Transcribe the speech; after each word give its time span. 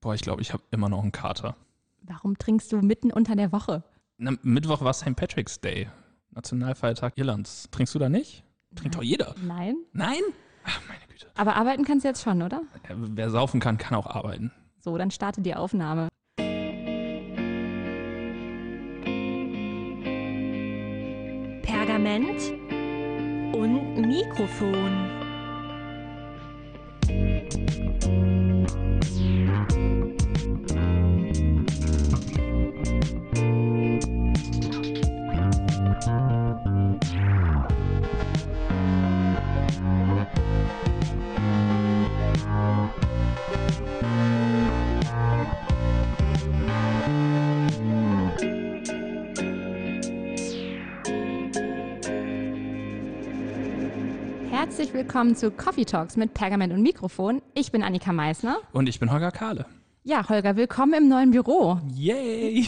Boah, 0.00 0.14
ich 0.14 0.22
glaube, 0.22 0.40
ich 0.40 0.52
habe 0.52 0.62
immer 0.70 0.88
noch 0.88 1.02
einen 1.02 1.12
Kater. 1.12 1.56
Warum 2.02 2.38
trinkst 2.38 2.72
du 2.72 2.78
mitten 2.80 3.12
unter 3.12 3.36
der 3.36 3.52
Woche? 3.52 3.84
Na, 4.16 4.32
Mittwoch 4.42 4.80
war 4.82 4.94
St. 4.94 5.14
Patrick's 5.14 5.60
Day, 5.60 5.88
Nationalfeiertag 6.30 7.18
Irlands. 7.18 7.68
Trinkst 7.70 7.94
du 7.94 7.98
da 7.98 8.08
nicht? 8.08 8.44
Trinkt 8.74 8.96
doch 8.96 9.02
jeder. 9.02 9.34
Nein. 9.44 9.76
Nein? 9.92 10.22
Ach, 10.64 10.80
meine 10.88 11.00
Güte. 11.08 11.26
Aber 11.36 11.56
arbeiten 11.56 11.84
kannst 11.84 12.04
du 12.04 12.08
jetzt 12.08 12.22
schon, 12.22 12.40
oder? 12.40 12.62
Ja, 12.88 12.94
wer 12.96 13.30
saufen 13.30 13.60
kann, 13.60 13.76
kann 13.76 13.94
auch 13.94 14.06
arbeiten. 14.06 14.52
So, 14.78 14.96
dann 14.96 15.10
starte 15.10 15.42
die 15.42 15.54
Aufnahme. 15.54 16.08
Pergament 21.62 22.52
und 23.54 24.00
Mikrofon. 24.00 25.19
Herzlich 54.80 54.94
willkommen 54.94 55.36
zu 55.36 55.50
Coffee 55.50 55.84
Talks 55.84 56.16
mit 56.16 56.32
Pergament 56.32 56.72
und 56.72 56.80
Mikrofon. 56.80 57.42
Ich 57.52 57.70
bin 57.70 57.82
Annika 57.82 58.14
Meissner. 58.14 58.60
Und 58.72 58.88
ich 58.88 58.98
bin 58.98 59.12
Holger 59.12 59.30
Kahle. 59.30 59.66
Ja, 60.02 60.26
Holger, 60.30 60.56
willkommen 60.56 60.94
im 60.94 61.08
neuen 61.10 61.30
Büro. 61.30 61.78
Yay! 61.94 62.66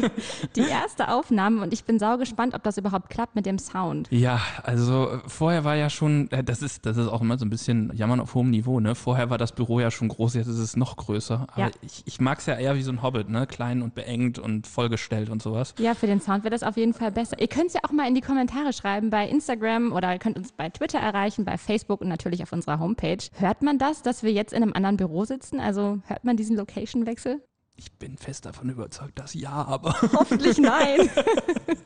Die 0.56 0.60
erste 0.68 1.06
Aufnahme 1.08 1.62
und 1.62 1.72
ich 1.72 1.84
bin 1.84 2.00
sau 2.00 2.18
gespannt, 2.18 2.52
ob 2.52 2.64
das 2.64 2.76
überhaupt 2.78 3.10
klappt 3.10 3.36
mit 3.36 3.46
dem 3.46 3.60
Sound. 3.60 4.08
ja, 4.10 4.40
also 4.64 5.08
äh, 5.08 5.18
vorher 5.28 5.62
war 5.62 5.76
ja 5.76 5.88
schon, 5.88 6.28
äh, 6.32 6.42
das 6.42 6.62
ist, 6.62 6.84
das 6.84 6.96
ist 6.96 7.06
auch 7.06 7.20
immer 7.20 7.38
so 7.38 7.44
ein 7.46 7.50
bisschen 7.50 7.92
Jammern 7.94 8.18
auf 8.18 8.34
hohem 8.34 8.50
Niveau, 8.50 8.80
ne? 8.80 8.96
Vorher 8.96 9.30
war 9.30 9.38
das 9.38 9.52
Büro 9.52 9.78
ja 9.78 9.92
schon 9.92 10.08
groß, 10.08 10.34
jetzt 10.34 10.48
ist 10.48 10.58
es 10.58 10.76
noch 10.76 10.96
größer. 10.96 11.46
Aber 11.52 11.60
Ja. 11.60 11.70
ich, 11.80 12.02
ich 12.06 12.20
mag 12.20 12.40
es 12.40 12.46
ja 12.46 12.54
eher 12.56 12.74
wie 12.74 12.82
so 12.82 12.90
ein 12.90 13.02
Hobbit, 13.04 13.28
ne? 13.28 13.46
Klein 13.46 13.80
und 13.80 13.94
beengt 13.94 14.40
und 14.40 14.66
vollgestellt 14.66 15.30
und 15.30 15.42
sowas. 15.42 15.76
Ja, 15.78 15.94
für 15.94 16.08
den 16.08 16.20
Sound 16.20 16.42
wäre 16.42 16.50
das 16.50 16.64
auf 16.64 16.76
jeden 16.76 16.92
Fall 16.92 17.12
besser. 17.12 17.38
Ihr 17.40 17.46
könnt 17.48 17.66
es 17.68 17.74
ja 17.74 17.80
auch 17.86 17.92
mal 17.92 18.08
in 18.08 18.16
die 18.16 18.20
Kommentare 18.20 18.72
schreiben 18.72 19.10
bei 19.10 19.28
Instagram 19.28 19.92
oder 19.92 20.12
ihr 20.12 20.18
könnt 20.18 20.36
uns 20.36 20.50
bei 20.50 20.70
Twitter 20.70 20.98
erreichen, 20.98 21.44
bei 21.44 21.56
Facebook 21.56 22.00
und 22.00 22.08
natürlich 22.08 22.42
auf 22.42 22.52
unserer 22.52 22.80
Homepage. 22.80 23.18
Hört 23.38 23.62
man 23.62 23.78
das, 23.78 24.02
dass 24.02 24.24
wir 24.24 24.32
jetzt 24.32 24.52
in 24.52 24.64
einem 24.64 24.72
anderen 24.72 24.96
Büro 24.96 25.24
sitzen? 25.24 25.60
Also 25.60 26.00
hört 26.08 26.24
man 26.24 26.36
diesen 26.36 26.56
Location-Wechsel? 26.64 27.42
Ich 27.76 27.90
bin 27.98 28.16
fest 28.16 28.46
davon 28.46 28.70
überzeugt, 28.70 29.18
dass 29.18 29.34
ja, 29.34 29.50
aber 29.50 30.00
Hoffentlich 30.12 30.58
nein. 30.58 31.10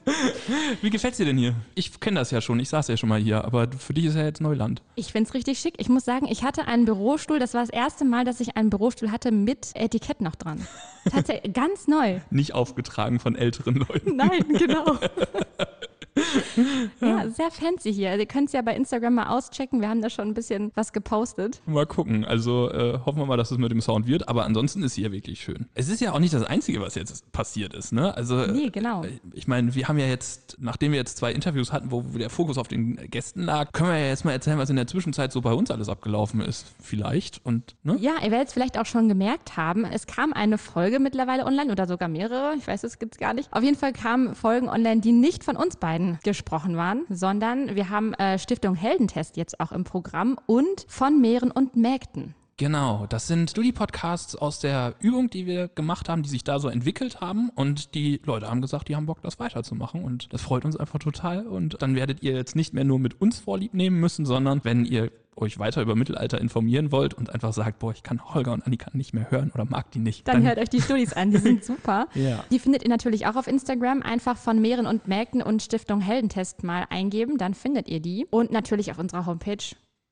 wie 0.83 0.91
gefällt's 0.91 1.17
dir 1.17 1.25
denn 1.25 1.39
hier? 1.39 1.55
Ich 1.75 1.99
kenne 1.99 2.21
das 2.21 2.31
ja 2.31 2.43
schon, 2.43 2.61
ich 2.61 2.69
saß 2.69 2.89
ja 2.89 2.97
schon 2.99 3.09
mal 3.09 3.19
hier, 3.19 3.45
aber 3.45 3.69
für 3.73 3.95
dich 3.95 4.05
ist 4.05 4.15
ja 4.15 4.25
jetzt 4.25 4.43
Neuland. 4.43 4.83
Ich 4.97 5.13
finde 5.13 5.29
es 5.29 5.35
richtig 5.35 5.59
schick. 5.59 5.75
Ich 5.79 5.89
muss 5.89 6.05
sagen, 6.05 6.27
ich 6.27 6.45
hatte 6.45 6.67
einen 6.67 6.85
Bürostuhl. 6.85 7.39
Das 7.39 7.55
war 7.55 7.63
das 7.63 7.71
erste 7.71 8.05
Mal, 8.05 8.25
dass 8.27 8.41
ich 8.41 8.57
einen 8.57 8.69
Bürostuhl 8.69 9.11
hatte 9.11 9.33
mit 9.33 9.71
Etikett 9.75 10.21
noch 10.21 10.37
dran. 10.37 10.67
Tatsächlich 11.11 11.55
ganz 11.55 11.89
neu. 11.89 12.21
Nicht 12.31 12.55
aufgetragen 12.55 13.19
von 13.19 13.35
älteren 13.35 13.77
Leuten. 13.77 14.15
Nein, 14.15 14.45
genau. 14.47 14.99
ja, 17.01 17.29
sehr 17.29 17.51
fancy 17.51 17.93
hier. 17.93 18.17
Ihr 18.17 18.27
könnt 18.27 18.49
es 18.49 18.53
ja 18.53 18.63
bei 18.63 18.75
Instagram 18.75 19.15
mal 19.15 19.29
auschecken. 19.29 19.81
Wir 19.81 19.89
haben 19.89 20.03
da 20.03 20.11
schon 20.11 20.29
ein 20.29 20.35
bisschen 20.35 20.73
was 20.75 20.93
gepostet. 20.93 21.61
Mal 21.67 21.87
gucken. 21.87 22.25
Also 22.25 22.71
äh, 22.71 22.99
hoffen 23.05 23.19
wir 23.19 23.27
mal, 23.27 23.37
dass 23.37 23.51
es 23.51 23.59
mit 23.59 23.71
dem 23.71 23.81
Sound 23.81 24.07
wird. 24.07 24.29
Aber 24.29 24.45
ansonsten 24.45 24.83
ist 24.83 24.95
hier 24.95 25.13
wirklich 25.13 25.41
schön. 25.41 25.67
Es 25.75 25.89
ist 25.89 26.01
ja 26.01 26.13
auch 26.13 26.19
nicht 26.19 26.35
das 26.35 26.43
Einzige, 26.43 26.81
was 26.81 26.95
jetzt 26.95 27.31
passiert 27.33 27.75
ist. 27.75 27.93
Ne? 27.93 28.15
Also, 28.17 28.43
äh, 28.43 28.53
Nee, 28.53 28.71
genau. 28.71 29.05
Ich 29.33 29.47
meine, 29.47 29.75
wir 29.75 29.89
haben 29.89 29.99
ja 29.99 30.07
jetzt, 30.07 30.57
nachdem 30.61 30.93
wir 30.93 30.99
jetzt 30.99 31.19
zwei 31.19 31.33
Interviews 31.33 31.73
hatten, 31.73 31.91
wo 31.91 32.03
der 32.03 32.31
Fokus 32.31 32.59
auf 32.59 32.69
den 32.69 32.97
Gästen 33.11 33.43
lag, 33.43 33.73
können 33.73 33.91
wir 33.91 33.99
ja 33.99 34.07
jetzt 34.09 34.25
mal 34.25 34.33
erzählen, 34.33 34.59
was 34.59 34.71
in 34.71 34.77
der 34.77 34.87
Zwischenzeit 34.87 35.33
so 35.33 35.41
bei 35.41 35.53
uns 35.53 35.71
alles 35.71 35.89
abgelaufen 35.89 36.41
ist. 36.41 36.67
Vielleicht. 36.81 37.45
Und, 37.45 37.77
ne? 37.83 37.97
Ja, 38.01 38.15
ihr 38.23 38.31
werdet 38.31 38.49
es 38.49 38.55
vielleicht 38.55 38.79
auch 38.79 38.87
schon 38.87 39.09
gemerkt 39.09 39.57
haben. 39.57 39.85
Es 39.85 40.07
kam 40.07 40.33
eine 40.33 40.59
Folge 40.59 40.99
mittlerweile 40.99 41.45
online 41.45 41.71
oder 41.71 41.87
sogar 41.87 42.09
mehrere. 42.09 42.55
Ich 42.57 42.67
weiß, 42.67 42.85
es 42.85 42.99
gibt's 42.99 43.19
gar 43.19 43.35
nicht. 43.35 43.53
Auf 43.53 43.63
jeden 43.63 43.77
Fall 43.77 43.93
kamen 43.93 44.35
Folgen 44.35 44.69
online, 44.69 45.01
die 45.01 45.13
nicht 45.13 45.45
von 45.45 45.57
uns 45.57 45.77
beiden 45.77 46.08
gesprochen 46.23 46.77
waren, 46.77 47.05
sondern 47.09 47.75
wir 47.75 47.91
haben 47.91 48.15
äh, 48.15 48.39
Stiftung 48.39 48.75
Heldentest 48.75 49.37
jetzt 49.37 49.61
auch 49.61 49.73
im 49.73 49.85
Programm 49.85 50.39
und 50.47 50.87
von 50.89 51.21
Meeren 51.21 51.51
und 51.51 51.77
Mägden. 51.77 52.35
Genau, 52.59 53.07
das 53.09 53.29
sind 53.29 53.51
Studi-Podcasts 53.51 54.35
aus 54.35 54.59
der 54.59 54.95
Übung, 54.99 55.31
die 55.31 55.47
wir 55.47 55.69
gemacht 55.69 56.09
haben, 56.09 56.25
die 56.25 56.29
sich 56.29 56.43
da 56.43 56.59
so 56.59 56.69
entwickelt 56.69 57.21
haben. 57.21 57.51
Und 57.55 57.95
die 57.95 58.21
Leute 58.25 58.51
haben 58.51 58.61
gesagt, 58.61 58.89
die 58.89 58.97
haben 58.97 59.07
Bock, 59.07 59.23
das 59.23 59.39
weiterzumachen. 59.39 60.03
Und 60.03 60.33
das 60.33 60.43
freut 60.43 60.65
uns 60.65 60.77
einfach 60.77 60.99
total. 60.99 61.47
Und 61.47 61.81
dann 61.81 61.95
werdet 61.95 62.25
ihr 62.25 62.33
jetzt 62.33 62.57
nicht 62.57 62.75
mehr 62.75 62.83
nur 62.83 62.99
mit 62.99 63.21
uns 63.21 63.39
Vorlieb 63.39 63.75
nehmen 63.75 64.01
müssen, 64.01 64.27
sondern 64.27 64.65
wenn 64.65 64.85
ihr 64.85 65.13
euch 65.37 65.61
weiter 65.61 65.83
über 65.83 65.95
Mittelalter 65.95 66.41
informieren 66.41 66.91
wollt 66.91 67.15
und 67.15 67.31
einfach 67.33 67.53
sagt, 67.53 67.79
boah, 67.79 67.93
ich 67.93 68.03
kann 68.03 68.21
Holger 68.35 68.53
und 68.53 68.67
Annika 68.67 68.91
nicht 68.93 69.15
mehr 69.15 69.31
hören 69.31 69.53
oder 69.55 69.65
mag 69.65 69.93
die 69.93 70.01
nicht, 70.01 70.27
Dann, 70.27 70.43
hört 70.43 70.59
euch 70.59 70.69
die 70.69 70.83
Studis 70.83 71.13
an, 71.13 71.31
die 71.31 71.39
sind 71.39 71.65
super. 71.65 72.09
Ja. 72.17 72.45
Die 72.51 72.59
findet 72.59 72.83
ihr 72.83 72.89
natürlich 72.89 73.29
auch 73.29 73.37
auf 73.37 73.47
Instagram. 73.47 74.03
Einfach 74.03 74.37
von 74.37 74.61
Meeren 74.61 74.87
und 74.87 75.07
Mägden 75.07 75.43
und 75.43 75.63
Stiftung 75.63 76.01
Heldentest 76.01 76.65
mal 76.65 76.87
eingeben, 76.91 77.39
dann 77.39 77.55
findet 77.55 77.87
ihr 77.89 78.01
die. 78.01 78.27
Und 78.31 78.51
natürlich 78.51 78.91
auf 78.91 78.99
unserer 78.99 79.27
Homepage, 79.27 79.63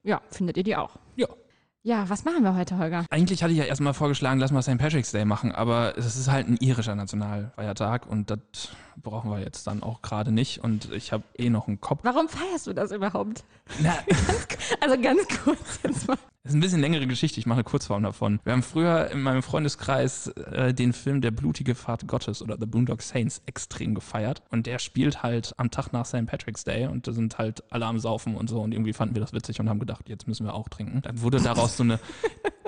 ja, 0.05 0.21
findet 0.31 0.57
ihr 0.59 0.63
die 0.63 0.77
auch. 0.77 0.97
ja. 1.17 1.27
Ja, 1.87 2.09
was 2.09 2.25
machen 2.25 2.43
wir 2.43 2.57
heute, 2.57 2.79
Holger? 2.79 3.07
Eigentlich 3.11 3.45
hatte 3.45 3.53
ich 3.53 3.61
ja 3.61 3.65
erstmal 3.65 3.95
vorgeschlagen, 3.95 4.41
lass 4.41 4.51
mal 4.51 4.61
St. 4.61 4.77
Patrick's 4.77 5.13
Day 5.13 5.25
machen, 5.25 5.53
aber 5.53 5.97
es 5.97 6.17
ist 6.17 6.29
halt 6.29 6.49
ein 6.49 6.57
irischer 6.57 6.97
Nationalfeiertag 6.97 8.09
und 8.09 8.29
das 8.29 8.41
brauchen 8.97 9.31
wir 9.31 9.39
jetzt 9.39 9.69
dann 9.69 9.85
auch 9.85 10.03
gerade 10.03 10.33
nicht. 10.33 10.65
Und 10.65 10.91
ich 10.91 11.13
habe 11.13 11.23
eh 11.39 11.49
noch 11.49 11.69
einen 11.69 11.81
Kopf. 11.81 12.01
Warum 12.03 12.29
feierst 12.29 12.67
du 12.67 12.73
das 12.73 12.91
überhaupt? 12.91 13.45
Na, 13.81 13.95
Also 14.81 15.01
ganz 15.01 15.29
kurz 15.45 15.79
jetzt 15.85 16.09
mal. 16.09 16.19
Das 16.47 16.53
ist 16.53 16.59
ein 16.59 16.61
bisschen 16.61 16.81
längere 16.81 17.09
Geschichte, 17.09 17.41
ich 17.41 17.47
mache 17.47 17.57
eine 17.57 17.65
Kurzform 17.65 18.05
davon. 18.05 18.39
Wir 18.45 18.53
haben 18.53 18.63
früher 18.63 19.11
in 19.11 19.21
meinem 19.21 19.43
Freundeskreis 19.43 20.29
äh, 20.29 20.73
den 20.73 20.93
Film 20.93 21.21
Der 21.21 21.33
blutige 21.33 21.75
Pfad 21.75 22.07
Gottes 22.07 22.41
oder 22.41 22.57
The 22.57 22.67
Boondock 22.67 23.03
Saints 23.03 23.43
extrem 23.47 23.97
gefeiert. 23.97 24.43
Und 24.53 24.67
der 24.67 24.79
spielt 24.79 25.25
halt 25.25 25.55
am 25.57 25.73
Tag 25.73 25.93
nach 25.93 26.07
St. 26.07 26.25
Patrick's 26.27 26.63
Day 26.63 26.87
und 26.87 27.09
da 27.09 27.13
sind 27.13 27.39
halt 27.39 27.65
alle 27.71 27.87
am 27.87 27.99
Saufen 27.99 28.37
und 28.37 28.49
so. 28.49 28.61
Und 28.61 28.71
irgendwie 28.71 28.93
fanden 28.93 29.17
wir 29.17 29.21
das 29.23 29.33
witzig 29.33 29.59
und 29.59 29.69
haben 29.69 29.81
gedacht, 29.81 30.09
jetzt 30.09 30.29
müssen 30.29 30.47
wir 30.47 30.55
auch 30.55 30.69
trinken. 30.69 31.03
Dann 31.03 31.21
wurde 31.21 31.41
daraus 31.41 31.77
so 31.77 31.83
eine, 31.83 31.99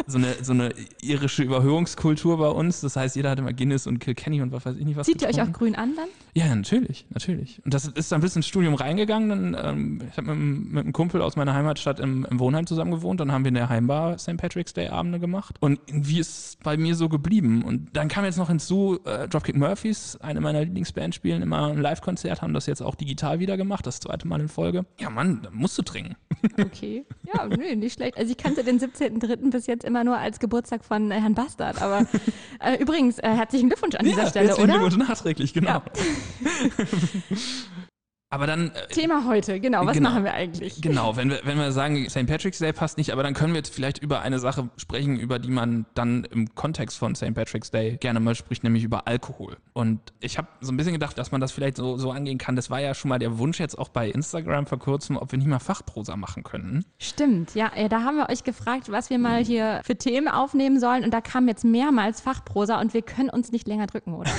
so 0.09 0.19
eine, 0.19 0.35
so 0.43 0.53
eine 0.53 0.75
irische 1.01 1.45
Überhöhungskultur 1.45 2.37
bei 2.39 2.49
uns. 2.49 2.81
Das 2.81 2.97
heißt, 2.97 3.15
jeder 3.15 3.31
hatte 3.31 3.43
mal 3.43 3.55
Guinness 3.55 3.87
und 3.87 4.01
Kilkenny 4.01 4.43
und 4.43 4.51
was 4.51 4.67
weiß 4.67 4.77
ich 4.77 4.85
nicht 4.87 4.97
was. 4.97 5.07
Zieht 5.07 5.23
ihr 5.23 5.29
euch 5.29 5.41
auch 5.41 5.53
grün 5.53 5.77
an 5.77 5.95
dann? 5.95 6.09
Ja, 6.35 6.53
natürlich, 6.55 7.07
natürlich. 7.11 7.61
Und 7.65 7.75
das 7.75 7.87
ist 7.87 8.11
dann 8.11 8.21
bis 8.23 8.35
ins 8.35 8.47
Studium 8.49 8.75
reingegangen. 8.75 9.29
Dann, 9.55 9.57
ähm, 9.63 10.03
ich 10.11 10.17
habe 10.17 10.23
mit, 10.29 10.37
einem- 10.37 10.69
mit 10.73 10.85
einem 10.85 10.93
Kumpel 10.93 11.23
aus 11.23 11.37
meiner 11.37 11.55
Heimatstadt 11.55 12.01
im, 12.01 12.27
im 12.29 12.41
Wohnheim 12.41 12.67
zusammen 12.67 12.91
gewohnt. 12.91 13.21
Dann 13.21 13.31
haben 13.31 13.45
wir 13.45 13.51
in 13.51 13.55
der 13.69 13.75
Heimbar 13.75 14.19
St. 14.19 14.37
Patrick's 14.37 14.73
Day 14.73 14.89
Abende 14.89 15.21
gemacht. 15.21 15.57
Und 15.61 15.81
irgendwie 15.87 16.19
ist 16.19 16.29
es 16.29 16.57
bei 16.63 16.77
mir 16.77 16.95
so 16.95 17.09
geblieben. 17.09 17.63
Und 17.63 17.97
dann 17.97 18.09
kam 18.09 18.25
jetzt 18.25 18.39
noch 18.39 18.49
hinzu, 18.49 18.99
äh, 19.05 19.29
Dropkick 19.29 19.57
Murphys, 19.57 20.17
eine 20.21 20.41
meiner 20.41 20.65
Lieblingsbands, 20.65 21.17
spielen 21.17 21.43
immer 21.43 21.69
ein 21.69 21.79
Live-Konzert, 21.79 22.43
haben 22.43 22.55
das 22.55 22.67
jetzt 22.67 22.83
auch 22.83 22.95
digital 22.95 23.39
wieder 23.39 23.57
gemacht, 23.57 23.87
das 23.87 24.01
zweite 24.01 24.27
Mal 24.27 24.41
in 24.41 24.49
Folge. 24.49 24.87
Ja, 24.99 25.11
Mann, 25.11 25.43
da 25.43 25.51
musst 25.53 25.79
du 25.79 25.83
trinken. 25.83 26.17
Okay. 26.59 27.05
Ja, 27.35 27.47
nö, 27.47 27.75
nicht 27.75 27.95
schlecht. 27.95 28.17
Also 28.17 28.31
ich 28.31 28.37
kannte 28.37 28.63
den 28.63 28.79
17.03. 28.79 29.51
bis 29.51 29.67
jetzt 29.67 29.85
immer 29.85 30.05
nur 30.05 30.17
als 30.17 30.39
Geburtstag 30.39 30.85
von 30.85 31.11
äh, 31.11 31.21
Herrn 31.21 31.35
Bastard. 31.35 31.83
Aber 31.83 32.07
äh, 32.61 32.77
übrigens, 32.77 33.19
äh, 33.19 33.29
herzlichen 33.29 33.69
Glückwunsch 33.69 33.97
an 33.97 34.05
dieser 34.05 34.27
Stelle, 34.27 34.49
herzlichen 34.49 34.71
oder? 34.71 34.79
Glückwunsch 34.79 35.09
nachträglich, 35.09 35.53
genau. 35.53 35.71
Ja. 35.71 35.83
Aber 38.31 38.47
dann 38.47 38.73
äh, 38.73 38.89
Thema 38.89 39.25
heute, 39.25 39.59
genau. 39.59 39.87
Was 39.87 39.95
Genau. 39.97 40.11
machen 40.11 40.25
wir 40.25 40.35
eigentlich? 40.35 40.83
Genau, 40.83 41.17
wenn 41.17 41.31
wir, 41.31 41.41
wenn 41.45 41.57
wir 41.57 41.73
sagen, 41.73 42.09
St. 42.11 42.27
Patrick's 42.27 42.59
Day 42.59 42.75
passt 42.75 42.99
nicht, 42.99 43.11
aber 43.13 43.23
dann 43.23 43.33
können 43.33 43.55
wir 43.55 43.59
jetzt 43.59 43.75
vielleicht 43.75 43.99
über 44.03 44.21
eine 44.21 44.39
Sache 44.39 44.69
sprechen, 44.77 45.19
über 45.19 45.39
die 45.39 45.49
man 45.51 45.87
dann 45.95 46.25
im 46.25 46.55
Kontext 46.55 46.99
von 46.99 47.15
St. 47.15 47.33
Patrick's 47.35 47.71
Day 47.71 47.97
gerne 47.99 48.21
mal 48.21 48.35
spricht, 48.35 48.65
nämlich 48.65 48.85
über 48.85 49.09
Alkohol. 49.09 49.57
Und 49.73 50.01
ich 50.21 50.37
habe 50.37 50.49
so 50.61 50.71
ein 50.73 50.77
bisschen 50.77 50.93
gedacht, 50.93 51.17
dass 51.17 51.33
man 51.33 51.41
das 51.41 51.53
vielleicht 51.53 51.79
so, 51.79 51.97
so 51.97 52.11
angehen 52.11 52.37
kann. 52.37 52.55
Das 52.55 52.69
war 52.69 52.81
ja 52.81 52.93
schon 52.95 53.09
mal 53.09 53.19
der 53.19 53.39
Wunsch 53.39 53.59
jetzt 53.61 53.79
auch 53.79 53.89
bei 53.89 54.11
Instagram 54.11 54.67
vor 54.67 54.79
kurzem, 54.79 55.17
ob 55.17 55.33
wir 55.33 55.39
nicht 55.39 55.49
mal 55.49 55.59
Fachprosa 55.59 56.15
machen 56.17 56.43
könnten. 56.43 56.85
Stimmt, 56.99 57.55
ja. 57.55 57.71
Da 57.89 58.03
haben 58.03 58.17
wir 58.19 58.29
euch 58.29 58.45
gefragt, 58.45 58.91
was 58.93 59.09
wir 59.09 59.19
mal 59.19 59.43
hier 59.43 59.81
für 59.85 59.97
Themen 59.97 60.29
aufnehmen 60.29 60.79
sollen. 60.81 61.03
Und 61.03 61.15
da 61.15 61.23
kam 61.23 61.49
jetzt 61.49 61.65
mehrmals 61.65 62.21
Fachprosa 62.21 62.79
und 62.79 62.93
wir 62.93 63.01
können 63.01 63.31
uns 63.31 63.53
nicht 63.53 63.67
länger 63.67 63.87
drücken, 63.87 64.13
oder? 64.13 64.31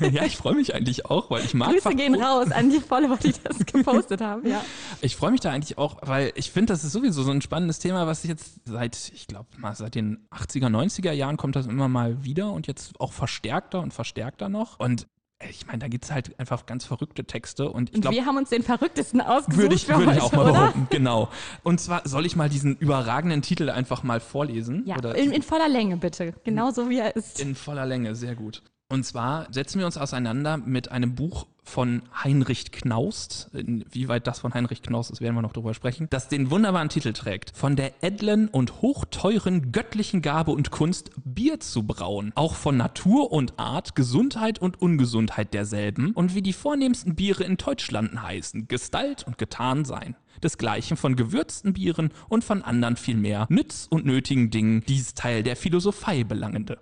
ja, 0.10 0.24
ich 0.24 0.36
freue 0.36 0.54
mich 0.56 0.74
eigentlich 0.74 1.06
auch, 1.06 1.30
weil 1.30 1.42
ich 1.42 1.54
mag 1.54 1.70
Grüße 1.70 1.94
gehen 1.94 2.16
Fachpro- 2.16 2.22
raus 2.42 2.50
an 2.52 2.68
die 2.68 2.80
Follower, 2.80 3.16
die 3.16 3.29
das 3.42 3.58
gepostet 3.66 4.20
haben. 4.20 4.46
Ja. 4.46 4.64
Ich 5.00 5.16
freue 5.16 5.30
mich 5.30 5.40
da 5.40 5.50
eigentlich 5.50 5.78
auch, 5.78 5.98
weil 6.02 6.32
ich 6.34 6.50
finde, 6.50 6.72
das 6.72 6.84
ist 6.84 6.92
sowieso 6.92 7.22
so 7.22 7.30
ein 7.30 7.42
spannendes 7.42 7.78
Thema, 7.78 8.06
was 8.06 8.24
jetzt 8.24 8.60
seit, 8.64 9.10
ich 9.14 9.26
glaube 9.26 9.48
mal, 9.58 9.74
seit 9.74 9.94
den 9.94 10.26
80er, 10.30 10.66
90er 10.68 11.12
Jahren 11.12 11.36
kommt 11.36 11.56
das 11.56 11.66
immer 11.66 11.88
mal 11.88 12.24
wieder 12.24 12.52
und 12.52 12.66
jetzt 12.66 12.98
auch 13.00 13.12
verstärkter 13.12 13.80
und 13.80 13.92
verstärkter 13.92 14.48
noch. 14.48 14.78
Und 14.80 15.06
ich 15.48 15.66
meine, 15.66 15.78
da 15.78 15.88
gibt 15.88 16.04
es 16.04 16.10
halt 16.12 16.38
einfach 16.38 16.66
ganz 16.66 16.84
verrückte 16.84 17.24
Texte 17.24 17.70
und 17.70 17.88
ich 17.88 17.94
Und 17.94 18.00
glaube, 18.02 18.16
wir 18.16 18.26
haben 18.26 18.36
uns 18.36 18.50
den 18.50 18.62
verrücktesten 18.62 19.22
ausgesucht. 19.22 19.56
würde 19.62 19.74
ich, 19.74 19.88
würde 19.88 20.12
ich 20.12 20.20
auch 20.20 20.32
mal 20.32 20.42
oder? 20.42 20.52
behaupten, 20.52 20.86
genau. 20.90 21.30
Und 21.62 21.80
zwar 21.80 22.06
soll 22.06 22.26
ich 22.26 22.36
mal 22.36 22.50
diesen 22.50 22.76
überragenden 22.76 23.40
Titel 23.40 23.70
einfach 23.70 24.02
mal 24.02 24.20
vorlesen? 24.20 24.82
Ja, 24.84 24.96
in, 25.14 25.32
in 25.32 25.40
voller 25.42 25.68
Länge 25.68 25.96
bitte. 25.96 26.34
Genau 26.44 26.70
so 26.72 26.90
wie 26.90 26.98
er 26.98 27.16
ist. 27.16 27.40
in 27.40 27.54
voller 27.54 27.86
Länge, 27.86 28.14
sehr 28.14 28.34
gut. 28.34 28.62
Und 28.90 29.04
zwar 29.04 29.46
setzen 29.52 29.78
wir 29.78 29.86
uns 29.86 29.96
auseinander 29.96 30.56
mit 30.56 30.90
einem 30.90 31.14
Buch 31.14 31.46
von 31.62 32.02
Heinrich 32.24 32.72
Knaust. 32.72 33.48
Inwieweit 33.54 34.26
das 34.26 34.40
von 34.40 34.52
Heinrich 34.52 34.82
Knaust 34.82 35.12
ist, 35.12 35.20
werden 35.20 35.36
wir 35.36 35.42
noch 35.42 35.52
drüber 35.52 35.74
sprechen. 35.74 36.08
Das 36.10 36.26
den 36.26 36.50
wunderbaren 36.50 36.88
Titel 36.88 37.12
trägt. 37.12 37.56
Von 37.56 37.76
der 37.76 38.02
edlen 38.02 38.48
und 38.48 38.82
hochteuren 38.82 39.70
göttlichen 39.70 40.22
Gabe 40.22 40.50
und 40.50 40.72
Kunst, 40.72 41.12
Bier 41.24 41.60
zu 41.60 41.84
brauen. 41.84 42.32
Auch 42.34 42.56
von 42.56 42.76
Natur 42.76 43.30
und 43.30 43.60
Art, 43.60 43.94
Gesundheit 43.94 44.58
und 44.58 44.82
Ungesundheit 44.82 45.54
derselben. 45.54 46.10
Und 46.10 46.34
wie 46.34 46.42
die 46.42 46.52
vornehmsten 46.52 47.14
Biere 47.14 47.44
in 47.44 47.58
Deutschlanden 47.58 48.24
heißen. 48.24 48.66
Gestalt 48.66 49.24
und 49.24 49.38
getan 49.38 49.84
sein. 49.84 50.16
Desgleichen 50.42 50.96
von 50.96 51.14
gewürzten 51.14 51.74
Bieren 51.74 52.10
und 52.28 52.42
von 52.42 52.62
anderen 52.62 52.96
viel 52.96 53.16
mehr 53.16 53.46
nütz 53.50 53.86
und 53.88 54.04
nötigen 54.04 54.50
Dingen, 54.50 54.82
dies 54.88 55.14
Teil 55.14 55.44
der 55.44 55.54
Philosophie 55.54 56.24
belangende. 56.24 56.78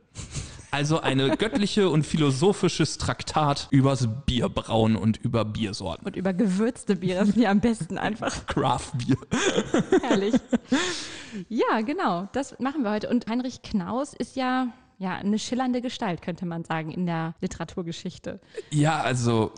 Also 0.70 1.00
eine 1.00 1.37
göttliche 1.37 1.88
und 1.88 2.05
philosophisches 2.05 2.99
Traktat 2.99 3.69
übers 3.70 4.09
Bierbrauen 4.26 4.97
und 4.97 5.17
über 5.17 5.44
Biersorten. 5.44 6.06
Und 6.06 6.17
über 6.17 6.32
gewürzte 6.32 6.97
Biere 6.97 7.25
sind 7.25 7.38
ja 7.38 7.50
am 7.50 7.61
besten 7.61 7.97
einfach 7.97 8.47
Craft 8.47 8.93
Bier. 8.94 9.17
herrlich. 10.03 10.35
Ja, 11.49 11.81
genau. 11.81 12.29
Das 12.32 12.59
machen 12.59 12.82
wir 12.82 12.91
heute. 12.91 13.09
Und 13.09 13.26
Heinrich 13.26 13.62
Knaus 13.62 14.12
ist 14.12 14.37
ja, 14.37 14.69
ja 14.99 15.15
eine 15.17 15.38
schillernde 15.38 15.81
Gestalt, 15.81 16.20
könnte 16.23 16.44
man 16.44 16.65
sagen, 16.65 16.91
in 16.91 17.06
der 17.06 17.35
Literaturgeschichte. 17.41 18.41
Ja, 18.70 19.00
also 19.00 19.53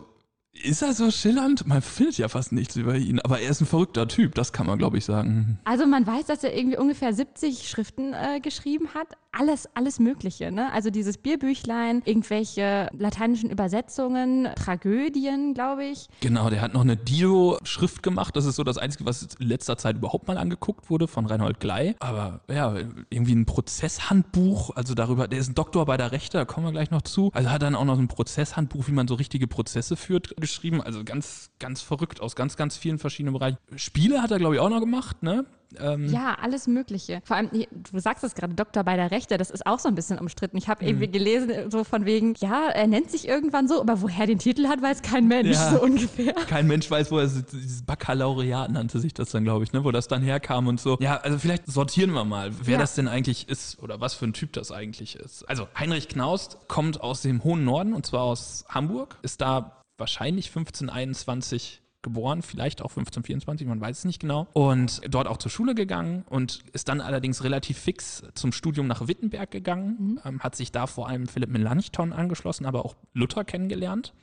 ist 0.53 0.83
er 0.83 0.93
so 0.93 1.11
schillernd? 1.11 1.67
Man 1.67 1.81
findet 1.81 2.19
ja 2.19 2.29
fast 2.29 2.53
nichts 2.53 2.77
über 2.77 2.97
ihn, 2.97 3.21
aber 3.21 3.41
er 3.41 3.51
ist 3.51 3.61
ein 3.61 3.67
verrückter 3.67 4.09
Typ, 4.09 4.35
das 4.35 4.53
kann 4.53 4.67
man 4.67 4.79
glaube 4.79 4.99
ich 4.99 5.05
sagen. 5.05 5.59
Also 5.65 5.87
man 5.87 6.07
weiß, 6.07 6.27
dass 6.27 6.43
er 6.45 6.57
irgendwie 6.57 6.77
ungefähr 6.77 7.13
70 7.13 7.69
Schriften 7.69 8.13
äh, 8.13 8.41
geschrieben 8.41 8.89
hat. 8.95 9.17
Alles, 9.33 9.69
alles 9.75 10.01
Mögliche. 10.01 10.51
Ne? 10.51 10.73
Also 10.73 10.91
dieses 10.91 11.17
Bierbüchlein, 11.17 12.03
irgendwelche 12.05 12.89
lateinischen 12.99 13.49
Übersetzungen, 13.49 14.49
Tragödien, 14.57 15.55
glaube 15.55 15.85
ich. 15.85 16.09
Genau, 16.21 16.51
der 16.51 16.61
hat 16.61 16.75
noch 16.75 16.81
eine 16.81 16.97
Dido-Schrift 16.97 18.03
gemacht. 18.03 18.35
Das 18.35 18.45
ist 18.45 18.57
so 18.57 18.65
das 18.65 18.77
Einzige, 18.77 19.07
was 19.07 19.23
in 19.39 19.47
letzter 19.47 19.77
Zeit 19.77 19.97
überhaupt 19.97 20.27
mal 20.27 20.37
angeguckt 20.37 20.91
wurde 20.91 21.07
von 21.07 21.27
Reinhold 21.27 21.61
Glei. 21.61 21.95
Aber 22.01 22.41
ja, 22.49 22.75
irgendwie 23.09 23.35
ein 23.35 23.47
Prozesshandbuch, 23.47 24.71
also 24.75 24.95
darüber, 24.95 25.29
der 25.29 25.39
ist 25.39 25.51
ein 25.51 25.55
Doktor 25.55 25.87
bei 25.87 25.97
der 25.97 26.11
Rechte, 26.11 26.39
da 26.39 26.45
kommen 26.45 26.67
wir 26.67 26.73
gleich 26.73 26.91
noch 26.91 27.03
zu. 27.03 27.31
Also 27.33 27.51
hat 27.51 27.63
dann 27.63 27.77
auch 27.77 27.85
noch 27.85 27.95
so 27.95 28.03
ein 28.03 28.09
Prozesshandbuch, 28.09 28.89
wie 28.89 28.93
man 28.93 29.07
so 29.07 29.15
richtige 29.15 29.47
Prozesse 29.47 29.95
führt, 29.95 30.37
geschrieben. 30.39 30.83
Also 30.83 31.05
ganz, 31.05 31.51
ganz 31.61 31.83
verrückt 31.83 32.21
aus 32.21 32.35
ganz, 32.35 32.57
ganz 32.57 32.77
vielen 32.77 32.99
verschiedenen 32.99 33.35
Bereichen. 33.35 33.59
Spiele 33.77 34.23
hat 34.23 34.33
er, 34.33 34.39
glaube 34.39 34.57
ich, 34.57 34.61
auch 34.61 34.71
noch 34.71 34.81
gemacht, 34.81 35.23
ne? 35.23 35.47
Ähm, 35.79 36.09
Ja, 36.13 36.37
alles 36.41 36.67
Mögliche. 36.67 37.21
Vor 37.25 37.37
allem, 37.37 37.51
du 37.71 37.99
sagst 37.99 38.25
es 38.25 38.35
gerade, 38.35 38.55
Doktor 38.55 38.83
bei 38.85 38.97
der 38.97 39.11
Rechte, 39.11 39.37
das 39.39 39.51
ist 39.51 39.67
auch 39.67 39.79
so 39.79 39.89
ein 39.89 39.95
bisschen 39.95 40.19
umstritten. 40.19 40.57
Ich 40.57 40.69
habe 40.69 40.85
irgendwie 40.85 41.09
gelesen, 41.09 41.71
so 41.71 41.85
von 41.85 42.05
wegen, 42.05 42.35
ja, 42.39 42.69
er 42.69 42.87
nennt 42.87 43.11
sich 43.11 43.29
irgendwann 43.29 43.69
so, 43.69 43.81
aber 43.81 44.01
woher 44.03 44.27
den 44.27 44.39
Titel 44.39 44.67
hat, 44.67 44.83
weiß 44.83 45.03
kein 45.03 45.29
Mensch, 45.29 45.51
Ja. 45.57 45.71
so 45.73 45.83
ungefähr. 45.83 46.33
Kein 46.35 46.67
Mensch 46.67 46.91
weiß, 46.91 47.11
wo 47.13 47.19
er 47.19 47.29
sitzt. 47.29 47.53
dieses 47.53 47.83
Baccalaureat 47.83 48.71
nannte 48.71 48.99
sich 49.01 49.15
das 49.15 49.31
dann, 49.31 49.45
glaube 49.45 49.65
ich, 49.65 49.73
ne? 49.73 49.85
wo 49.85 49.91
das 49.91 50.09
dann 50.09 50.23
herkam 50.23 50.67
und 50.67 50.81
so. 50.81 50.97
Ja, 51.01 51.19
also 51.19 51.39
vielleicht 51.39 51.67
sortieren 51.67 52.13
wir 52.13 52.25
mal, 52.25 52.51
wer 52.63 52.75
Ja. 52.75 52.79
das 52.79 52.95
denn 52.95 53.09
eigentlich 53.09 53.49
ist 53.49 53.79
oder 53.83 54.01
was 54.01 54.15
für 54.15 54.25
ein 54.27 54.33
Typ 54.33 54.53
das 54.55 54.73
eigentlich 54.73 55.17
ist. 55.17 55.49
Also 55.49 55.69
Heinrich 55.79 56.09
Knaust 56.09 56.59
kommt 56.69 57.01
aus 57.01 57.23
dem 57.23 57.45
hohen 57.45 57.65
Norden 57.65 57.93
und 57.93 58.07
zwar 58.07 58.23
aus 58.23 58.65
Hamburg, 58.69 59.17
ist 59.23 59.41
da 59.41 59.83
wahrscheinlich 59.99 60.47
1521 60.49 61.81
geboren, 62.03 62.43
vielleicht 62.43 62.83
auch 62.83 62.91
1524, 62.91 63.67
man 63.67 63.81
weiß 63.81 63.99
es 63.99 64.05
nicht 64.05 64.21
genau. 64.21 64.49
Und 64.53 65.01
dort 65.09 65.27
auch 65.27 65.37
zur 65.37 65.51
Schule 65.51 65.75
gegangen 65.75 66.25
und 66.29 66.61
ist 66.73 66.89
dann 66.89 67.01
allerdings 67.01 67.45
relativ 67.45 67.79
fix 67.79 68.23
zum 68.35 68.53
Studium 68.53 68.87
nach 68.87 69.07
Wittenberg 69.07 69.51
gegangen, 69.51 70.21
ähm, 70.25 70.41
hat 70.41 70.57
sich 70.57 70.73
da 70.73 70.87
vor 70.87 71.09
allem 71.09 71.27
Philipp 71.27 71.51
Melanchthon 71.51 72.13
angeschlossen, 72.13 72.67
aber 72.67 72.85
auch 72.85 72.97
Luther 73.13 73.45
kennengelernt. 73.45 74.15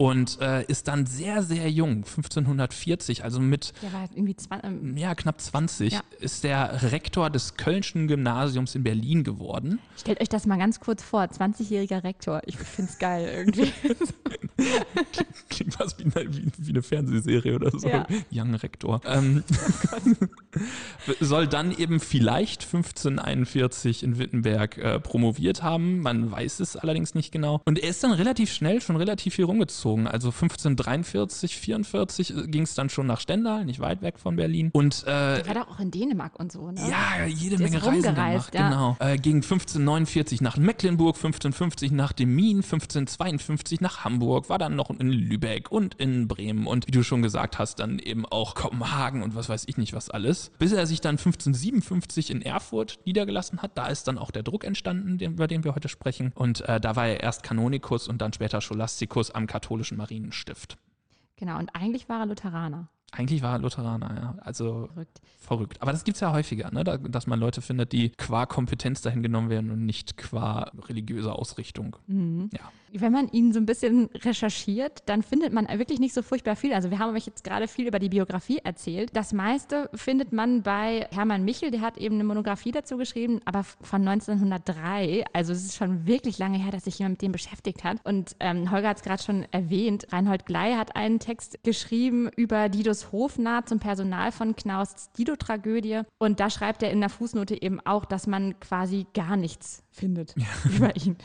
Und 0.00 0.40
äh, 0.40 0.64
ist 0.64 0.88
dann 0.88 1.04
sehr, 1.04 1.42
sehr 1.42 1.70
jung, 1.70 1.96
1540, 1.96 3.22
also 3.22 3.38
mit 3.38 3.74
Der 3.82 3.92
war 3.92 4.08
irgendwie 4.14 4.34
20, 4.34 4.64
ähm, 4.64 4.96
ja, 4.96 5.14
knapp 5.14 5.38
20, 5.38 5.92
Ja. 5.92 6.00
ist 6.20 6.42
der 6.42 6.90
Rektor 6.90 7.28
des 7.28 7.56
Kölnischen 7.56 8.08
Gymnasiums 8.08 8.74
in 8.74 8.82
Berlin 8.82 9.24
geworden. 9.24 9.78
stellt 9.98 10.22
euch 10.22 10.30
das 10.30 10.46
mal 10.46 10.56
ganz 10.56 10.80
kurz 10.80 11.02
vor, 11.02 11.24
20-jähriger 11.24 12.02
Rektor. 12.02 12.40
Ich 12.46 12.56
find's 12.56 12.98
geil 12.98 13.28
irgendwie. 13.30 13.70
Klingt 15.50 15.74
fast 15.74 15.98
wie 15.98 16.04
eine, 16.04 16.34
wie, 16.34 16.46
wie 16.56 16.70
eine 16.70 16.82
Fernsehserie 16.82 17.54
oder 17.54 17.70
so. 17.70 17.88
Ja. 17.88 18.06
Young 18.32 18.54
Rektor. 18.54 19.00
Ähm, 19.04 19.44
soll 21.20 21.46
dann 21.46 21.76
eben 21.76 22.00
vielleicht 22.00 22.62
1541 22.64 24.02
in 24.02 24.18
Wittenberg 24.18 24.78
äh, 24.78 25.00
promoviert 25.00 25.62
haben. 25.62 26.00
Man 26.00 26.30
weiß 26.30 26.60
es 26.60 26.76
allerdings 26.76 27.14
nicht 27.14 27.32
genau. 27.32 27.60
Und 27.64 27.78
er 27.78 27.90
ist 27.90 28.02
dann 28.02 28.12
relativ 28.12 28.52
schnell 28.52 28.80
schon 28.80 28.96
relativ 28.96 29.34
viel 29.34 29.44
rumgezogen. 29.44 29.89
Also 29.98 30.28
1543, 30.28 31.56
44 31.56 32.34
ging 32.46 32.62
es 32.62 32.74
dann 32.74 32.90
schon 32.90 33.06
nach 33.06 33.20
Stendal, 33.20 33.64
nicht 33.64 33.80
weit 33.80 34.02
weg 34.02 34.18
von 34.18 34.36
Berlin. 34.36 34.70
Und 34.72 35.04
äh, 35.06 35.46
war 35.46 35.54
doch 35.54 35.68
auch 35.68 35.80
in 35.80 35.90
Dänemark 35.90 36.38
und 36.38 36.52
so, 36.52 36.70
ne? 36.70 36.80
Ja, 36.88 37.26
jede 37.26 37.56
Der 37.56 37.68
Menge 37.68 37.84
Reisen 37.84 38.14
gemacht, 38.14 38.54
ja. 38.54 38.68
genau. 38.68 38.96
Äh, 38.98 39.16
ging 39.18 39.36
1549 39.36 40.40
nach 40.40 40.56
Mecklenburg, 40.56 41.16
1550 41.16 41.92
nach 41.92 42.12
Demmin, 42.12 42.58
1552 42.58 43.80
nach 43.80 44.04
Hamburg, 44.04 44.48
war 44.48 44.58
dann 44.58 44.76
noch 44.76 44.90
in 44.90 45.10
Lübeck 45.10 45.70
und 45.70 45.94
in 45.94 46.28
Bremen 46.28 46.66
und 46.66 46.86
wie 46.86 46.92
du 46.92 47.02
schon 47.02 47.22
gesagt 47.22 47.58
hast, 47.58 47.80
dann 47.80 47.98
eben 47.98 48.26
auch 48.26 48.54
Kopenhagen 48.54 49.22
und 49.22 49.34
was 49.34 49.48
weiß 49.48 49.64
ich 49.66 49.76
nicht 49.76 49.92
was 49.92 50.10
alles. 50.10 50.50
Bis 50.58 50.72
er 50.72 50.86
sich 50.86 51.00
dann 51.00 51.16
1557 51.16 52.30
in 52.30 52.42
Erfurt 52.42 52.98
niedergelassen 53.04 53.62
hat. 53.62 53.76
Da 53.76 53.88
ist 53.88 54.08
dann 54.08 54.18
auch 54.18 54.30
der 54.30 54.42
Druck 54.42 54.64
entstanden, 54.64 55.18
den, 55.18 55.32
über 55.32 55.46
den 55.46 55.64
wir 55.64 55.74
heute 55.74 55.88
sprechen. 55.88 56.32
Und 56.34 56.62
äh, 56.68 56.80
da 56.80 56.96
war 56.96 57.08
er 57.08 57.20
erst 57.20 57.42
Kanonikus 57.42 58.08
und 58.08 58.20
dann 58.20 58.32
später 58.32 58.60
Scholastikus 58.60 59.30
am 59.30 59.46
katholischen 59.46 59.79
Marienstift. 59.92 60.78
Genau, 61.36 61.58
und 61.58 61.74
eigentlich 61.74 62.08
war 62.08 62.20
er 62.20 62.26
Lutheraner. 62.26 62.88
Eigentlich 63.12 63.42
war 63.42 63.54
er 63.54 63.58
Lutheraner, 63.58 64.14
ja. 64.14 64.34
Also 64.42 64.88
Verrückt. 64.92 65.20
verrückt. 65.38 65.82
Aber 65.82 65.90
das 65.90 66.04
gibt's 66.04 66.20
ja 66.20 66.32
häufiger, 66.32 66.70
ne? 66.70 66.84
da, 66.84 66.96
dass 66.96 67.26
man 67.26 67.40
Leute 67.40 67.60
findet, 67.60 67.92
die 67.92 68.10
qua 68.10 68.46
Kompetenz 68.46 69.02
dahin 69.02 69.22
genommen 69.22 69.50
werden 69.50 69.70
und 69.70 69.84
nicht 69.84 70.16
qua 70.16 70.70
religiöser 70.88 71.36
Ausrichtung. 71.36 71.96
Ja. 72.06 72.70
Wenn 72.92 73.12
man 73.12 73.28
ihn 73.28 73.52
so 73.52 73.60
ein 73.60 73.66
bisschen 73.66 74.08
recherchiert, 74.14 75.02
dann 75.06 75.22
findet 75.22 75.52
man 75.52 75.68
wirklich 75.78 76.00
nicht 76.00 76.14
so 76.14 76.22
furchtbar 76.22 76.56
viel. 76.56 76.72
Also 76.72 76.90
wir 76.90 76.98
haben 76.98 77.14
euch 77.14 77.26
jetzt 77.26 77.44
gerade 77.44 77.68
viel 77.68 77.86
über 77.86 77.98
die 77.98 78.08
Biografie 78.08 78.58
erzählt. 78.58 79.10
Das 79.14 79.32
meiste 79.32 79.88
findet 79.94 80.32
man 80.32 80.62
bei 80.62 81.06
Hermann 81.10 81.44
Michel, 81.44 81.70
der 81.70 81.80
hat 81.80 81.98
eben 81.98 82.16
eine 82.16 82.24
Monographie 82.24 82.72
dazu 82.72 82.96
geschrieben, 82.96 83.40
aber 83.44 83.64
von 83.64 84.06
1903. 84.06 85.24
Also 85.32 85.52
es 85.52 85.64
ist 85.64 85.76
schon 85.76 86.06
wirklich 86.06 86.38
lange 86.38 86.58
her, 86.58 86.72
dass 86.72 86.84
sich 86.84 86.98
jemand 86.98 87.14
mit 87.14 87.22
dem 87.22 87.32
beschäftigt 87.32 87.84
hat. 87.84 87.98
Und 88.04 88.36
ähm, 88.40 88.70
Holger 88.70 88.88
hat 88.88 88.98
es 88.98 89.02
gerade 89.02 89.22
schon 89.22 89.46
erwähnt, 89.50 90.06
Reinhold 90.12 90.46
Glei 90.46 90.74
hat 90.74 90.96
einen 90.96 91.18
Text 91.18 91.58
geschrieben 91.62 92.30
über 92.36 92.68
Didos 92.68 93.12
Hofnarr 93.12 93.66
zum 93.66 93.78
Personal 93.78 94.32
von 94.32 94.56
Knausts 94.56 95.12
Dido-Tragödie. 95.12 96.02
Und 96.18 96.40
da 96.40 96.50
schreibt 96.50 96.82
er 96.82 96.90
in 96.90 97.00
der 97.00 97.10
Fußnote 97.10 97.60
eben 97.60 97.80
auch, 97.80 98.04
dass 98.04 98.26
man 98.26 98.58
quasi 98.60 99.06
gar 99.14 99.36
nichts 99.36 99.82
findet 99.90 100.34
über 100.64 100.94
ihn. 100.96 101.16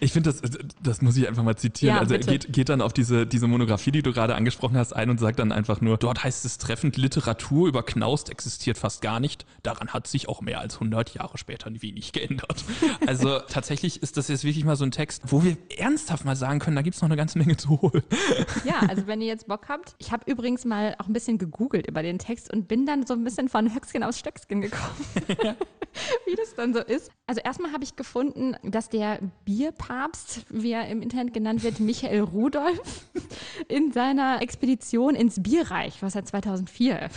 Ich 0.00 0.12
finde, 0.12 0.32
das, 0.32 0.42
das 0.82 1.02
muss 1.02 1.16
ich 1.16 1.26
einfach 1.26 1.42
mal 1.42 1.56
zitieren. 1.56 1.96
Ja, 1.96 2.00
also 2.00 2.14
er 2.14 2.20
bitte. 2.20 2.32
geht, 2.32 2.52
geht 2.52 2.68
dann 2.68 2.80
auf 2.80 2.92
diese, 2.92 3.26
diese 3.26 3.46
Monographie, 3.46 3.90
die 3.90 4.02
du 4.02 4.12
gerade 4.12 4.34
angesprochen 4.34 4.76
hast, 4.76 4.92
ein 4.94 5.10
und 5.10 5.18
sagt 5.18 5.38
dann 5.38 5.52
einfach 5.52 5.80
nur, 5.80 5.96
dort 5.96 6.22
heißt 6.22 6.44
es 6.44 6.58
treffend, 6.58 6.96
Literatur 6.96 7.68
über 7.68 7.82
Knaust 7.82 8.30
existiert 8.30 8.78
fast 8.78 9.02
gar 9.02 9.20
nicht. 9.20 9.46
Daran 9.62 9.88
hat 9.88 10.06
sich 10.06 10.28
auch 10.28 10.40
mehr 10.40 10.60
als 10.60 10.74
100 10.74 11.14
Jahre 11.14 11.38
später 11.38 11.68
wenig 11.68 12.12
geändert. 12.12 12.64
Also 13.06 13.38
tatsächlich 13.48 14.02
ist 14.02 14.16
das 14.16 14.28
jetzt 14.28 14.44
wirklich 14.44 14.64
mal 14.64 14.76
so 14.76 14.84
ein 14.84 14.90
Text, 14.90 15.22
wo 15.26 15.42
wir 15.42 15.56
ernsthaft 15.76 16.24
mal 16.24 16.36
sagen 16.36 16.58
können, 16.60 16.76
da 16.76 16.82
gibt 16.82 16.96
es 16.96 17.02
noch 17.02 17.08
eine 17.08 17.16
ganze 17.16 17.38
Menge 17.38 17.56
zu 17.56 17.80
holen. 17.80 18.02
Ja, 18.64 18.80
also 18.88 19.06
wenn 19.06 19.20
ihr 19.20 19.26
jetzt 19.26 19.48
Bock 19.48 19.68
habt. 19.68 19.94
Ich 19.98 20.12
habe 20.12 20.30
übrigens 20.30 20.64
mal 20.64 20.94
auch 20.98 21.06
ein 21.06 21.12
bisschen 21.12 21.38
gegoogelt 21.38 21.86
über 21.86 22.02
den 22.02 22.18
Text 22.18 22.52
und 22.52 22.68
bin 22.68 22.86
dann 22.86 23.06
so 23.06 23.14
ein 23.14 23.24
bisschen 23.24 23.48
von 23.48 23.74
Höckskin 23.74 24.02
aus 24.02 24.18
Stöckskin 24.18 24.60
gekommen. 24.60 24.94
Wie 26.26 26.36
das 26.36 26.54
dann 26.54 26.74
so 26.74 26.80
ist. 26.80 27.10
Also 27.26 27.40
erstmal 27.40 27.72
habe 27.72 27.77
ich 27.84 27.96
gefunden, 27.96 28.56
dass 28.62 28.88
der 28.88 29.18
Bierpapst, 29.44 30.46
wie 30.50 30.72
er 30.72 30.88
im 30.88 31.02
Internet 31.02 31.34
genannt 31.34 31.62
wird, 31.62 31.80
Michael 31.80 32.20
Rudolph, 32.20 33.06
in 33.68 33.92
seiner 33.92 34.42
Expedition 34.42 35.14
ins 35.14 35.42
Bierreich, 35.42 36.02
was 36.02 36.14
er 36.14 36.24
2004 36.24 37.08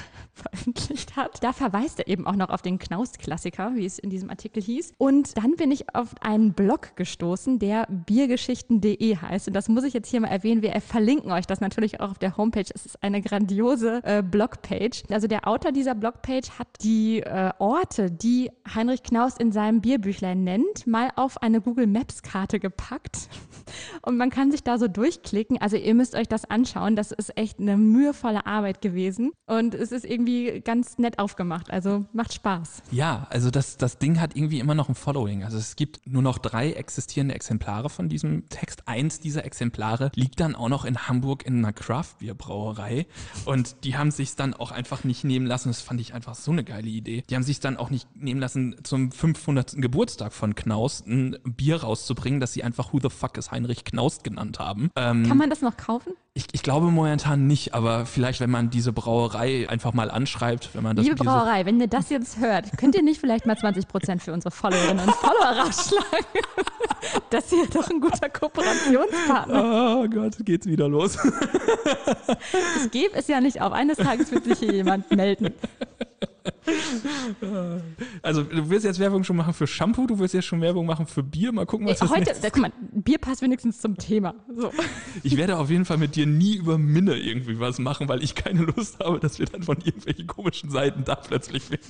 veröffentlicht 0.42 1.16
hat, 1.16 1.44
da 1.44 1.54
verweist 1.54 2.00
er 2.00 2.08
eben 2.08 2.28
auch 2.28 2.36
noch 2.36 2.50
auf 2.50 2.62
den 2.62 2.80
Knaust-Klassiker, 2.80 3.72
wie 3.76 3.86
es 3.86 4.00
in 4.00 4.10
diesem 4.10 4.30
Artikel 4.30 4.62
hieß. 4.62 4.94
Und 4.98 5.38
dann 5.38 5.56
bin 5.56 5.72
ich 5.72 5.94
auf 5.96 6.16
einen 6.22 6.54
Blog 6.54 6.96
gestoßen, 6.96 7.60
der 7.60 7.88
biergeschichten.de 7.90 9.18
heißt. 9.18 9.48
Und 9.48 9.54
das 9.54 9.70
muss 9.70 9.84
ich 9.84 9.94
jetzt 9.94 10.10
hier 10.10 10.22
mal 10.22 10.28
erwähnen. 10.28 10.62
Wir 10.62 10.80
verlinken 10.82 11.32
euch 11.32 11.48
das 11.48 11.62
natürlich 11.62 12.00
auch 12.00 12.12
auf 12.12 12.20
der 12.20 12.38
Homepage. 12.38 12.66
Es 12.74 12.86
ist 12.86 13.04
eine 13.04 13.22
grandiose 13.22 14.02
äh, 14.04 14.24
Blogpage. 14.24 15.04
Also 15.10 15.28
der 15.28 15.48
Autor 15.48 15.72
dieser 15.72 15.96
Blogpage 15.96 16.52
hat 16.58 16.68
die 16.82 17.20
äh, 17.22 17.52
Orte, 17.60 18.12
die 18.12 18.52
Heinrich 18.74 19.04
Knaus 19.04 19.38
in 19.38 19.52
seinem 19.52 19.82
Bierbüchlein 19.82 20.44
nennt, 20.44 20.88
mal 20.88 21.10
auf 21.16 21.42
eine 21.42 21.62
Google 21.62 21.88
Maps 21.88 22.22
Karte 22.22 22.60
gepackt. 22.60 23.30
Und 24.02 24.18
man 24.18 24.30
kann 24.30 24.52
sich 24.52 24.64
da 24.64 24.78
so 24.78 24.88
durchklicken. 24.88 25.60
Also 25.60 25.78
ihr 25.78 25.94
müsst 25.94 26.16
euch 26.16 26.28
das 26.28 26.50
anschauen. 26.50 26.96
Das 26.96 27.12
ist 27.12 27.38
echt 27.38 27.60
eine 27.60 27.78
mühevolle 27.78 28.46
Arbeit 28.46 28.82
gewesen. 28.82 29.32
Und 29.46 29.76
es 29.76 29.92
ist 29.92 30.06
irgendwie 30.06 30.31
ganz 30.64 30.98
nett 30.98 31.20
aufgemacht. 31.20 31.72
Also 31.72 32.06
macht 32.14 32.34
Spaß. 32.34 32.84
Ja, 32.92 33.28
also 33.30 33.52
das, 33.52 33.78
das 33.78 33.98
Ding 33.98 34.20
hat 34.20 34.36
irgendwie 34.36 34.60
immer 34.60 34.76
noch 34.76 34.90
ein 34.90 34.96
Following. 34.96 35.44
Also 35.44 35.58
es 35.58 35.76
gibt 35.76 36.08
nur 36.08 36.22
noch 36.22 36.38
drei 36.38 36.72
existierende 36.74 37.36
Exemplare 37.36 37.90
von 37.90 38.10
diesem 38.10 38.48
Text. 38.50 38.88
Eins 38.88 39.20
dieser 39.20 39.46
Exemplare 39.46 40.12
liegt 40.16 40.40
dann 40.40 40.56
auch 40.56 40.70
noch 40.70 40.86
in 40.86 41.08
Hamburg 41.08 41.46
in 41.46 41.60
einer 41.60 41.74
Craft-Bier-Brauerei. 41.74 43.06
Und 43.46 43.84
die 43.84 43.98
haben 43.98 44.12
sich 44.12 44.36
dann 44.36 44.54
auch 44.54 44.72
einfach 44.72 45.04
nicht 45.04 45.24
nehmen 45.24 45.46
lassen. 45.46 45.70
Das 45.70 45.82
fand 45.82 46.02
ich 46.02 46.14
einfach 46.14 46.36
so 46.36 46.52
eine 46.52 46.64
geile 46.64 46.90
Idee. 46.90 47.24
Die 47.30 47.36
haben 47.36 47.44
sich 47.44 47.60
dann 47.60 47.78
auch 47.78 47.90
nicht 47.90 48.08
nehmen 48.16 48.40
lassen, 48.40 48.76
zum 48.84 49.12
500. 49.12 49.76
Geburtstag 49.82 50.34
von 50.34 50.56
Knaus 50.56 51.04
ein 51.06 51.38
Bier 51.44 51.82
rauszubringen, 51.84 52.40
das 52.40 52.54
sie 52.54 52.64
einfach 52.64 52.94
Who 52.94 53.00
the 53.02 53.10
fuck 53.10 53.38
is 53.38 53.52
Heinrich 53.52 53.84
Knaus 53.84 54.24
genannt 54.24 54.60
haben. 54.60 54.90
Ähm, 54.96 55.28
Kann 55.28 55.38
man 55.38 55.50
das 55.50 55.62
noch 55.62 55.78
kaufen? 55.78 56.14
Ich, 56.34 56.46
ich 56.54 56.64
glaube 56.64 56.88
momentan 56.92 57.46
nicht, 57.46 57.74
aber 57.74 58.06
vielleicht, 58.06 58.40
wenn 58.40 58.50
man 58.50 58.70
diese 58.70 58.94
Brauerei 58.94 59.68
einfach 59.70 59.94
mal 59.94 60.10
anschreibt, 60.10 60.70
wenn 60.74 60.84
man 60.84 60.96
das 60.96 61.06
Liebe 61.06 61.22
Brauerei, 61.22 61.66
wenn 61.66 61.80
ihr 61.82 61.88
das 61.88 62.10
jetzt 62.10 62.40
hört, 62.40 62.78
könnt 62.78 62.96
ihr 62.96 63.04
nicht 63.04 63.20
vielleicht 63.20 63.46
mal 63.46 63.58
20 63.58 63.88
Prozent 63.88 64.24
für 64.24 64.32
unsere 64.32 64.52
Followerinnen 64.52 65.06
und 65.06 65.16
Follower 65.16 65.66
rausschlagen? 65.66 66.06
Das 67.32 67.46
ist 67.46 67.54
ja 67.54 67.66
doch 67.82 67.90
ein 67.90 68.00
guter 68.00 68.30
Kooperationspartner. 68.30 70.02
Oh 70.04 70.08
Gott, 70.08 70.34
geht's 70.46 70.68
wieder 70.68 70.88
los. 70.88 71.18
Ich 72.84 72.92
gebe 72.92 73.16
es 73.16 73.28
ja 73.28 73.42
nicht 73.42 73.60
auf. 73.60 73.74
Eines 73.74 73.98
Tages 73.98 74.32
wird 74.32 74.44
sich 74.44 74.60
hier 74.60 74.72
jemand 74.72 75.10
melden. 75.12 75.54
Also 78.22 78.44
du 78.44 78.70
willst 78.70 78.86
jetzt 78.86 79.00
Werbung 79.00 79.24
schon 79.24 79.36
machen 79.36 79.54
für 79.54 79.68
Shampoo, 79.68 80.08
du 80.08 80.20
willst 80.20 80.34
jetzt 80.34 80.46
schon 80.46 80.62
Werbung 80.62 80.86
machen 80.86 81.06
für 81.06 81.24
Bier. 81.24 81.52
Mal 81.52 81.66
gucken, 81.66 81.88
was 81.88 82.00
das 82.00 82.10
Heute, 82.10 82.26
nächste 82.26 82.42
da, 82.42 82.50
guck 82.50 82.62
mal, 82.62 82.72
Bier 82.92 83.18
passt 83.18 83.42
wenigstens 83.42 83.80
zum 83.80 83.98
Thema. 83.98 84.36
So. 84.56 84.72
Ich 85.24 85.38
werde 85.38 85.58
auf 85.58 85.70
jeden 85.70 85.86
Fall 85.86 85.98
mit 85.98 86.16
dir 86.16 86.26
nie 86.26 86.56
über 86.56 86.78
Minne 86.78 87.16
irgendwie 87.16 87.60
was 87.60 87.80
machen, 87.80 88.08
weil 88.08 88.24
ich 88.24 88.36
keine 88.36 88.62
Lust 88.62 89.00
habe, 89.00 89.20
dass 89.20 89.40
wir 89.40 89.46
dann 89.46 89.64
von 89.64 89.78
irgendwelchen 89.78 90.28
komischen 90.28 90.70
Seiten 90.70 91.04
da 91.04 91.16
plötzlich 91.16 91.64
finden. 91.64 91.86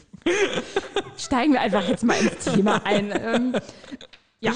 Steigen 1.17 1.53
wir 1.53 1.61
einfach 1.61 1.87
jetzt 1.87 2.03
mal 2.03 2.15
ins 2.15 2.45
Thema 2.45 2.85
ein. 2.85 3.11
Ähm, 3.21 3.53
ja, 4.39 4.53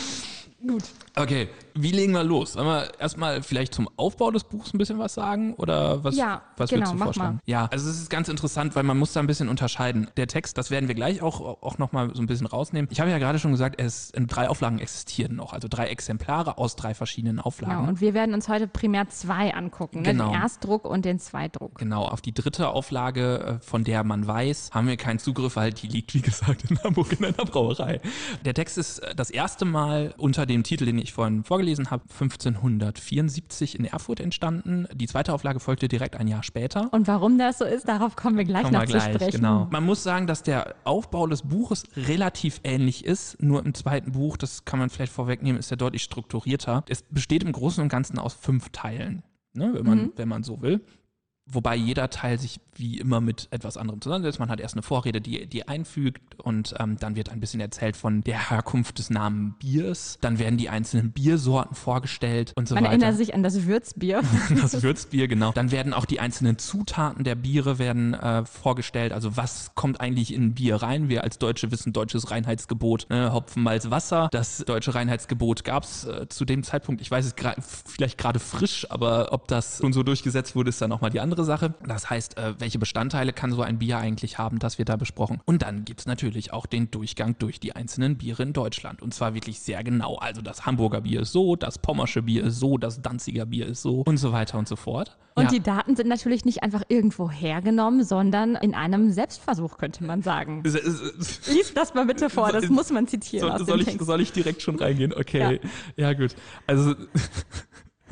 gut. 0.65 0.83
Okay, 1.17 1.47
wie 1.75 1.91
legen 1.91 2.13
wir 2.13 2.23
los? 2.23 2.53
Sollen 2.53 2.67
wir 2.67 2.89
erstmal 2.99 3.41
vielleicht 3.41 3.73
zum 3.73 3.89
Aufbau 3.95 4.31
des 4.31 4.43
Buchs 4.43 4.73
ein 4.73 4.77
bisschen 4.77 4.99
was 4.99 5.13
sagen? 5.13 5.53
Oder 5.55 6.03
was, 6.03 6.15
Ja, 6.15 6.41
was 6.57 6.69
genau, 6.69 6.91
würdest 6.93 7.15
du 7.15 7.19
mal. 7.19 7.39
Ja, 7.45 7.67
also 7.71 7.89
es 7.89 8.01
ist 8.01 8.09
ganz 8.09 8.27
interessant, 8.27 8.75
weil 8.75 8.83
man 8.83 8.97
muss 8.97 9.13
da 9.13 9.21
ein 9.21 9.27
bisschen 9.27 9.47
unterscheiden. 9.47 10.09
Der 10.17 10.27
Text, 10.27 10.57
das 10.57 10.71
werden 10.71 10.87
wir 10.87 10.95
gleich 10.95 11.21
auch, 11.21 11.61
auch 11.61 11.77
nochmal 11.77 12.13
so 12.13 12.21
ein 12.21 12.27
bisschen 12.27 12.47
rausnehmen. 12.47 12.89
Ich 12.91 12.99
habe 12.99 13.11
ja 13.11 13.17
gerade 13.17 13.39
schon 13.39 13.51
gesagt, 13.51 13.79
es 13.81 14.09
in 14.09 14.27
drei 14.27 14.49
Auflagen 14.49 14.79
existieren 14.79 15.35
noch, 15.35 15.53
also 15.53 15.67
drei 15.69 15.87
Exemplare 15.87 16.57
aus 16.57 16.75
drei 16.75 16.93
verschiedenen 16.93 17.39
Auflagen. 17.39 17.75
Genau, 17.77 17.89
und 17.89 18.01
wir 18.01 18.13
werden 18.13 18.33
uns 18.33 18.49
heute 18.49 18.67
primär 18.67 19.07
zwei 19.09 19.53
angucken. 19.53 20.01
Ne? 20.01 20.11
Genau. 20.11 20.31
Den 20.31 20.41
Erstdruck 20.41 20.85
und 20.85 21.05
den 21.05 21.19
Zweitdruck. 21.19 21.77
Genau, 21.77 22.05
auf 22.05 22.21
die 22.21 22.33
dritte 22.33 22.69
Auflage, 22.69 23.59
äh, 23.61 23.65
von 23.65 23.83
der 23.83 24.03
man 24.03 24.27
weiß, 24.27 24.71
haben 24.73 24.87
wir 24.87 24.97
keinen 24.97 25.19
Zugriff, 25.19 25.55
weil 25.55 25.71
die 25.71 25.87
liegt, 25.87 26.13
wie 26.13 26.21
gesagt, 26.21 26.69
in 26.69 26.81
Hamburg 26.83 27.13
in 27.17 27.23
einer 27.25 27.33
Brauerei. 27.33 28.01
Der 28.43 28.53
Text 28.53 28.77
ist 28.77 28.99
äh, 28.99 29.15
das 29.15 29.29
erste 29.29 29.65
Mal 29.65 30.13
unter 30.17 30.45
dem 30.45 30.63
Titel, 30.63 30.85
den 30.85 30.99
ich 30.99 31.04
vorhin 31.13 31.43
vorgelesen 31.43 31.91
habe, 31.91 32.03
1574 32.11 33.77
in 33.79 33.85
Erfurt 33.85 34.19
entstanden. 34.19 34.87
Die 34.93 35.07
zweite 35.07 35.33
Auflage 35.33 35.59
folgte 35.59 35.87
direkt 35.87 36.15
ein 36.15 36.27
Jahr 36.27 36.43
später. 36.43 36.91
Und 36.93 37.07
warum 37.07 37.37
das 37.37 37.57
so 37.59 37.65
ist, 37.65 37.87
darauf 37.87 38.15
kommen 38.15 38.37
wir 38.37 38.45
gleich 38.45 38.63
Kommen 38.63 38.73
noch 38.73 38.81
wir 38.81 38.87
zu 38.87 38.93
gleich, 38.97 39.13
sprechen. 39.15 39.37
genau. 39.37 39.67
Man 39.71 39.83
muss 39.85 40.03
sagen, 40.03 40.27
dass 40.27 40.43
der 40.43 40.75
Aufbau 40.83 41.27
des 41.27 41.43
Buches 41.43 41.83
relativ 41.95 42.59
ähnlich 42.63 43.05
ist. 43.05 43.41
Nur 43.41 43.65
im 43.65 43.73
zweiten 43.73 44.11
Buch, 44.13 44.37
das 44.37 44.65
kann 44.65 44.79
man 44.79 44.89
vielleicht 44.89 45.13
vorwegnehmen, 45.13 45.59
ist 45.59 45.71
er 45.71 45.77
deutlich 45.77 46.03
strukturierter. 46.03 46.83
Es 46.89 47.03
besteht 47.03 47.43
im 47.43 47.51
Großen 47.51 47.81
und 47.81 47.89
Ganzen 47.89 48.19
aus 48.19 48.33
fünf 48.33 48.69
Teilen, 48.69 49.23
ne, 49.53 49.71
wenn, 49.73 49.85
man, 49.85 49.97
Mhm. 49.97 50.11
wenn 50.15 50.27
man 50.29 50.43
so 50.43 50.61
will. 50.61 50.81
Wobei 51.47 51.75
jeder 51.75 52.09
Teil 52.09 52.39
sich 52.39 52.59
wie 52.77 52.99
immer 52.99 53.21
mit 53.21 53.47
etwas 53.51 53.77
anderem 53.77 54.01
zusammensetzt. 54.01 54.39
Man 54.39 54.49
hat 54.49 54.59
erst 54.59 54.75
eine 54.75 54.81
Vorrede, 54.81 55.21
die, 55.21 55.47
die 55.47 55.67
einfügt 55.67 56.39
und 56.39 56.73
ähm, 56.79 56.97
dann 56.99 57.15
wird 57.15 57.29
ein 57.29 57.39
bisschen 57.39 57.59
erzählt 57.59 57.95
von 57.95 58.23
der 58.23 58.49
Herkunft 58.49 58.99
des 58.99 59.09
Namen 59.09 59.55
Biers. 59.59 60.17
Dann 60.21 60.39
werden 60.39 60.57
die 60.57 60.69
einzelnen 60.69 61.11
Biersorten 61.11 61.75
vorgestellt 61.75 62.51
und 62.55 62.67
so 62.67 62.75
Man 62.75 62.83
weiter. 62.83 62.93
erinnert 62.93 63.17
sich 63.17 63.33
an 63.33 63.43
das 63.43 63.65
Würzbier. 63.65 64.21
Das 64.65 64.81
Würzbier, 64.81 65.27
genau. 65.27 65.51
Dann 65.51 65.71
werden 65.71 65.93
auch 65.93 66.05
die 66.05 66.19
einzelnen 66.19 66.57
Zutaten 66.57 67.23
der 67.23 67.35
Biere 67.35 67.77
werden 67.77 68.13
äh, 68.13 68.45
vorgestellt. 68.45 69.13
Also 69.13 69.37
was 69.37 69.71
kommt 69.75 70.01
eigentlich 70.01 70.33
in 70.33 70.53
Bier 70.53 70.77
rein? 70.77 71.09
Wir 71.09 71.23
als 71.23 71.37
Deutsche 71.37 71.71
wissen, 71.71 71.93
deutsches 71.93 72.31
Reinheitsgebot, 72.31 73.07
ne? 73.09 73.31
Hopfen, 73.33 73.63
Malz, 73.63 73.89
Wasser. 73.89 74.29
Das 74.31 74.63
deutsche 74.65 74.95
Reinheitsgebot 74.95 75.63
gab 75.63 75.83
es 75.83 76.05
äh, 76.05 76.27
zu 76.29 76.45
dem 76.45 76.63
Zeitpunkt, 76.63 77.01
ich 77.01 77.11
weiß 77.11 77.25
es 77.25 77.35
vielleicht 77.85 78.17
gerade 78.17 78.39
frisch, 78.39 78.87
aber 78.89 79.31
ob 79.31 79.47
das 79.47 79.77
schon 79.79 79.93
so 79.93 80.03
durchgesetzt 80.03 80.55
wurde, 80.55 80.69
ist 80.69 80.81
dann 80.81 80.89
nochmal 80.89 81.11
die 81.11 81.19
andere 81.19 81.34
Sache. 81.43 81.73
Das 81.85 82.09
heißt, 82.09 82.37
äh, 82.37 82.53
welche 82.59 82.79
Bestandteile 82.79 83.33
kann 83.33 83.51
so 83.51 83.61
ein 83.61 83.79
Bier 83.79 83.97
eigentlich 83.97 84.37
haben, 84.37 84.59
das 84.59 84.77
wird 84.77 84.89
da 84.89 84.95
besprochen. 84.95 85.41
Und 85.45 85.61
dann 85.63 85.83
gibt's 85.85 86.05
natürlich 86.05 86.53
auch 86.53 86.65
den 86.65 86.89
Durchgang 86.91 87.35
durch 87.37 87.59
die 87.59 87.75
einzelnen 87.75 88.17
Biere 88.17 88.43
in 88.43 88.53
Deutschland. 88.53 89.01
Und 89.01 89.13
zwar 89.13 89.33
wirklich 89.33 89.59
sehr 89.59 89.83
genau. 89.83 90.15
Also 90.15 90.41
das 90.41 90.65
Hamburger 90.65 91.01
Bier 91.01 91.21
ist 91.21 91.31
so, 91.31 91.55
das 91.55 91.77
Pommersche 91.79 92.21
Bier 92.21 92.45
ist 92.45 92.59
so, 92.59 92.77
das 92.77 93.01
Danziger 93.01 93.45
Bier 93.45 93.65
ist 93.67 93.81
so 93.81 94.01
und 94.01 94.17
so 94.17 94.31
weiter 94.31 94.57
und 94.57 94.67
so 94.67 94.75
fort. 94.75 95.17
Und 95.37 95.43
ja. 95.45 95.49
die 95.49 95.59
Daten 95.59 95.97
sind 95.97 96.07
natürlich 96.07 96.45
nicht 96.45 96.63
einfach 96.63 96.83
irgendwo 96.87 97.29
hergenommen, 97.29 98.05
sondern 98.05 98.55
in 98.55 98.73
einem 98.73 99.11
Selbstversuch, 99.11 99.77
könnte 99.77 100.05
man 100.05 100.21
sagen. 100.21 100.63
Es- 100.65 100.75
es- 100.75 101.01
es- 101.01 101.47
Lies 101.53 101.73
das 101.73 101.93
mal 101.93 102.05
bitte 102.05 102.29
vor, 102.29 102.53
das 102.53 102.69
muss 102.69 102.89
man 102.89 103.05
zitieren 103.07 103.51
aus 103.51 103.65
soll, 103.65 103.81
ich, 103.81 103.85
Text. 103.87 104.05
soll 104.05 104.21
ich 104.21 104.31
direkt 104.31 104.61
schon 104.61 104.77
reingehen? 104.77 105.13
Okay. 105.13 105.59
Ja, 105.97 106.13
gut. 106.13 106.35
Also. 106.67 106.95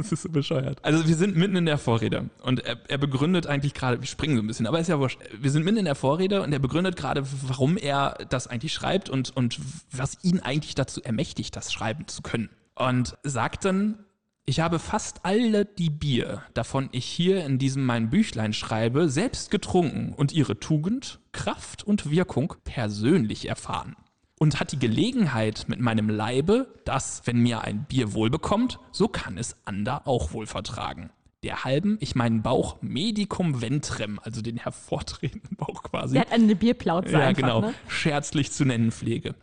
Das 0.03 0.11
ist 0.11 0.23
so 0.23 0.29
bescheuert. 0.29 0.79
Also 0.83 1.07
wir 1.07 1.15
sind 1.15 1.35
mitten 1.35 1.55
in 1.55 1.65
der 1.65 1.77
Vorrede 1.77 2.29
und 2.41 2.65
er, 2.65 2.77
er 2.87 2.97
begründet 2.97 3.47
eigentlich 3.47 3.73
gerade, 3.73 3.99
wir 4.01 4.07
springen 4.07 4.35
so 4.35 4.43
ein 4.43 4.47
bisschen, 4.47 4.67
aber 4.67 4.79
ist 4.79 4.89
ja 4.89 4.99
wurscht. 4.99 5.19
Wir 5.39 5.49
sind 5.49 5.65
mitten 5.65 5.77
in 5.77 5.85
der 5.85 5.95
Vorrede 5.95 6.41
und 6.41 6.51
er 6.53 6.59
begründet 6.59 6.95
gerade, 6.95 7.23
warum 7.47 7.77
er 7.77 8.17
das 8.29 8.47
eigentlich 8.47 8.73
schreibt 8.73 9.09
und, 9.09 9.35
und 9.35 9.59
was 9.91 10.17
ihn 10.23 10.39
eigentlich 10.39 10.75
dazu 10.75 11.01
ermächtigt, 11.01 11.55
das 11.55 11.71
schreiben 11.71 12.07
zu 12.07 12.21
können. 12.21 12.49
Und 12.75 13.17
sagt 13.23 13.65
dann, 13.65 13.99
ich 14.45 14.59
habe 14.59 14.77
fast 14.77 15.23
alle 15.23 15.63
die 15.63 15.89
Bier, 15.89 16.43
davon 16.53 16.89
ich 16.91 17.05
hier 17.05 17.45
in 17.45 17.59
diesem 17.59 17.85
mein 17.85 18.09
Büchlein 18.09 18.51
schreibe, 18.51 19.07
selbst 19.07 19.51
getrunken 19.51 20.13
und 20.13 20.33
ihre 20.33 20.59
Tugend, 20.59 21.19
Kraft 21.31 21.83
und 21.83 22.11
Wirkung 22.11 22.55
persönlich 22.65 23.47
erfahren. 23.47 23.95
Und 24.43 24.59
hat 24.59 24.73
die 24.73 24.77
Gelegenheit 24.77 25.69
mit 25.69 25.79
meinem 25.79 26.09
Leibe, 26.09 26.67
dass, 26.83 27.21
wenn 27.23 27.37
mir 27.37 27.61
ein 27.61 27.85
Bier 27.85 28.11
wohl 28.11 28.29
bekommt, 28.29 28.77
so 28.91 29.07
kann 29.07 29.37
es 29.37 29.55
ander 29.63 30.05
auch 30.05 30.33
wohl 30.33 30.47
vertragen. 30.47 31.11
Der 31.43 31.63
halben 31.63 31.97
ich 32.01 32.13
meinen 32.13 32.41
Bauch 32.41 32.75
medicum 32.81 33.61
ventrem, 33.61 34.19
also 34.21 34.41
den 34.41 34.57
hervortretenden 34.57 35.55
Bauch 35.55 35.83
quasi, 35.83 36.15
Der 36.15 36.23
hat 36.23 36.33
eine 36.33 36.57
Bierplauze 36.57 37.13
ja, 37.13 37.19
einfach, 37.19 37.41
genau, 37.41 37.61
ne? 37.61 37.73
scherzlich 37.87 38.51
zu 38.51 38.65
nennen 38.65 38.91
pflege. 38.91 39.33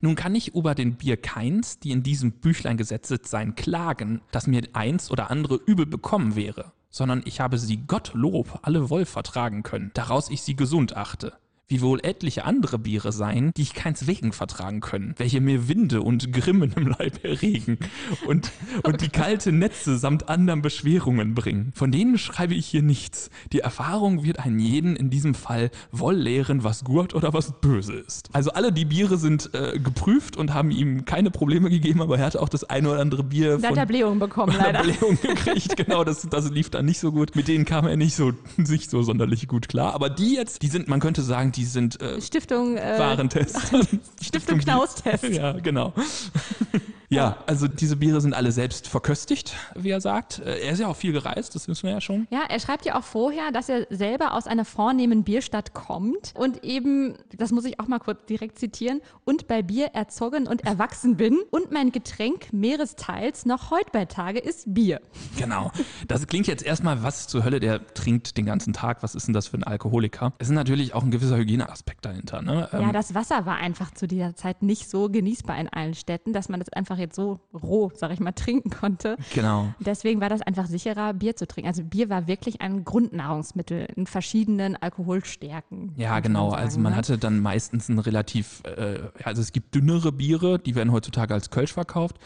Nun 0.00 0.14
kann 0.14 0.34
ich 0.34 0.54
über 0.54 0.74
den 0.74 0.96
Bier 0.96 1.16
keins, 1.16 1.78
die 1.78 1.92
in 1.92 2.02
diesem 2.02 2.32
Büchlein 2.32 2.76
gesetzt 2.76 3.28
sein, 3.28 3.54
klagen, 3.54 4.20
dass 4.30 4.46
mir 4.46 4.60
eins 4.74 5.10
oder 5.10 5.30
andere 5.30 5.54
übel 5.54 5.86
bekommen 5.86 6.36
wäre, 6.36 6.72
sondern 6.90 7.22
ich 7.24 7.40
habe 7.40 7.56
sie 7.56 7.78
Gottlob 7.78 8.58
alle 8.60 8.90
wohl 8.90 9.06
vertragen 9.06 9.62
können, 9.62 9.90
daraus 9.94 10.28
ich 10.28 10.42
sie 10.42 10.54
gesund 10.54 10.98
achte. 10.98 11.32
Wie 11.70 11.80
wohl 11.82 12.00
etliche 12.02 12.44
andere 12.44 12.80
Biere 12.80 13.12
sein, 13.12 13.52
die 13.56 13.62
ich 13.62 13.74
keins 13.74 14.08
wegen 14.08 14.32
vertragen 14.32 14.80
können, 14.80 15.14
welche 15.18 15.40
mir 15.40 15.68
Winde 15.68 16.02
und 16.02 16.32
Grimmen 16.32 16.72
im 16.74 16.88
Leib 16.88 17.24
erregen 17.24 17.78
und, 18.26 18.50
und 18.82 19.00
die 19.00 19.08
kalte 19.08 19.52
Netze 19.52 19.96
samt 19.96 20.28
anderen 20.28 20.62
Beschwerungen 20.62 21.34
bringen. 21.34 21.72
Von 21.74 21.92
denen 21.92 22.18
schreibe 22.18 22.54
ich 22.54 22.66
hier 22.66 22.82
nichts. 22.82 23.30
Die 23.52 23.60
Erfahrung 23.60 24.24
wird 24.24 24.40
einen 24.40 24.58
jeden 24.58 24.96
in 24.96 25.10
diesem 25.10 25.34
Fall 25.34 25.70
wohl 25.92 26.16
lehren, 26.16 26.64
was 26.64 26.82
gut 26.82 27.14
oder 27.14 27.32
was 27.32 27.60
böse 27.60 27.94
ist. 27.94 28.28
Also 28.32 28.50
alle 28.50 28.72
die 28.72 28.84
Biere 28.84 29.16
sind 29.16 29.54
äh, 29.54 29.78
geprüft 29.78 30.36
und 30.36 30.52
haben 30.52 30.72
ihm 30.72 31.04
keine 31.04 31.30
Probleme 31.30 31.70
gegeben, 31.70 32.02
aber 32.02 32.18
er 32.18 32.26
hatte 32.26 32.42
auch 32.42 32.48
das 32.48 32.64
eine 32.64 32.90
oder 32.90 33.00
andere 33.00 33.22
Bier 33.22 33.58
Da 33.58 33.68
von 33.68 33.78
hat 33.78 33.90
er 33.90 34.14
bekommen, 34.18 34.56
leider. 34.58 34.82
Blähung 34.82 35.18
gekriegt. 35.20 35.76
Genau, 35.76 36.02
das, 36.02 36.26
das 36.28 36.50
lief 36.50 36.70
dann 36.70 36.84
nicht 36.84 36.98
so 36.98 37.12
gut. 37.12 37.36
Mit 37.36 37.48
denen 37.48 37.64
kam 37.64 37.86
er 37.86 37.96
nicht 37.96 38.16
so, 38.16 38.32
nicht 38.56 38.90
so 38.90 39.02
sonderlich 39.02 39.46
gut 39.46 39.68
klar. 39.68 39.94
Aber 39.94 40.10
die 40.10 40.34
jetzt, 40.34 40.62
die 40.62 40.68
sind, 40.68 40.88
man 40.88 41.00
könnte 41.00 41.22
sagen, 41.22 41.52
die 41.52 41.59
sind 41.64 42.00
äh, 42.00 42.20
Stiftung, 42.20 42.76
äh, 42.76 42.98
Warentest. 42.98 43.58
Stiftung 44.22 44.58
Knaustest. 44.60 45.24
Ja, 45.24 45.52
genau. 45.52 45.92
Ja, 47.12 47.38
also 47.46 47.66
diese 47.66 47.96
Biere 47.96 48.20
sind 48.20 48.34
alle 48.34 48.52
selbst 48.52 48.86
verköstigt, 48.86 49.54
wie 49.74 49.90
er 49.90 50.00
sagt. 50.00 50.38
Äh, 50.38 50.60
Er 50.60 50.72
ist 50.72 50.78
ja 50.78 50.86
auch 50.86 50.94
viel 50.96 51.12
gereist, 51.12 51.56
das 51.56 51.66
wissen 51.66 51.82
wir 51.88 51.90
ja 51.94 52.00
schon. 52.00 52.28
Ja, 52.30 52.42
er 52.48 52.60
schreibt 52.60 52.84
ja 52.86 52.96
auch 52.96 53.02
vorher, 53.02 53.50
dass 53.50 53.68
er 53.68 53.88
selber 53.90 54.34
aus 54.34 54.46
einer 54.46 54.64
vornehmen 54.64 55.24
Bierstadt 55.24 55.74
kommt 55.74 56.32
und 56.36 56.62
eben, 56.62 57.14
das 57.36 57.50
muss 57.50 57.64
ich 57.64 57.80
auch 57.80 57.88
mal 57.88 57.98
kurz 57.98 58.24
direkt 58.26 58.60
zitieren, 58.60 59.00
und 59.24 59.48
bei 59.48 59.60
Bier 59.62 59.86
erzogen 59.92 60.46
und 60.46 60.64
erwachsen 60.64 61.16
bin 61.16 61.36
und 61.50 61.72
mein 61.72 61.90
Getränk 61.90 62.52
mehresteils 62.52 63.44
noch 63.44 63.72
heut 63.72 63.90
bei 63.90 64.04
Tage 64.04 64.38
ist 64.38 64.72
Bier. 64.72 65.00
Genau. 65.36 65.72
Das 66.06 66.24
klingt 66.28 66.46
jetzt 66.46 66.62
erstmal, 66.62 67.02
was 67.02 67.26
zur 67.26 67.42
Hölle, 67.42 67.58
der 67.58 67.84
trinkt 67.92 68.36
den 68.36 68.46
ganzen 68.46 68.72
Tag, 68.72 69.02
was 69.02 69.16
ist 69.16 69.26
denn 69.26 69.34
das 69.34 69.48
für 69.48 69.56
ein 69.56 69.64
Alkoholiker? 69.64 70.32
Es 70.38 70.46
ist 70.48 70.54
natürlich 70.54 70.94
auch 70.94 71.02
ein 71.02 71.10
gewisser 71.10 71.36
Hygieneaspekt 71.36 72.04
dahinter. 72.04 72.40
Ne? 72.40 72.68
Ja, 72.72 72.78
Ähm, 72.80 72.92
das 72.92 73.16
Wasser 73.16 73.46
war 73.46 73.56
einfach 73.56 73.90
zu 73.94 74.06
dieser 74.06 74.36
Zeit 74.36 74.62
nicht 74.62 74.88
so 74.88 75.08
genießbar 75.08 75.58
in 75.58 75.68
allen 75.68 75.94
Städten, 75.94 76.32
dass 76.32 76.48
man 76.48 76.60
das 76.60 76.68
einfach 76.72 76.99
jetzt 77.00 77.16
so 77.16 77.40
roh, 77.52 77.90
sag 77.94 78.12
ich 78.12 78.20
mal, 78.20 78.32
trinken 78.40 78.70
konnte. 78.70 79.16
genau. 79.34 79.72
Deswegen 79.80 80.20
war 80.20 80.28
das 80.28 80.42
einfach 80.42 80.66
sicherer, 80.66 81.12
Bier 81.14 81.36
zu 81.36 81.46
trinken. 81.46 81.68
Also 81.68 81.82
Bier 81.82 82.08
war 82.08 82.26
wirklich 82.26 82.60
ein 82.60 82.84
Grundnahrungsmittel 82.84 83.86
in 83.96 84.06
verschiedenen 84.06 84.76
Alkoholstärken. 84.76 85.92
Ja, 85.96 86.20
genau. 86.20 86.42
man 86.42 86.50
sagen, 86.50 86.62
also 86.62 86.80
man 86.80 86.92
ne? 86.92 86.98
hatte 86.98 87.18
dann 87.18 87.40
meistens 87.40 87.88
ein 87.88 87.98
relativ, 87.98 88.62
äh, 88.64 89.00
also 89.24 89.42
es 89.42 89.52
gibt 89.52 89.74
dünnere 89.74 90.12
Biere, 90.12 90.58
die 90.58 90.74
werden 90.74 90.92
heutzutage 90.92 91.34
als 91.34 91.50
Kölsch 91.50 91.72
verkauft. 91.72 92.16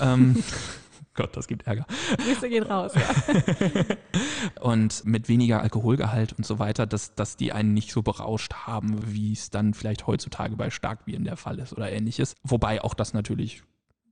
Ähm, 0.00 0.42
Gott, 1.14 1.36
das 1.36 1.46
gibt 1.46 1.66
Ärger. 1.66 1.86
Grüße 2.18 2.48
gehen 2.48 2.64
raus. 2.64 2.92
Ja. 2.94 4.60
Und 4.60 5.04
mit 5.04 5.28
weniger 5.28 5.62
Alkoholgehalt 5.62 6.32
und 6.32 6.44
so 6.44 6.58
weiter, 6.58 6.86
dass, 6.86 7.14
dass 7.14 7.36
die 7.36 7.52
einen 7.52 7.72
nicht 7.72 7.92
so 7.92 8.02
berauscht 8.02 8.52
haben, 8.52 8.98
wie 9.06 9.32
es 9.32 9.50
dann 9.50 9.74
vielleicht 9.74 10.08
heutzutage 10.08 10.56
bei 10.56 10.70
Starkbieren 10.70 11.24
der 11.24 11.36
Fall 11.36 11.60
ist 11.60 11.72
oder 11.72 11.90
ähnliches. 11.90 12.34
Wobei 12.42 12.82
auch 12.82 12.94
das 12.94 13.14
natürlich 13.14 13.62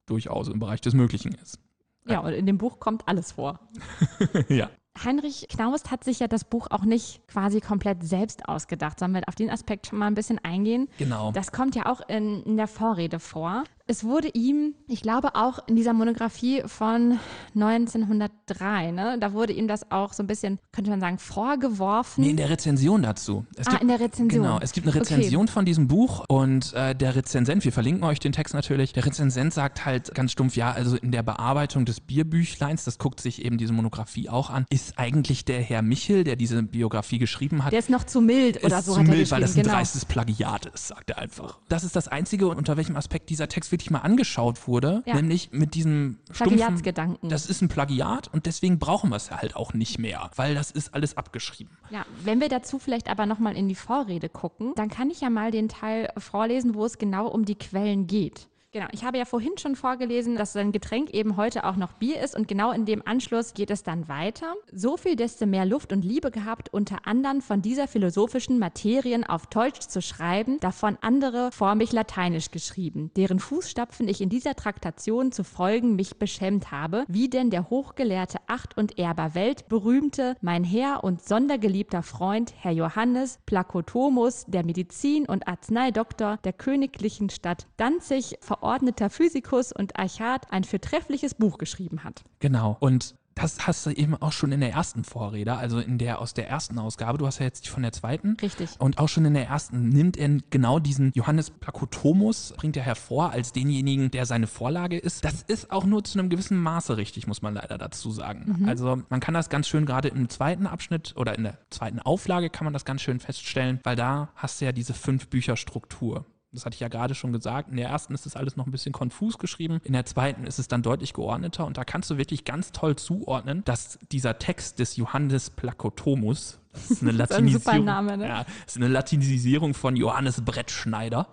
durchaus 0.06 0.48
im 0.48 0.58
Bereich 0.58 0.80
des 0.80 0.94
Möglichen 0.94 1.34
ist. 1.34 1.58
ja, 2.06 2.20
und 2.20 2.32
in 2.32 2.46
dem 2.46 2.58
Buch 2.58 2.80
kommt 2.80 3.08
alles 3.08 3.32
vor. 3.32 3.60
ja. 4.48 4.70
Heinrich 5.02 5.46
Knaust 5.48 5.90
hat 5.90 6.04
sich 6.04 6.20
ja 6.20 6.28
das 6.28 6.44
Buch 6.44 6.66
auch 6.70 6.84
nicht 6.84 7.26
quasi 7.26 7.60
komplett 7.60 8.04
selbst 8.04 8.46
ausgedacht, 8.46 8.98
sondern 8.98 9.22
wir 9.22 9.28
auf 9.28 9.34
den 9.34 9.48
Aspekt 9.48 9.86
schon 9.86 9.98
mal 9.98 10.06
ein 10.06 10.14
bisschen 10.14 10.38
eingehen. 10.44 10.88
Genau. 10.98 11.32
Das 11.32 11.50
kommt 11.50 11.74
ja 11.74 11.86
auch 11.86 12.00
in, 12.08 12.42
in 12.42 12.56
der 12.58 12.68
Vorrede 12.68 13.18
vor. 13.18 13.64
Es 13.86 14.04
wurde 14.04 14.28
ihm, 14.28 14.74
ich 14.86 15.02
glaube 15.02 15.34
auch 15.34 15.66
in 15.66 15.76
dieser 15.76 15.92
Monographie 15.92 16.62
von 16.66 17.18
1903, 17.54 18.92
ne, 18.92 19.16
da 19.18 19.32
wurde 19.32 19.52
ihm 19.52 19.66
das 19.68 19.90
auch 19.90 20.12
so 20.12 20.22
ein 20.22 20.26
bisschen, 20.26 20.58
könnte 20.70 20.90
man 20.90 21.00
sagen, 21.00 21.18
vorgeworfen. 21.18 22.22
Nee, 22.22 22.30
in 22.30 22.36
der 22.36 22.50
Rezension 22.50 23.02
dazu. 23.02 23.44
Es 23.56 23.66
ah, 23.66 23.76
in 23.76 23.88
der 23.88 24.00
Rezension. 24.00 24.42
Genau, 24.42 24.58
es 24.60 24.72
gibt 24.72 24.86
eine 24.86 24.94
Rezension 24.94 25.48
von 25.48 25.64
diesem 25.64 25.88
Buch 25.88 26.24
und 26.28 26.72
äh, 26.74 26.94
der 26.94 27.16
Rezensent, 27.16 27.64
wir 27.64 27.72
verlinken 27.72 28.04
euch 28.04 28.20
den 28.20 28.32
Text 28.32 28.54
natürlich, 28.54 28.92
der 28.92 29.04
Rezensent 29.04 29.52
sagt 29.52 29.84
halt 29.84 30.14
ganz 30.14 30.32
stumpf, 30.32 30.56
ja, 30.56 30.70
also 30.70 30.96
in 30.96 31.10
der 31.10 31.22
Bearbeitung 31.22 31.84
des 31.84 32.00
Bierbüchleins, 32.00 32.84
das 32.84 32.98
guckt 32.98 33.20
sich 33.20 33.44
eben 33.44 33.58
diese 33.58 33.72
Monographie 33.72 34.28
auch 34.28 34.50
an, 34.50 34.64
ist 34.70 34.98
eigentlich 34.98 35.44
der 35.44 35.60
Herr 35.60 35.82
Michel, 35.82 36.24
der 36.24 36.36
diese 36.36 36.62
Biografie 36.62 37.18
geschrieben 37.18 37.64
hat, 37.64 37.72
Der 37.72 37.78
ist 37.80 37.90
noch 37.90 38.04
zu 38.04 38.20
mild 38.20 38.62
oder 38.62 38.80
so 38.82 38.94
zu 38.94 39.00
hat 39.00 39.08
er 39.08 39.14
mild, 39.14 39.30
weil 39.30 39.40
das 39.40 39.56
ein. 39.56 39.62
Genau. 39.62 39.76
dreistes 39.76 40.04
Plagiat 40.04 40.66
ist, 40.66 40.88
sagt 40.88 41.10
er 41.10 41.18
einfach. 41.18 41.58
Das 41.68 41.84
ist 41.84 41.96
das 41.96 42.08
Einzige, 42.08 42.48
unter 42.48 42.76
welchem 42.76 42.96
Aspekt 42.96 43.30
dieser 43.30 43.48
Text 43.48 43.71
wirklich 43.72 43.90
mal 43.90 44.00
angeschaut 44.00 44.68
wurde, 44.68 45.02
Ja. 45.06 45.14
nämlich 45.16 45.50
mit 45.52 45.74
diesem 45.74 46.18
Plagiatsgedanken. 46.32 47.28
das 47.28 47.46
ist 47.46 47.62
ein 47.62 47.68
Plagiat 47.68 48.28
und 48.32 48.46
deswegen 48.46 48.78
brauchen 48.78 49.10
wir 49.10 49.16
es 49.16 49.30
halt 49.30 49.56
auch 49.56 49.74
nicht 49.74 49.98
mehr, 49.98 50.30
weil 50.36 50.54
das 50.54 50.70
ist 50.70 50.94
alles 50.94 51.16
abgeschrieben. 51.16 51.76
Ja, 51.90 52.04
wenn 52.22 52.40
wir 52.40 52.48
dazu 52.48 52.78
vielleicht 52.78 53.08
aber 53.08 53.26
nochmal 53.26 53.56
in 53.56 53.68
die 53.68 53.74
Vorrede 53.74 54.28
gucken, 54.28 54.72
dann 54.76 54.88
kann 54.88 55.10
ich 55.10 55.20
ja 55.20 55.30
mal 55.30 55.50
den 55.50 55.68
Teil 55.68 56.08
vorlesen, 56.18 56.74
wo 56.74 56.84
es 56.84 56.98
genau 56.98 57.26
um 57.28 57.44
die 57.44 57.54
Quellen 57.56 58.06
geht. 58.06 58.48
Genau, 58.74 58.86
ich 58.92 59.04
habe 59.04 59.18
ja 59.18 59.26
vorhin 59.26 59.58
schon 59.58 59.76
vorgelesen, 59.76 60.34
dass 60.34 60.54
sein 60.54 60.72
Getränk 60.72 61.10
eben 61.10 61.36
heute 61.36 61.64
auch 61.64 61.76
noch 61.76 61.92
Bier 61.92 62.22
ist 62.22 62.34
und 62.34 62.48
genau 62.48 62.72
in 62.72 62.86
dem 62.86 63.06
Anschluss 63.06 63.52
geht 63.52 63.70
es 63.70 63.82
dann 63.82 64.08
weiter. 64.08 64.54
So 64.72 64.96
viel 64.96 65.14
desto 65.14 65.44
mehr 65.44 65.66
Luft 65.66 65.92
und 65.92 66.02
Liebe 66.06 66.30
gehabt, 66.30 66.72
unter 66.72 67.06
anderem 67.06 67.42
von 67.42 67.60
dieser 67.60 67.86
philosophischen 67.86 68.58
Materien 68.58 69.24
auf 69.24 69.46
Deutsch 69.46 69.80
zu 69.80 70.00
schreiben, 70.00 70.58
davon 70.60 70.96
andere 71.02 71.50
vor 71.52 71.74
mich 71.74 71.92
lateinisch 71.92 72.50
geschrieben, 72.50 73.10
deren 73.14 73.40
Fußstapfen 73.40 74.08
ich 74.08 74.22
in 74.22 74.30
dieser 74.30 74.56
Traktation 74.56 75.32
zu 75.32 75.44
folgen 75.44 75.94
mich 75.94 76.18
beschämt 76.18 76.70
habe, 76.70 77.04
wie 77.08 77.28
denn 77.28 77.50
der 77.50 77.68
hochgelehrte 77.68 78.38
Acht- 78.46 78.78
und 78.78 78.98
Erber 78.98 79.34
weltberühmte, 79.34 80.34
mein 80.40 80.64
Herr 80.64 81.04
und 81.04 81.22
sondergeliebter 81.22 82.02
Freund, 82.02 82.54
Herr 82.56 82.72
Johannes 82.72 83.38
Plakotomus, 83.44 84.46
der 84.48 84.64
Medizin- 84.64 85.28
und 85.28 85.46
Arzneidoktor 85.46 86.38
der 86.38 86.54
königlichen 86.54 87.28
Stadt 87.28 87.66
Danzig, 87.76 88.38
verordneter 88.62 89.10
Physikus 89.10 89.72
und 89.72 89.98
Archat, 89.98 90.52
ein 90.52 90.62
fürtreffliches 90.62 91.34
Buch 91.34 91.58
geschrieben 91.58 92.04
hat. 92.04 92.22
Genau. 92.38 92.76
Und 92.78 93.16
das 93.34 93.66
hast 93.66 93.86
du 93.86 93.90
eben 93.90 94.14
auch 94.14 94.30
schon 94.30 94.52
in 94.52 94.60
der 94.60 94.70
ersten 94.70 95.02
Vorrede, 95.02 95.56
also 95.56 95.80
in 95.80 95.98
der 95.98 96.20
aus 96.20 96.32
der 96.32 96.48
ersten 96.48 96.78
Ausgabe. 96.78 97.18
Du 97.18 97.26
hast 97.26 97.40
ja 97.40 97.46
jetzt 97.46 97.64
die 97.64 97.70
von 97.70 97.82
der 97.82 97.90
zweiten. 97.90 98.36
Richtig. 98.40 98.70
Und 98.78 98.98
auch 98.98 99.08
schon 99.08 99.24
in 99.24 99.34
der 99.34 99.48
ersten 99.48 99.88
nimmt 99.88 100.16
er 100.16 100.38
genau 100.50 100.78
diesen 100.78 101.10
Johannes 101.14 101.50
Plakotomus, 101.50 102.54
bringt 102.56 102.76
er 102.76 102.84
hervor 102.84 103.32
als 103.32 103.52
denjenigen, 103.52 104.12
der 104.12 104.26
seine 104.26 104.46
Vorlage 104.46 104.98
ist. 104.98 105.24
Das 105.24 105.42
ist 105.42 105.72
auch 105.72 105.84
nur 105.84 106.04
zu 106.04 106.18
einem 106.18 106.28
gewissen 106.28 106.58
Maße 106.58 106.96
richtig, 106.98 107.26
muss 107.26 107.42
man 107.42 107.54
leider 107.54 107.78
dazu 107.78 108.12
sagen. 108.12 108.64
Also 108.68 109.02
man 109.08 109.18
kann 109.18 109.34
das 109.34 109.48
ganz 109.48 109.66
schön 109.66 109.86
gerade 109.86 110.08
im 110.08 110.28
zweiten 110.28 110.68
Abschnitt 110.68 111.14
oder 111.16 111.34
in 111.36 111.42
der 111.42 111.58
zweiten 111.70 111.98
Auflage 111.98 112.48
kann 112.48 112.64
man 112.64 112.74
das 112.74 112.84
ganz 112.84 113.02
schön 113.02 113.18
feststellen, 113.18 113.80
weil 113.82 113.96
da 113.96 114.28
hast 114.36 114.60
du 114.60 114.66
ja 114.66 114.72
diese 114.72 114.94
fünf 114.94 115.28
Bücher 115.28 115.56
Struktur. 115.56 116.26
Das 116.52 116.66
hatte 116.66 116.74
ich 116.74 116.80
ja 116.80 116.88
gerade 116.88 117.14
schon 117.14 117.32
gesagt. 117.32 117.70
In 117.70 117.76
der 117.76 117.88
ersten 117.88 118.12
ist 118.14 118.26
das 118.26 118.36
alles 118.36 118.56
noch 118.56 118.66
ein 118.66 118.72
bisschen 118.72 118.92
konfus 118.92 119.38
geschrieben. 119.38 119.80
In 119.84 119.94
der 119.94 120.04
zweiten 120.04 120.44
ist 120.44 120.58
es 120.58 120.68
dann 120.68 120.82
deutlich 120.82 121.14
geordneter. 121.14 121.64
Und 121.64 121.78
da 121.78 121.84
kannst 121.84 122.10
du 122.10 122.18
wirklich 122.18 122.44
ganz 122.44 122.72
toll 122.72 122.96
zuordnen, 122.96 123.64
dass 123.64 123.98
dieser 124.10 124.38
Text 124.38 124.78
des 124.78 124.96
Johannes 124.96 125.48
Plakotomus, 125.48 126.60
das 126.72 126.90
ist 126.90 127.02
eine 127.02 127.10
ist 127.22 127.32
ein 127.32 127.48
super 127.48 127.78
Latinisierung, 127.78 127.84
Name, 127.84 128.16
ne? 128.18 128.28
ja, 128.28 128.44
das 128.44 128.54
ist 128.66 128.76
eine 128.76 128.88
Latinisierung 128.88 129.72
von 129.72 129.96
Johannes 129.96 130.42
Brettschneider. 130.42 131.28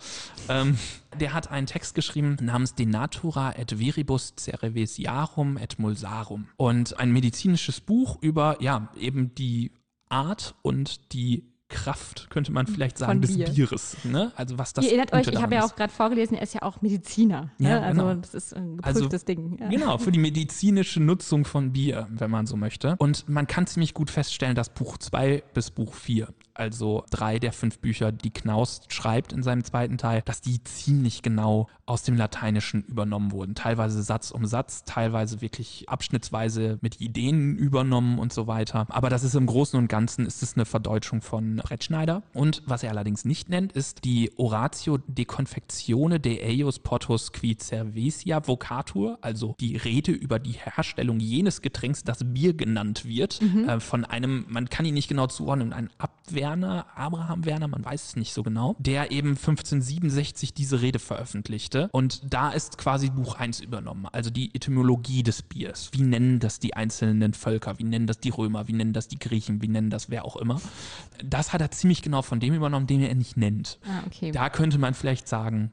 Ähm, 0.47 0.77
der 1.19 1.33
hat 1.33 1.51
einen 1.51 1.67
Text 1.67 1.95
geschrieben 1.95 2.37
namens 2.41 2.75
De 2.75 2.85
Natura 2.85 3.57
et 3.57 3.77
Viribus 3.77 4.35
Cerevisiarum 4.37 5.57
et 5.57 5.79
Mulsarum. 5.79 6.47
Und 6.55 6.97
ein 6.97 7.11
medizinisches 7.11 7.81
Buch 7.81 8.17
über, 8.21 8.61
ja, 8.61 8.89
eben 8.97 9.35
die 9.35 9.73
Art 10.07 10.55
und 10.61 11.13
die 11.13 11.43
Kraft, 11.69 12.29
könnte 12.29 12.51
man 12.51 12.67
vielleicht 12.67 12.97
sagen, 12.97 13.13
Von 13.13 13.21
des 13.21 13.35
Bier. 13.35 13.49
Bieres. 13.49 13.97
Ne? 14.03 14.31
Also 14.35 14.57
was 14.57 14.73
das 14.73 14.83
Ihr 14.83 14.91
erinnert 14.91 15.13
euch, 15.13 15.27
ich 15.27 15.41
habe 15.41 15.55
ja 15.55 15.63
auch 15.63 15.75
gerade 15.75 15.93
vorgelesen, 15.93 16.35
er 16.35 16.43
ist 16.43 16.53
ja 16.55 16.63
auch 16.63 16.81
Mediziner. 16.81 17.51
Ne? 17.59 17.69
Ja, 17.69 17.79
also 17.81 18.01
genau. 18.01 18.13
das 18.15 18.33
ist 18.33 18.55
ein 18.55 18.79
Also, 18.81 19.01
geprüftes 19.01 19.25
Ding. 19.25 19.57
Ja. 19.59 19.69
Genau, 19.69 19.97
für 19.99 20.11
die 20.11 20.19
medizinische 20.19 20.99
Nutzung 20.99 21.45
von 21.45 21.71
Bier, 21.71 22.07
wenn 22.09 22.31
man 22.31 22.47
so 22.47 22.57
möchte. 22.57 22.95
Und 22.97 23.29
man 23.29 23.47
kann 23.47 23.67
ziemlich 23.67 23.93
gut 23.93 24.09
feststellen, 24.09 24.55
dass 24.55 24.69
Buch 24.69 24.97
2 24.97 25.43
bis 25.53 25.69
Buch 25.71 25.93
4, 25.93 26.29
also 26.59 27.05
drei 27.09 27.39
der 27.39 27.53
fünf 27.53 27.79
Bücher, 27.79 28.11
die 28.11 28.31
Knaust 28.31 28.91
schreibt 28.93 29.33
in 29.33 29.43
seinem 29.43 29.63
zweiten 29.63 29.97
Teil, 29.97 30.21
dass 30.25 30.41
die 30.41 30.63
ziemlich 30.63 31.21
genau 31.21 31.67
aus 31.85 32.03
dem 32.03 32.15
Lateinischen 32.15 32.83
übernommen 32.83 33.31
wurden. 33.31 33.55
Teilweise 33.55 34.03
Satz 34.03 34.31
um 34.31 34.45
Satz, 34.45 34.83
teilweise 34.83 35.41
wirklich 35.41 35.89
abschnittsweise 35.89 36.77
mit 36.81 37.01
Ideen 37.01 37.57
übernommen 37.57 38.19
und 38.19 38.33
so 38.33 38.47
weiter. 38.47 38.85
Aber 38.89 39.09
das 39.09 39.23
ist 39.23 39.35
im 39.35 39.45
Großen 39.45 39.79
und 39.79 39.87
Ganzen 39.87 40.25
ist 40.25 40.43
es 40.43 40.55
eine 40.55 40.65
Verdeutschung 40.65 41.21
von 41.21 41.57
Brettschneider. 41.57 42.23
Und 42.33 42.61
was 42.65 42.83
er 42.83 42.91
allerdings 42.91 43.25
nicht 43.25 43.49
nennt, 43.49 43.73
ist 43.73 44.03
die 44.05 44.31
Oratio 44.37 44.99
de 45.07 45.25
Confectione 45.25 46.19
de 46.19 46.43
eius 46.43 46.79
potus 46.79 47.31
qui 47.31 47.57
cervesia 47.57 48.45
vocatur, 48.45 49.17
also 49.21 49.55
die 49.59 49.75
Rede 49.75 50.11
über 50.11 50.39
die 50.39 50.53
Herstellung 50.53 51.19
jenes 51.19 51.61
Getränks, 51.61 52.03
das 52.03 52.19
Bier 52.23 52.53
genannt 52.53 53.05
wird, 53.05 53.41
äh, 53.41 53.79
von 53.79 54.05
einem, 54.05 54.45
man 54.49 54.69
kann 54.69 54.85
ihn 54.85 54.93
nicht 54.93 55.07
genau 55.07 55.27
zuordnen, 55.27 55.73
ein 55.73 55.89
Abwerner, 56.49 56.85
Abraham 56.95 57.45
Werner, 57.45 57.67
man 57.67 57.85
weiß 57.85 58.05
es 58.05 58.15
nicht 58.15 58.33
so 58.33 58.41
genau, 58.41 58.75
der 58.79 59.11
eben 59.11 59.29
1567 59.29 60.53
diese 60.53 60.81
Rede 60.81 60.97
veröffentlichte. 60.97 61.89
Und 61.91 62.33
da 62.33 62.49
ist 62.49 62.77
quasi 62.77 63.09
Buch 63.09 63.35
1 63.35 63.59
übernommen, 63.59 64.07
also 64.11 64.29
die 64.31 64.53
Etymologie 64.55 65.21
des 65.21 65.43
Biers. 65.43 65.91
Wie 65.93 66.01
nennen 66.01 66.39
das 66.39 66.59
die 66.59 66.73
einzelnen 66.73 67.33
Völker? 67.33 67.77
Wie 67.77 67.83
nennen 67.83 68.07
das 68.07 68.19
die 68.19 68.29
Römer? 68.29 68.67
Wie 68.67 68.73
nennen 68.73 68.93
das 68.93 69.07
die 69.07 69.19
Griechen? 69.19 69.61
Wie 69.61 69.67
nennen 69.67 69.91
das 69.91 70.09
wer 70.09 70.25
auch 70.25 70.37
immer? 70.37 70.59
Das 71.23 71.53
hat 71.53 71.61
er 71.61 71.71
ziemlich 71.71 72.01
genau 72.01 72.23
von 72.23 72.39
dem 72.39 72.55
übernommen, 72.55 72.87
den 72.87 73.01
er 73.01 73.13
nicht 73.13 73.37
nennt. 73.37 73.79
Ah, 73.85 74.01
okay. 74.07 74.31
Da 74.31 74.49
könnte 74.49 74.79
man 74.79 74.93
vielleicht 74.95 75.27
sagen, 75.27 75.71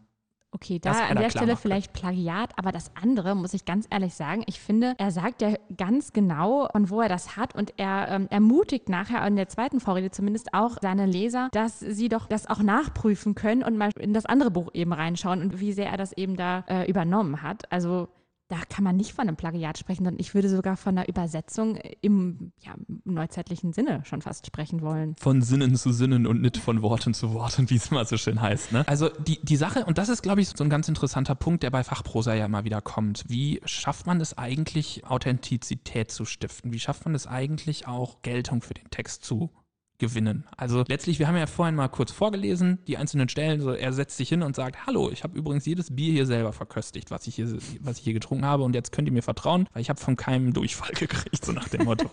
Okay, 0.57 0.79
da 0.79 0.93
an 0.93 1.17
er 1.19 1.23
der 1.25 1.29
Stelle 1.29 1.55
vielleicht 1.55 1.93
Plagiat, 1.93 2.55
aber 2.57 2.73
das 2.73 2.91
andere 2.95 3.35
muss 3.35 3.53
ich 3.53 3.67
ganz 3.67 3.87
ehrlich 3.91 4.15
sagen, 4.15 4.43
ich 4.47 4.59
finde, 4.59 4.95
er 4.97 5.11
sagt 5.11 5.43
ja 5.43 5.53
ganz 5.77 6.15
genau, 6.15 6.67
von 6.73 6.89
wo 6.89 7.03
er 7.03 7.11
das 7.11 7.37
hat 7.37 7.55
und 7.55 7.75
er 7.77 8.09
ähm, 8.09 8.27
ermutigt 8.31 8.89
nachher 8.89 9.27
in 9.27 9.37
der 9.37 9.51
zweiten 9.51 9.81
Vorrede 9.81 10.11
zumindest 10.11 10.55
auch 10.55 10.79
seine 10.81 11.05
Leser, 11.05 11.51
dass 11.53 11.79
sie 11.81 12.09
doch 12.09 12.27
das 12.27 12.47
auch 12.47 12.61
nachprüfen 12.61 13.35
können 13.35 13.63
und 13.63 13.77
mal 13.77 13.91
in 13.99 14.15
das 14.15 14.25
andere 14.25 14.51
Buch 14.51 14.71
eben 14.73 14.95
reinschauen 14.95 15.43
und 15.43 15.61
wie 15.61 15.75
sehr 15.75 15.91
er 15.91 15.99
das 15.99 16.15
eben 16.15 16.37
da 16.37 16.65
äh, 16.69 16.89
übernommen 16.89 17.43
hat. 17.43 17.71
Also 17.71 18.09
da 18.49 18.59
kann 18.69 18.85
man 18.85 18.97
nicht 18.97 19.13
von 19.13 19.27
einem 19.27 19.37
Plagiat 19.37 19.79
sprechen, 19.79 20.05
sondern 20.05 20.21
ich 20.21 20.35
würde 20.35 20.49
sogar 20.49 20.77
von 20.77 20.97
einer 20.97 21.09
Übersetzung 21.09 21.77
im 22.01 22.53
ja, 22.61 22.75
neuzeitlichen 23.05 23.73
Sinne 23.73 24.03
schon 24.05 24.23
fast 24.23 24.47
sprechen 24.47 24.83
wollen. 24.83 25.17
Von 25.19 25.43
Sinnen 25.43 25.75
zu 25.75 25.93
Sinnen 25.93 26.27
und 26.27 26.41
nicht 26.41 26.57
von 26.57 26.81
Worten 26.83 27.13
zu 27.13 27.33
Worten, 27.35 27.69
wie 27.71 27.77
es 27.77 27.91
mal 27.91 28.07
so 28.07 28.17
schön 28.17 28.41
heißt. 28.41 28.73
Ne? 28.73 28.87
Also 28.87 29.09
die, 29.09 29.41
die 29.43 29.57
Sache, 29.57 29.85
und 29.85 29.99
das 29.99 30.09
ist, 30.09 30.23
glaube 30.23 30.41
ich, 30.41 30.49
so 30.49 30.63
ein 30.63 30.71
ganz 30.71 30.89
interessanter 30.89 31.35
Punkt, 31.35 31.65
der 31.65 31.71
bei 31.71 31.83
Fachprosa 31.83 32.35
ja 32.35 32.47
immer 32.47 32.65
wieder 32.65 32.81
kommt. 32.81 33.25
Wie 33.27 33.61
schafft 33.65 34.07
man 34.07 34.21
es 34.21 34.39
eigentlich, 34.39 35.05
Authentizität 35.07 36.13
zu 36.13 36.25
stiften? 36.25 36.73
Wie 36.73 36.81
schafft 36.81 37.05
man 37.05 37.15
es 37.15 37.27
eigentlich 37.27 37.89
auch, 37.89 38.23
Geltung 38.23 38.63
für 38.63 38.75
den 38.75 38.91
Text 38.91 39.25
zu 39.25 39.51
gewinnen. 39.99 40.45
Also 40.57 40.85
letztlich, 40.87 41.19
wir 41.19 41.29
haben 41.29 41.37
ja 41.37 41.47
vorhin 41.47 41.75
mal 41.75 41.89
kurz 41.89 42.13
vorgelesen, 42.13 42.79
die 42.87 42.97
einzelnen 42.97 43.29
Stellen, 43.29 43.61
so 43.61 43.73
er 43.73 43.93
setzt 43.93 44.17
sich 44.17 44.29
hin 44.29 44.43
und 44.43 44.57
sagt, 44.57 44.87
hallo, 44.87 45.11
ich 45.11 45.25
habe 45.25 45.37
übrigens 45.37 45.67
jedes 45.67 45.95
Bier 45.95 46.13
hier 46.13 46.27
selber 46.27 46.53
verköstigt, 46.53 47.11
was 47.11 47.27
ich 47.27 47.37
hier, 47.37 47.57
was 47.81 47.99
ich 47.99 48.05
hier 48.05 48.13
getrunken 48.13 48.45
habe 48.45 48.63
und 48.63 48.75
jetzt 48.75 48.93
könnt 48.93 49.09
ihr 49.09 49.13
mir 49.13 49.23
vertrauen, 49.23 49.69
weil 49.73 49.83
ich 49.83 49.89
habe 49.89 50.01
von 50.01 50.17
keinem 50.17 50.53
Durchfall 50.53 50.93
gekriegt, 50.95 51.45
so 51.45 51.53
nach 51.53 51.69
dem 51.69 51.85
Motto. 51.85 52.11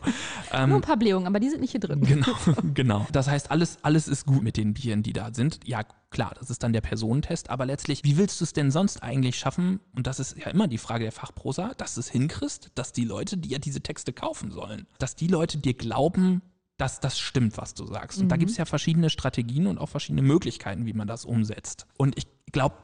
ähm, 0.52 0.70
Nur 0.74 0.80
ein 0.80 0.82
paar 0.82 0.98
Blähungen, 0.98 1.28
aber 1.28 1.40
die 1.40 1.50
sind 1.50 1.62
nicht 1.62 1.72
hier 1.72 1.80
drin. 1.80 2.02
Genau, 2.02 2.34
genau. 2.74 3.08
Das 3.12 3.28
heißt, 3.28 3.52
alles, 3.52 3.78
alles 3.82 4.08
ist 4.08 4.26
gut 4.26 4.44
mit 4.44 4.58
den 4.58 4.74
Bieren, 4.74 5.04
die 5.04 5.14
da 5.14 5.34
sind. 5.34 5.60
Ja, 5.66 5.84
klar, 6.10 6.34
das 6.40 6.50
ist 6.50 6.64
dann 6.64 6.74
der 6.74 6.82
Personentest, 6.82 7.50
aber 7.50 7.66
letztlich, 7.66 8.04
wie 8.04 8.18
willst 8.18 8.40
du 8.40 8.46
es 8.46 8.54
denn 8.54 8.72
sonst 8.72 9.04
eigentlich 9.04 9.38
schaffen? 9.38 9.80
Und 9.96 10.08
das 10.08 10.20
ist 10.20 10.38
ja 10.38 10.48
immer 10.48 10.68
die 10.68 10.78
Frage 10.78 11.04
der 11.04 11.12
Fachprosa, 11.12 11.74
dass 11.78 11.96
du 11.96 12.00
es 12.00 12.10
hinkriegst, 12.10 12.72
dass 12.76 12.94
die 12.94 13.06
Leute, 13.06 13.38
die 13.38 13.50
ja 13.50 13.60
diese 13.60 13.82
Texte 13.82 14.14
kaufen 14.14 14.52
sollen, 14.52 14.88
dass 15.00 15.16
die 15.16 15.28
Leute 15.28 15.58
dir 15.58 15.74
glauben, 15.74 16.42
dass 16.78 17.00
das 17.00 17.20
stimmt, 17.20 17.58
was 17.58 17.74
du 17.74 17.86
sagst. 17.86 18.20
Und 18.20 18.26
mhm. 18.26 18.30
da 18.30 18.38
gibt 18.38 18.52
es 18.52 18.58
ja 18.58 18.66
verschiedene 18.66 19.10
Strategien 19.10 19.68
und 19.68 19.78
auch 19.78 19.90
verschiedene 19.90 20.22
Möglichkeiten, 20.22 20.86
wie 20.86 20.94
man 20.94 21.08
das 21.08 21.26
umsetzt. 21.26 21.86
Und 21.98 22.18
ich 22.18 22.28
glaube, 22.52 22.76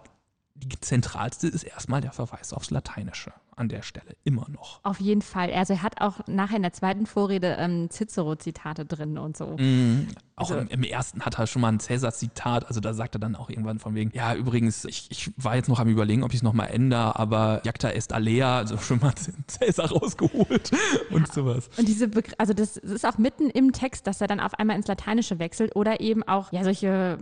die 0.55 0.79
zentralste 0.79 1.47
ist 1.47 1.63
erstmal 1.63 2.01
der 2.01 2.11
Verweis 2.11 2.53
aufs 2.53 2.69
Lateinische 2.69 3.33
an 3.59 3.69
der 3.69 3.81
Stelle, 3.81 4.15
immer 4.23 4.47
noch. 4.49 4.79
Auf 4.83 4.99
jeden 4.99 5.21
Fall. 5.21 5.51
Also 5.51 5.73
er 5.73 5.83
hat 5.83 6.01
auch 6.01 6.19
nachher 6.27 6.55
in 6.55 6.63
der 6.63 6.73
zweiten 6.73 7.05
Vorrede 7.05 7.57
ähm, 7.59 7.89
Cicero-Zitate 7.89 8.85
drin 8.85 9.17
und 9.17 9.35
so. 9.35 9.57
Mm, 9.57 10.07
auch 10.35 10.49
also, 10.51 10.61
im, 10.61 10.67
im, 10.69 10.83
ersten 10.83 11.21
hat 11.25 11.37
er 11.37 11.47
schon 11.47 11.61
mal 11.61 11.69
ein 11.69 11.79
Cäsar-Zitat, 11.79 12.67
also 12.67 12.79
da 12.79 12.93
sagt 12.93 13.15
er 13.15 13.19
dann 13.19 13.35
auch 13.35 13.49
irgendwann 13.49 13.79
von 13.79 13.93
wegen, 13.95 14.11
ja 14.13 14.33
übrigens, 14.33 14.85
ich, 14.85 15.11
ich 15.11 15.31
war 15.35 15.55
jetzt 15.55 15.67
noch 15.67 15.79
am 15.79 15.89
überlegen, 15.89 16.23
ob 16.23 16.31
ich 16.31 16.37
es 16.37 16.43
nochmal 16.43 16.69
ändere, 16.69 17.19
aber 17.19 17.61
Jacta 17.65 17.89
est 17.89 18.13
alea, 18.13 18.57
also 18.57 18.77
schon 18.77 18.99
mal 18.99 19.13
Cäsar 19.47 19.91
rausgeholt 19.91 20.71
ja. 20.71 20.77
und 21.15 21.31
sowas. 21.31 21.69
Und 21.77 21.87
diese, 21.87 22.07
Begr 22.07 22.33
also 22.37 22.53
das 22.53 22.77
ist 22.77 23.05
auch 23.05 23.17
mitten 23.17 23.49
im 23.49 23.73
Text, 23.73 24.07
dass 24.07 24.21
er 24.21 24.27
dann 24.27 24.39
auf 24.39 24.53
einmal 24.53 24.77
ins 24.77 24.87
Lateinische 24.87 25.39
wechselt 25.39 25.75
oder 25.75 25.99
eben 25.99 26.23
auch, 26.23 26.53
ja, 26.53 26.63
solche 26.63 27.19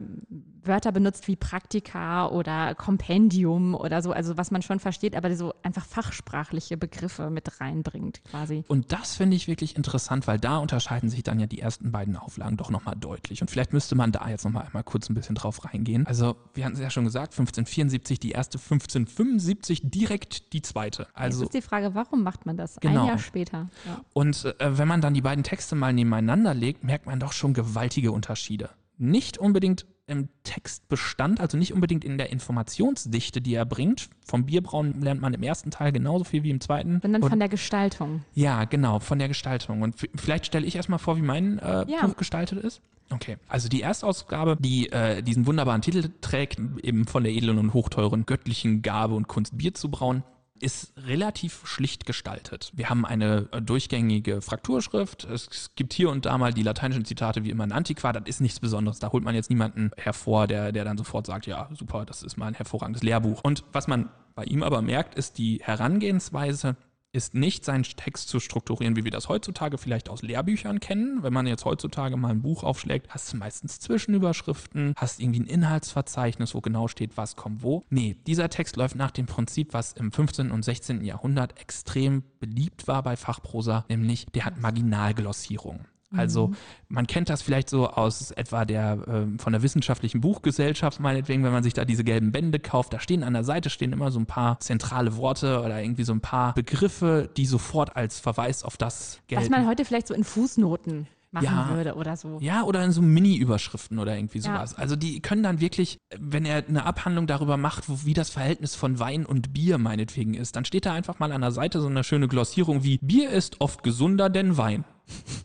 Wörter 0.67 0.91
benutzt 0.91 1.27
wie 1.27 1.35
Praktika 1.35 2.27
oder 2.27 2.75
Kompendium 2.75 3.73
oder 3.73 4.01
so, 4.01 4.11
also 4.11 4.37
was 4.37 4.51
man 4.51 4.61
schon 4.61 4.79
versteht, 4.79 5.15
aber 5.15 5.35
so 5.35 5.53
einfach 5.63 5.85
fachsprachliche 6.27 6.77
Begriffe 6.77 7.29
mit 7.29 7.59
reinbringt 7.61 8.21
quasi. 8.29 8.63
Und 8.67 8.91
das 8.91 9.15
finde 9.15 9.35
ich 9.35 9.47
wirklich 9.47 9.75
interessant, 9.75 10.27
weil 10.27 10.39
da 10.39 10.57
unterscheiden 10.57 11.09
sich 11.09 11.23
dann 11.23 11.39
ja 11.39 11.47
die 11.47 11.59
ersten 11.59 11.91
beiden 11.91 12.15
Auflagen 12.15 12.57
doch 12.57 12.69
nochmal 12.69 12.95
deutlich. 12.95 13.41
Und 13.41 13.49
vielleicht 13.49 13.73
müsste 13.73 13.95
man 13.95 14.11
da 14.11 14.27
jetzt 14.29 14.43
nochmal 14.43 14.65
einmal 14.65 14.83
kurz 14.83 15.09
ein 15.09 15.13
bisschen 15.13 15.35
drauf 15.35 15.65
reingehen. 15.65 16.05
Also, 16.05 16.35
wir 16.53 16.65
hatten 16.65 16.75
es 16.75 16.81
ja 16.81 16.89
schon 16.89 17.05
gesagt, 17.05 17.33
1574 17.33 18.19
die 18.19 18.31
erste, 18.31 18.57
1575 18.57 19.81
direkt 19.83 20.53
die 20.53 20.61
zweite. 20.61 21.07
Also, 21.13 21.43
jetzt 21.43 21.55
ist 21.55 21.63
die 21.63 21.67
Frage, 21.67 21.95
warum 21.95 22.23
macht 22.23 22.45
man 22.45 22.57
das 22.57 22.77
genau. 22.79 23.01
ein 23.01 23.07
Jahr 23.07 23.17
später? 23.17 23.69
Ja. 23.85 24.01
Und 24.13 24.45
äh, 24.59 24.77
wenn 24.77 24.87
man 24.87 25.01
dann 25.01 25.13
die 25.13 25.21
beiden 25.21 25.43
Texte 25.43 25.75
mal 25.75 25.93
nebeneinander 25.93 26.53
legt, 26.53 26.83
merkt 26.83 27.05
man 27.05 27.19
doch 27.19 27.31
schon 27.31 27.53
gewaltige 27.53 28.11
Unterschiede. 28.11 28.69
Nicht 28.97 29.37
unbedingt 29.37 29.85
im 30.07 30.29
Textbestand, 30.43 31.39
also 31.41 31.57
nicht 31.57 31.73
unbedingt 31.73 32.05
in 32.05 32.17
der 32.17 32.31
Informationsdichte, 32.31 33.41
die 33.41 33.53
er 33.53 33.65
bringt. 33.65 34.09
Vom 34.25 34.45
Bierbrauen 34.45 35.01
lernt 35.01 35.21
man 35.21 35.33
im 35.33 35.43
ersten 35.43 35.69
Teil 35.69 35.91
genauso 35.91 36.23
viel 36.23 36.43
wie 36.43 36.49
im 36.49 36.61
zweiten. 36.61 36.99
Sondern 37.01 37.21
von 37.21 37.39
der 37.39 37.49
Gestaltung. 37.49 38.23
Ja, 38.33 38.63
genau, 38.65 38.99
von 38.99 39.19
der 39.19 39.27
Gestaltung. 39.27 39.81
Und 39.81 39.95
vielleicht 40.15 40.45
stelle 40.45 40.65
ich 40.65 40.75
erstmal 40.75 40.99
vor, 40.99 41.17
wie 41.17 41.21
mein 41.21 41.59
äh, 41.59 41.85
ja. 41.89 42.05
Buch 42.05 42.15
gestaltet 42.15 42.63
ist. 42.63 42.81
Okay, 43.09 43.37
also 43.47 43.69
die 43.69 43.81
Erstausgabe, 43.81 44.57
die 44.59 44.91
äh, 44.91 45.21
diesen 45.21 45.45
wunderbaren 45.45 45.81
Titel 45.81 46.09
trägt, 46.19 46.59
eben 46.81 47.05
von 47.05 47.23
der 47.23 47.33
edlen 47.33 47.57
und 47.57 47.73
hochteuren 47.73 48.25
göttlichen 48.25 48.81
Gabe 48.81 49.15
und 49.15 49.27
Kunst 49.27 49.57
Bier 49.57 49.73
zu 49.73 49.89
brauen, 49.89 50.23
ist 50.61 50.93
relativ 50.97 51.65
schlicht 51.65 52.05
gestaltet. 52.05 52.71
Wir 52.73 52.89
haben 52.89 53.05
eine 53.05 53.47
äh, 53.51 53.61
durchgängige 53.61 54.41
Frakturschrift. 54.41 55.25
Es 55.25 55.71
gibt 55.75 55.93
hier 55.93 56.09
und 56.09 56.25
da 56.25 56.37
mal 56.37 56.53
die 56.53 56.63
lateinischen 56.63 57.05
Zitate 57.05 57.43
wie 57.43 57.49
immer 57.49 57.63
ein 57.63 57.71
Antiquar. 57.71 58.13
Das 58.13 58.23
ist 58.27 58.41
nichts 58.41 58.59
Besonderes. 58.59 58.99
Da 58.99 59.11
holt 59.11 59.23
man 59.23 59.35
jetzt 59.35 59.49
niemanden 59.49 59.91
hervor, 59.97 60.47
der, 60.47 60.71
der 60.71 60.85
dann 60.85 60.97
sofort 60.97 61.25
sagt, 61.25 61.47
ja, 61.47 61.69
super, 61.73 62.05
das 62.05 62.23
ist 62.23 62.37
mal 62.37 62.47
ein 62.47 62.53
hervorragendes 62.53 63.03
Lehrbuch. 63.03 63.41
Und 63.43 63.63
was 63.71 63.87
man 63.87 64.09
bei 64.35 64.43
ihm 64.43 64.63
aber 64.63 64.81
merkt, 64.81 65.15
ist 65.15 65.37
die 65.37 65.59
Herangehensweise 65.63 66.75
ist 67.17 67.33
nicht, 67.33 67.65
seinen 67.65 67.83
Text 67.83 68.29
zu 68.29 68.39
strukturieren, 68.39 68.95
wie 68.95 69.03
wir 69.03 69.11
das 69.11 69.27
heutzutage 69.27 69.77
vielleicht 69.77 70.07
aus 70.07 70.21
Lehrbüchern 70.21 70.79
kennen. 70.79 71.23
Wenn 71.23 71.33
man 71.33 71.47
jetzt 71.47 71.65
heutzutage 71.65 72.15
mal 72.15 72.29
ein 72.29 72.41
Buch 72.41 72.63
aufschlägt, 72.63 73.09
hast 73.09 73.33
du 73.33 73.37
meistens 73.37 73.79
Zwischenüberschriften, 73.79 74.93
hast 74.95 75.19
irgendwie 75.19 75.41
ein 75.41 75.47
Inhaltsverzeichnis, 75.47 76.53
wo 76.53 76.61
genau 76.61 76.87
steht, 76.87 77.17
was 77.17 77.35
kommt 77.35 77.63
wo. 77.63 77.83
Nee, 77.89 78.15
dieser 78.27 78.49
Text 78.49 78.77
läuft 78.77 78.95
nach 78.95 79.11
dem 79.11 79.25
Prinzip, 79.25 79.73
was 79.73 79.93
im 79.93 80.11
15. 80.11 80.51
und 80.51 80.63
16. 80.63 81.03
Jahrhundert 81.03 81.59
extrem 81.59 82.23
beliebt 82.39 82.87
war 82.87 83.01
bei 83.03 83.17
Fachprosa, 83.17 83.85
nämlich 83.89 84.27
der 84.27 84.45
hat 84.45 84.61
Marginalglossierung. 84.61 85.85
Also 86.15 86.47
mhm. 86.47 86.55
man 86.87 87.07
kennt 87.07 87.29
das 87.29 87.41
vielleicht 87.41 87.69
so 87.69 87.89
aus 87.89 88.31
etwa 88.31 88.63
der 88.63 89.07
äh, 89.07 89.37
von 89.37 89.51
der 89.53 89.61
wissenschaftlichen 89.61 90.21
Buchgesellschaft 90.21 90.99
meinetwegen, 90.99 91.43
wenn 91.43 91.51
man 91.51 91.63
sich 91.63 91.73
da 91.73 91.83
diese 91.83 92.03
gelben 92.03 92.31
Bände 92.31 92.59
kauft, 92.59 92.93
da 92.93 92.99
stehen 92.99 93.23
an 93.23 93.33
der 93.33 93.43
Seite 93.43 93.69
stehen 93.69 93.91
immer 93.91 94.09
so 94.11 94.19
ein 94.19 94.25
paar 94.25 94.59
zentrale 94.59 95.17
Worte 95.17 95.61
oder 95.61 95.81
irgendwie 95.81 96.03
so 96.03 96.13
ein 96.13 96.21
paar 96.21 96.53
Begriffe, 96.53 97.29
die 97.35 97.45
sofort 97.45 97.95
als 97.95 98.19
Verweis 98.19 98.63
auf 98.63 98.77
das 98.77 99.19
gelten. 99.27 99.43
Was 99.43 99.49
man 99.49 99.67
heute 99.67 99.83
vielleicht 99.83 100.07
so 100.07 100.13
in 100.13 100.23
Fußnoten 100.23 101.07
machen 101.31 101.45
ja, 101.45 101.75
würde 101.75 101.95
oder 101.95 102.15
so. 102.15 102.37
Ja, 102.39 102.63
oder 102.63 102.83
in 102.83 102.91
so 102.91 103.01
Mini-Überschriften 103.01 103.99
oder 103.99 104.15
irgendwie 104.15 104.39
sowas. 104.39 104.71
Ja. 104.71 104.77
Also 104.77 104.95
die 104.95 105.21
können 105.21 105.43
dann 105.43 105.59
wirklich, 105.59 105.97
wenn 106.17 106.45
er 106.45 106.65
eine 106.67 106.85
Abhandlung 106.85 107.27
darüber 107.27 107.57
macht, 107.57 107.89
wo, 107.89 108.05
wie 108.05 108.13
das 108.13 108.29
Verhältnis 108.29 108.75
von 108.75 108.99
Wein 108.99 109.25
und 109.25 109.53
Bier 109.53 109.77
meinetwegen 109.77 110.33
ist, 110.35 110.55
dann 110.55 110.65
steht 110.65 110.85
da 110.85 110.93
einfach 110.93 111.19
mal 111.19 111.31
an 111.31 111.41
der 111.41 111.51
Seite 111.51 111.81
so 111.81 111.87
eine 111.87 112.03
schöne 112.03 112.27
Glossierung 112.27 112.83
wie 112.83 112.97
Bier 113.01 113.29
ist 113.29 113.59
oft 113.59 113.83
gesunder 113.83 114.29
denn 114.29 114.57
Wein. 114.57 114.85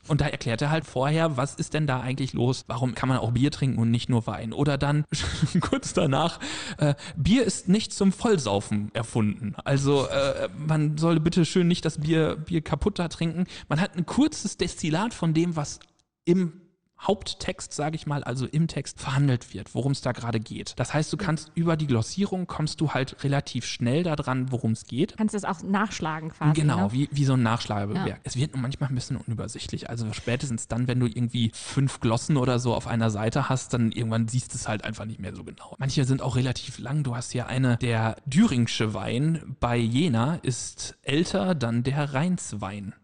Und 0.09 0.21
da 0.21 0.27
erklärt 0.27 0.61
er 0.63 0.71
halt 0.71 0.85
vorher, 0.85 1.37
was 1.37 1.55
ist 1.55 1.75
denn 1.75 1.87
da 1.87 2.01
eigentlich 2.01 2.33
los? 2.33 2.65
Warum 2.67 2.95
kann 2.95 3.09
man 3.09 3.19
auch 3.19 3.33
Bier 3.33 3.51
trinken 3.51 3.79
und 3.79 3.91
nicht 3.91 4.09
nur 4.09 4.27
Wein? 4.27 4.53
Oder 4.53 4.79
dann 4.79 5.05
kurz 5.61 5.93
danach, 5.93 6.41
äh, 6.79 6.95
Bier 7.17 7.45
ist 7.45 7.69
nicht 7.69 7.93
zum 7.93 8.13
Vollsaufen 8.13 8.91
erfunden. 8.95 9.55
Also 9.65 10.07
äh, 10.09 10.49
man 10.57 10.99
soll 10.99 11.21
bitte 11.21 11.45
schön 11.45 11.69
nicht 11.69 11.85
das 11.85 11.99
Bier, 11.99 12.37
Bier 12.37 12.63
kaputt 12.63 12.99
da 12.99 13.09
trinken. 13.09 13.47
Man 13.69 13.81
hat 13.81 13.97
ein 13.97 14.07
kurzes 14.07 14.57
Destillat 14.57 15.15
von 15.15 15.35
dem, 15.35 15.57
was 15.57 15.81
im 16.25 16.62
Haupttext, 17.03 17.73
sage 17.73 17.97
ich 17.97 18.07
mal, 18.07 18.23
also 18.25 18.47
im 18.47 18.69
Text 18.69 19.01
verhandelt 19.01 19.53
wird, 19.53 19.75
worum 19.75 19.93
es 19.93 20.01
da 20.01 20.13
gerade 20.13 20.41
geht. 20.41 20.75
Das 20.77 20.95
heißt, 20.95 21.13
du 21.13 21.17
kannst 21.17 21.51
über 21.55 21.77
die 21.77 21.87
Glossierung 21.87 22.47
kommst 22.47 22.81
du 22.81 22.93
halt 22.93 23.23
relativ 23.25 23.65
schnell 23.67 24.03
daran, 24.03 24.53
worum 24.53 24.73
es 24.73 24.85
geht. 24.85 25.17
Kannst 25.17 25.35
es 25.35 25.45
auch 25.45 25.63
nachschlagen 25.63 26.31
quasi. 26.31 26.61
Genau, 26.61 26.87
ne? 26.87 26.93
wie, 26.93 27.09
wie 27.11 27.25
so 27.25 27.35
ein 27.35 27.43
Nachschlagewerk. 27.43 28.07
Ja. 28.07 28.17
Es 28.23 28.37
wird 28.37 28.53
nur 28.53 28.63
manchmal 28.63 28.91
ein 28.91 28.95
bisschen 28.95 29.17
unübersichtlich. 29.17 29.91
Also 29.91 30.13
spätestens 30.13 30.69
dann, 30.69 30.87
wenn 30.87 31.01
du 31.01 31.07
irgendwie 31.07 31.51
fünf 31.55 32.01
Glossen 32.01 32.37
oder 32.37 32.59
so 32.59 32.75
auf 32.75 32.87
einer 32.87 33.11
Seite 33.11 33.49
hast, 33.49 33.75
dann 33.75 33.91
irgendwann 33.93 34.29
siehst 34.29 34.53
du 34.53 34.57
es 34.57 34.69
halt 34.69 34.85
einfach 34.85 35.05
nicht 35.05 35.21
mehr 35.21 35.35
so 35.35 35.45
genau. 35.45 35.75
Manche 35.79 36.05
sind 36.05 36.23
auch 36.23 36.37
relativ 36.37 36.79
lang. 36.79 37.03
Du 37.03 37.17
hast 37.17 37.33
hier 37.33 37.47
eine, 37.47 37.77
der 37.79 38.17
Düringsche 38.27 38.95
Wein 38.95 39.57
bei 39.61 39.77
Jena 39.77 40.37
ist 40.37 40.97
älter 41.03 41.55
dann 41.55 41.83
der 41.83 42.15
Rheinswein. 42.15 42.95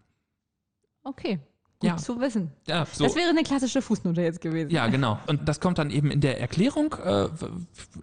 Okay. 1.02 1.40
Gut 1.80 1.90
ja. 1.90 1.96
zu 1.96 2.20
wissen. 2.20 2.50
Ja, 2.66 2.86
so. 2.90 3.04
Das 3.04 3.14
wäre 3.14 3.28
eine 3.28 3.44
klassische 3.44 3.80
Fußnote 3.80 4.20
jetzt 4.20 4.40
gewesen. 4.40 4.70
Ja, 4.70 4.88
genau. 4.88 5.20
Und 5.28 5.48
das 5.48 5.60
kommt 5.60 5.78
dann 5.78 5.90
eben 5.90 6.10
in 6.10 6.20
der 6.20 6.40
Erklärung, 6.40 6.92
äh, 7.04 7.28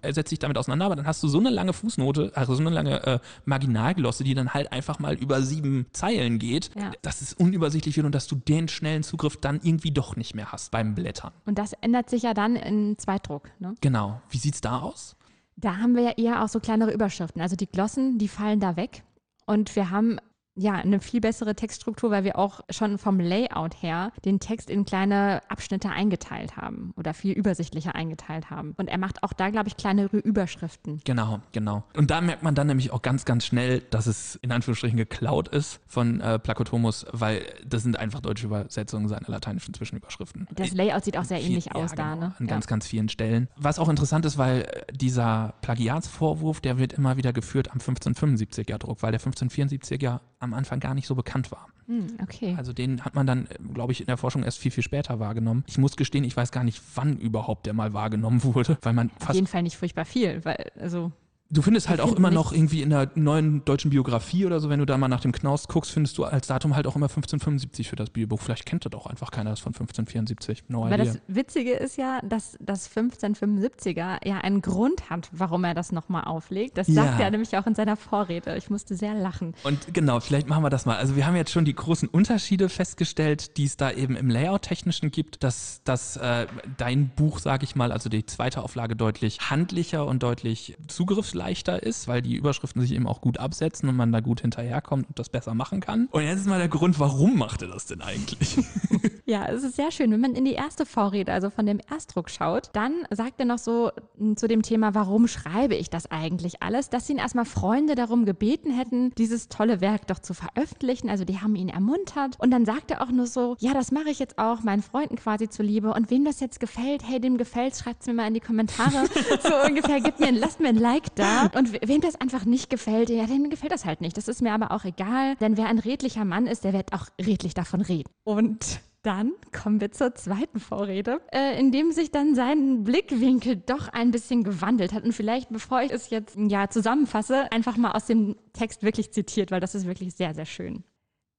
er 0.01 0.13
setzt 0.13 0.29
sich 0.29 0.39
damit 0.39 0.57
auseinander, 0.57 0.85
aber 0.85 0.95
dann 0.95 1.05
hast 1.05 1.21
du 1.21 1.27
so 1.27 1.39
eine 1.39 1.49
lange 1.49 1.73
Fußnote, 1.73 2.31
also 2.35 2.55
so 2.55 2.61
eine 2.61 2.69
lange 2.69 3.05
äh, 3.05 3.19
Marginalglosse, 3.43 4.23
die 4.23 4.33
dann 4.33 4.53
halt 4.53 4.71
einfach 4.71 4.99
mal 4.99 5.15
über 5.15 5.41
sieben 5.41 5.87
Zeilen 5.91 6.39
geht, 6.39 6.71
ja. 6.75 6.91
dass 7.01 7.21
es 7.21 7.33
unübersichtlich 7.33 7.97
wird 7.97 8.05
und 8.05 8.15
dass 8.15 8.27
du 8.27 8.35
den 8.35 8.69
schnellen 8.69 9.03
Zugriff 9.03 9.35
dann 9.35 9.59
irgendwie 9.61 9.91
doch 9.91 10.15
nicht 10.15 10.35
mehr 10.35 10.53
hast 10.53 10.71
beim 10.71 10.95
Blättern. 10.95 11.33
Und 11.45 11.59
das 11.59 11.73
ändert 11.73 12.09
sich 12.09 12.23
ja 12.23 12.33
dann 12.33 12.55
in 12.55 12.97
Zweitdruck, 12.97 13.49
ne? 13.59 13.75
Genau. 13.81 14.21
Wie 14.29 14.37
sieht's 14.37 14.61
da 14.61 14.79
aus? 14.79 15.17
Da 15.57 15.77
haben 15.77 15.95
wir 15.95 16.03
ja 16.03 16.11
eher 16.11 16.43
auch 16.43 16.49
so 16.49 16.61
kleinere 16.61 16.93
Überschriften. 16.93 17.41
Also 17.41 17.57
die 17.57 17.67
Glossen, 17.67 18.17
die 18.19 18.29
fallen 18.29 18.61
da 18.61 18.77
weg. 18.77 19.03
Und 19.45 19.75
wir 19.75 19.89
haben 19.89 20.17
ja, 20.57 20.73
eine 20.73 20.99
viel 21.01 21.19
bessere 21.21 21.53
Textstruktur, 21.55 22.11
weil 22.11 22.23
wir 22.23 22.37
auch 22.37 22.61
schon 22.69 22.97
vom 22.97 23.19
Layout 23.19 23.81
her 23.81 24.11
den 24.23 24.39
Text 24.39 24.69
in 24.69 24.85
kleine 24.85 25.41
Abschnitte 25.49 25.89
eingeteilt 25.89 26.55
haben 26.57 26.93
oder 26.95 27.13
viel 27.13 27.33
übersichtlicher 27.33 27.93
eingeteilt 27.95 28.49
haben. 28.49 28.73
Und 28.77 28.87
er 28.87 28.97
macht 28.97 29.21
auch 29.23 29.33
da, 29.33 29.49
glaube 29.49 29.67
ich, 29.67 29.75
kleinere 29.75 30.17
Überschriften. 30.17 31.01
Genau, 31.03 31.41
genau. 31.51 31.83
Und 31.95 32.09
da 32.09 32.21
merkt 32.21 32.43
man 32.43 32.55
dann 32.55 32.67
nämlich 32.67 32.91
auch 32.91 33.01
ganz, 33.01 33.25
ganz 33.25 33.45
schnell, 33.45 33.81
dass 33.89 34.07
es 34.07 34.35
in 34.41 34.51
Anführungsstrichen 34.51 34.97
geklaut 34.97 35.49
ist 35.49 35.81
von 35.87 36.21
äh, 36.21 36.39
Plakotomus, 36.39 37.05
weil 37.11 37.45
das 37.67 37.83
sind 37.83 37.99
einfach 37.99 38.21
deutsche 38.21 38.45
Übersetzungen 38.45 39.07
seiner 39.09 39.27
lateinischen 39.27 39.73
Zwischenüberschriften. 39.73 40.47
Das 40.55 40.71
Layout 40.73 41.03
sieht 41.03 41.17
auch 41.17 41.25
sehr 41.25 41.39
Viel- 41.39 41.47
ähnlich 41.49 41.75
aus 41.75 41.91
ja, 41.91 41.95
da, 41.97 42.13
genau, 42.13 42.27
ne? 42.27 42.35
An 42.39 42.45
Ja. 42.45 42.53
ganz, 42.53 42.67
ganz 42.67 42.87
vielen 42.87 43.09
Stellen. 43.09 43.49
Was 43.57 43.77
auch 43.77 43.89
interessant 43.89 44.25
ist, 44.25 44.37
weil 44.37 44.61
äh, 44.61 44.85
dieser 44.93 45.53
Plagiatsvorwurf, 45.61 46.61
der 46.61 46.77
wird 46.77 46.93
immer 46.93 47.17
wieder 47.17 47.33
geführt 47.33 47.71
am 47.71 47.79
1575er 47.79 48.77
Druck, 48.77 49.03
weil 49.03 49.11
der 49.11 49.19
1574er 49.21 50.19
am 50.39 50.53
Anfang 50.53 50.79
gar 50.79 50.93
nicht 50.93 51.07
so 51.07 51.15
bekannt 51.15 51.51
war. 51.51 51.67
Hm, 51.87 52.07
okay. 52.21 52.55
Also 52.57 52.73
den 52.73 53.03
hat 53.05 53.15
man 53.15 53.27
dann, 53.27 53.47
glaube 53.73 53.91
ich, 53.91 54.01
in 54.01 54.07
der 54.07 54.17
Forschung 54.17 54.43
erst 54.43 54.57
viel, 54.57 54.71
viel 54.71 54.83
später 54.83 55.19
wahrgenommen. 55.19 55.63
Ich 55.67 55.77
muss 55.77 55.95
gestehen, 55.95 56.23
ich 56.23 56.35
weiß 56.35 56.51
gar 56.51 56.63
nicht, 56.63 56.81
wann 56.95 57.17
überhaupt 57.17 57.65
der 57.65 57.73
mal 57.73 57.93
wahrgenommen 57.93 58.43
wurde, 58.43 58.77
weil 58.81 58.93
man 58.93 59.11
Auf 59.19 59.27
fast 59.27 59.35
jeden 59.35 59.47
Fall 59.47 59.63
nicht 59.63 59.77
furchtbar 59.77 60.05
viel, 60.05 60.43
weil, 60.45 60.71
also, 60.79 61.11
Du 61.55 61.61
findest 61.61 61.87
halt 61.87 62.01
auch 62.01 62.11
immer 62.11 62.31
noch 62.31 62.51
irgendwie 62.51 62.81
in 62.81 62.89
der 62.89 63.09
neuen 63.15 63.63
deutschen 63.63 63.89
Biografie 63.89 64.45
oder 64.45 64.59
so, 64.59 64.69
wenn 64.69 64.79
du 64.79 64.85
da 64.85 64.97
mal 64.97 65.07
nach 65.07 65.21
dem 65.21 65.31
Knaus 65.31 65.69
guckst, 65.69 65.89
findest 65.91 66.17
du 66.17 66.25
als 66.25 66.47
Datum 66.47 66.75
halt 66.75 66.85
auch 66.85 66.97
immer 66.97 67.05
1575 67.05 67.89
für 67.89 67.95
das 67.95 68.09
Bibelbuch. 68.09 68.41
Vielleicht 68.41 68.65
kennt 68.65 68.85
das 68.85 68.91
auch 68.91 69.07
einfach 69.07 69.31
keiner 69.31 69.51
das 69.51 69.61
von 69.61 69.69
1574. 69.71 70.65
No 70.67 70.85
aber 70.85 70.95
idea. 70.95 71.13
das 71.13 71.21
Witzige 71.29 71.71
ist 71.71 71.97
ja, 71.97 72.19
dass 72.23 72.57
das 72.59 72.89
1575er 72.93 74.27
ja 74.27 74.39
einen 74.39 74.61
Grund 74.61 75.09
hat, 75.09 75.29
warum 75.31 75.63
er 75.63 75.73
das 75.73 75.93
nochmal 75.93 76.25
auflegt. 76.25 76.77
Das 76.77 76.89
Ja. 76.89 77.05
sagt 77.05 77.21
er 77.21 77.31
nämlich 77.31 77.55
auch 77.57 77.65
in 77.67 77.73
seiner 77.75 77.95
Vorrede. 77.95 78.57
Ich 78.57 78.69
musste 78.69 78.97
sehr 78.97 79.13
lachen. 79.13 79.53
Und 79.63 79.93
genau, 79.93 80.19
vielleicht 80.19 80.49
machen 80.49 80.63
wir 80.63 80.69
das 80.69 80.85
mal. 80.85 80.97
Also 80.97 81.15
wir 81.15 81.25
haben 81.25 81.37
jetzt 81.37 81.51
schon 81.51 81.63
die 81.63 81.75
großen 81.75 82.09
Unterschiede 82.09 82.67
festgestellt, 82.67 83.55
die 83.55 83.63
es 83.63 83.77
da 83.77 83.91
eben 83.91 84.17
im 84.17 84.29
Layout-Technischen 84.29 85.09
gibt, 85.09 85.41
dass, 85.41 85.79
dass 85.85 86.17
äh, 86.17 86.47
dein 86.75 87.07
Buch, 87.15 87.39
sage 87.39 87.63
ich 87.63 87.77
mal, 87.77 87.93
also 87.93 88.09
die 88.09 88.25
zweite 88.25 88.61
Auflage 88.61 88.97
deutlich 88.97 89.39
handlicher 89.49 90.05
und 90.05 90.21
deutlich 90.21 90.75
zugriffsleichter 90.89 91.44
ist, 91.83 92.07
weil 92.07 92.21
die 92.21 92.35
Überschriften 92.35 92.81
sich 92.81 92.93
eben 92.93 93.07
auch 93.07 93.21
gut 93.21 93.39
absetzen 93.39 93.89
und 93.89 93.95
man 93.95 94.11
da 94.11 94.19
gut 94.19 94.41
hinterherkommt 94.41 95.07
und 95.07 95.19
das 95.19 95.29
besser 95.29 95.53
machen 95.53 95.79
kann. 95.79 96.07
Und 96.11 96.23
jetzt 96.23 96.41
ist 96.41 96.47
mal 96.47 96.59
der 96.59 96.67
Grund, 96.67 96.99
warum 96.99 97.37
macht 97.37 97.61
er 97.61 97.67
das 97.69 97.85
denn 97.85 98.01
eigentlich? 98.01 98.57
Ja, 99.27 99.47
es 99.47 99.63
ist 99.63 99.75
sehr 99.75 99.89
schön. 99.89 100.11
Wenn 100.11 100.21
man 100.21 100.35
in 100.35 100.45
die 100.45 100.53
erste 100.53 100.85
Vorrede, 100.85 101.33
also 101.33 101.49
von 101.49 101.65
dem 101.65 101.79
Erstdruck 101.89 102.29
schaut, 102.29 102.69
dann 102.73 103.07
sagt 103.09 103.39
er 103.39 103.47
noch 103.47 103.57
so 103.57 103.89
m, 104.19 104.37
zu 104.37 104.47
dem 104.47 104.61
Thema, 104.61 104.93
warum 104.93 105.27
schreibe 105.27 105.73
ich 105.73 105.89
das 105.89 106.11
eigentlich 106.11 106.61
alles, 106.61 106.91
dass 106.91 107.09
ihn 107.09 107.17
erstmal 107.17 107.45
Freunde 107.45 107.95
darum 107.95 108.25
gebeten 108.25 108.71
hätten, 108.71 109.11
dieses 109.17 109.49
tolle 109.49 109.81
Werk 109.81 110.05
doch 110.07 110.19
zu 110.19 110.35
veröffentlichen. 110.35 111.09
Also 111.09 111.25
die 111.25 111.41
haben 111.41 111.55
ihn 111.55 111.69
ermuntert. 111.69 112.35
Und 112.37 112.51
dann 112.51 112.65
sagt 112.65 112.91
er 112.91 113.01
auch 113.01 113.09
nur 113.09 113.25
so, 113.25 113.55
ja, 113.59 113.73
das 113.73 113.91
mache 113.91 114.09
ich 114.09 114.19
jetzt 114.19 114.37
auch 114.37 114.61
meinen 114.61 114.83
Freunden 114.83 115.15
quasi 115.15 115.49
zuliebe. 115.49 115.91
Und 115.91 116.11
wem 116.11 116.23
das 116.23 116.39
jetzt 116.39 116.59
gefällt, 116.59 117.01
hey, 117.03 117.19
dem 117.19 117.37
gefällt's, 117.37 117.79
schreibt's 117.79 118.05
mir 118.05 118.13
mal 118.13 118.27
in 118.27 118.35
die 118.35 118.41
Kommentare. 118.41 119.07
so 119.41 119.67
ungefähr, 119.67 120.01
gib 120.01 120.19
mir, 120.19 120.33
lasst 120.33 120.59
mir 120.59 120.69
ein 120.69 120.77
Like 120.77 121.15
da. 121.15 121.24
Und 121.55 121.73
we- 121.73 121.79
wem 121.85 122.01
das 122.01 122.15
einfach 122.19 122.45
nicht 122.45 122.69
gefällt, 122.69 123.09
ja, 123.09 123.25
dem 123.25 123.49
gefällt 123.49 123.71
das 123.71 123.85
halt 123.85 124.01
nicht. 124.01 124.17
Das 124.17 124.27
ist 124.27 124.41
mir 124.41 124.53
aber 124.53 124.71
auch 124.71 124.83
egal, 124.85 125.35
denn 125.37 125.57
wer 125.57 125.67
ein 125.67 125.79
redlicher 125.79 126.25
Mann 126.25 126.47
ist, 126.47 126.63
der 126.63 126.73
wird 126.73 126.93
auch 126.93 127.07
redlich 127.19 127.53
davon 127.53 127.81
reden. 127.81 128.09
Und 128.23 128.79
dann 129.03 129.33
kommen 129.51 129.79
wir 129.81 129.91
zur 129.91 130.15
zweiten 130.15 130.59
Vorrede, 130.59 131.21
äh, 131.31 131.59
in 131.59 131.71
dem 131.71 131.91
sich 131.91 132.11
dann 132.11 132.33
sein 132.33 132.83
Blickwinkel 132.83 133.55
doch 133.57 133.87
ein 133.89 134.09
bisschen 134.11 134.43
gewandelt 134.43 134.93
hat. 134.93 135.03
Und 135.03 135.13
vielleicht, 135.13 135.49
bevor 135.49 135.81
ich 135.83 135.91
es 135.91 136.09
jetzt 136.09 136.35
ja 136.37 136.69
zusammenfasse, 136.69 137.51
einfach 137.51 137.77
mal 137.77 137.91
aus 137.91 138.07
dem 138.07 138.35
Text 138.53 138.81
wirklich 138.81 139.11
zitiert, 139.13 139.51
weil 139.51 139.59
das 139.59 139.75
ist 139.75 139.85
wirklich 139.85 140.15
sehr, 140.15 140.33
sehr 140.33 140.45
schön. 140.45 140.83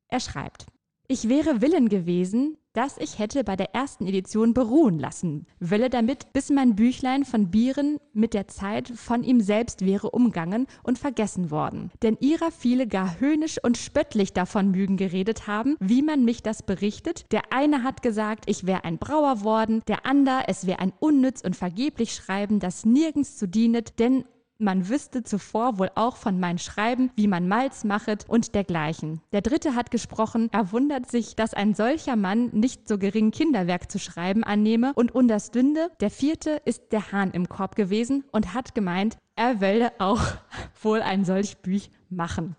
Er 0.09 0.21
schreibt, 0.21 0.67
ich 1.09 1.29
wäre 1.29 1.61
willen 1.61 1.89
gewesen, 1.89 2.57
dass 2.77 2.99
ich 2.99 3.19
hätte 3.19 3.43
bei 3.43 3.57
der 3.57 3.75
ersten 3.75 4.07
Edition 4.07 4.53
beruhen 4.53 4.99
lassen, 4.99 5.47
wille 5.61 5.89
damit, 5.89 6.35
bis 6.35 6.51
mein 6.51 6.77
Büchlein 6.77 7.25
von 7.25 7.51
Bieren 7.51 7.97
mit 8.13 8.35
der 8.35 8.49
Zeit 8.49 8.89
von 8.89 9.25
ihm 9.25 9.41
selbst 9.41 9.87
wäre 9.87 10.11
umgangen 10.11 10.67
und 10.83 10.99
vergessen 10.99 11.51
worden. 11.51 11.91
Denn 12.03 12.19
ihrer 12.21 12.51
viele 12.51 12.87
gar 12.87 13.19
höhnisch 13.19 13.59
und 13.63 13.79
spöttlich 13.79 14.35
davon 14.35 14.73
mögen 14.73 14.99
geredet 14.99 15.47
haben, 15.47 15.77
wie 15.81 16.03
man 16.03 16.25
mich 16.27 16.43
das 16.43 16.63
berichtet. 16.63 17.25
Der 17.33 17.51
eine 17.51 17.83
hat 17.83 18.03
gesagt, 18.03 18.45
ich 18.47 18.67
wäre 18.67 18.85
ein 18.85 18.99
Brauer 18.99 19.43
worden, 19.43 19.83
der 19.89 20.05
ander, 20.05 20.45
es 20.49 20.67
wäre 20.67 20.81
ein 20.81 20.93
unnütz 21.01 21.41
und 21.41 21.57
vergeblich 21.57 22.13
Schreiben, 22.13 22.61
das 22.61 22.85
nirgends 22.85 23.39
zu 23.39 23.49
dienet, 23.49 23.99
denn 23.99 24.25
man 24.59 24.89
wüsste 24.89 25.23
zuvor 25.23 25.79
wohl 25.79 25.91
auch 25.95 26.17
von 26.17 26.41
mein 26.41 26.59
Schreiben, 26.59 27.11
wie 27.17 27.27
man 27.27 27.49
Malz 27.49 27.85
machet 27.85 28.29
und 28.29 28.55
dergleichen. 28.55 29.21
Der 29.33 29.43
dritte 29.43 29.75
hat 29.75 29.91
gesprochen, 29.91 30.49
er 30.53 30.73
wundert 30.73 31.11
sich, 31.11 31.37
dass 31.37 31.55
ein 31.55 31.75
solcher 31.75 32.17
Mann 32.17 32.51
nicht 32.53 32.89
so 32.89 32.99
gering 32.99 33.31
Kinderwerk 33.31 33.91
zu 33.91 33.99
schreiben 33.99 34.45
annehme 34.45 34.93
und 34.95 35.15
unterstünde. 35.15 35.91
Der 36.01 36.11
vierte 36.11 36.63
ist 36.65 36.93
der 36.93 37.13
Hahn 37.13 37.33
im 37.33 37.49
Korb 37.49 37.77
gewesen 37.77 38.25
und 38.33 38.55
hat 38.55 38.75
gemeint, 38.75 39.19
er 39.35 39.61
wolle 39.61 39.93
auch 39.99 40.23
wohl 40.83 41.03
ein 41.03 41.25
solch 41.25 41.59
Büch 41.59 41.91
machen. 42.09 42.57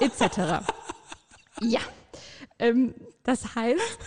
Etc. 0.00 0.38
ja. 1.62 1.80
Ähm, 2.58 2.94
das 3.22 3.54
heißt, 3.54 3.98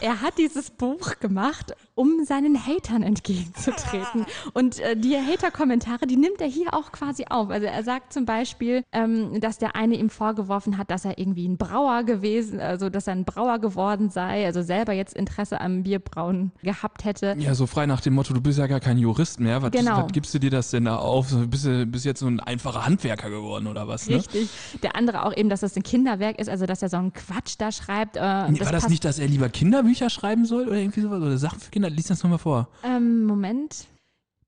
er 0.00 0.20
hat 0.22 0.38
dieses 0.38 0.70
Buch 0.70 1.18
gemacht, 1.20 1.74
um 1.94 2.24
seinen 2.24 2.66
Hatern 2.66 3.02
entgegenzutreten. 3.02 4.26
Und 4.54 4.78
äh, 4.80 4.96
die 4.96 5.16
Hater-Kommentare, 5.16 6.06
die 6.06 6.16
nimmt 6.16 6.40
er 6.40 6.46
hier 6.46 6.74
auch 6.74 6.92
quasi 6.92 7.26
auf. 7.28 7.50
Also 7.50 7.66
er 7.66 7.82
sagt 7.84 8.12
zum 8.12 8.24
Beispiel, 8.24 8.84
ähm, 8.92 9.40
dass 9.40 9.58
der 9.58 9.76
eine 9.76 9.96
ihm 9.96 10.10
vorgeworfen 10.10 10.78
hat, 10.78 10.90
dass 10.90 11.04
er 11.04 11.18
irgendwie 11.18 11.46
ein 11.48 11.56
Brauer 11.56 12.04
gewesen, 12.04 12.60
also 12.60 12.88
dass 12.90 13.06
er 13.06 13.14
ein 13.14 13.24
Brauer 13.24 13.58
geworden 13.58 14.10
sei, 14.10 14.46
also 14.46 14.62
selber 14.62 14.92
jetzt 14.92 15.14
Interesse 15.14 15.60
am 15.60 15.82
Bierbrauen 15.82 16.52
gehabt 16.62 17.04
hätte. 17.04 17.34
Ja, 17.38 17.54
so 17.54 17.66
frei 17.66 17.86
nach 17.86 18.00
dem 18.00 18.14
Motto, 18.14 18.32
du 18.34 18.40
bist 18.40 18.58
ja 18.58 18.66
gar 18.66 18.80
kein 18.80 18.98
Jurist 18.98 19.40
mehr. 19.40 19.62
Was, 19.62 19.70
Genau. 19.72 20.04
was 20.04 20.12
gibst 20.12 20.32
du 20.34 20.38
dir 20.38 20.50
das 20.50 20.70
denn 20.70 20.84
da 20.86 20.96
auf? 20.96 21.28
Bist 21.48 21.64
du 21.66 21.86
bist 21.86 22.04
jetzt 22.04 22.20
so 22.20 22.26
ein 22.26 22.40
einfacher 22.40 22.86
Handwerker 22.86 23.30
geworden 23.30 23.66
oder 23.66 23.88
was? 23.88 24.08
Ne? 24.08 24.16
Richtig. 24.16 24.48
Der 24.82 24.96
andere 24.96 25.24
auch 25.24 25.36
eben, 25.36 25.48
dass 25.48 25.60
das 25.60 25.76
ein 25.76 25.82
Kinderwerk 25.82 26.38
ist, 26.38 26.48
also 26.48 26.66
dass 26.66 26.82
er 26.82 26.88
so 26.88 26.96
einen 26.96 27.12
Quatsch 27.12 27.54
da 27.58 27.70
schreibt. 27.72 28.16
Äh, 28.16 28.20
War 28.20 28.48
das 28.50 28.70
passt- 28.70 28.90
nicht, 28.90 29.04
dass 29.04 29.18
er 29.18 29.28
lieber 29.28 29.48
Kinderbücher 29.90 30.10
schreiben 30.10 30.44
soll 30.46 30.68
oder 30.68 30.76
irgendwie 30.76 31.00
sowas? 31.00 31.20
Oder 31.20 31.38
Sachen 31.38 31.60
für 31.60 31.70
Kinder? 31.70 31.90
Lies 31.90 32.06
das 32.06 32.22
nochmal 32.22 32.38
vor. 32.38 32.68
Ähm, 32.84 33.24
Moment. 33.24 33.86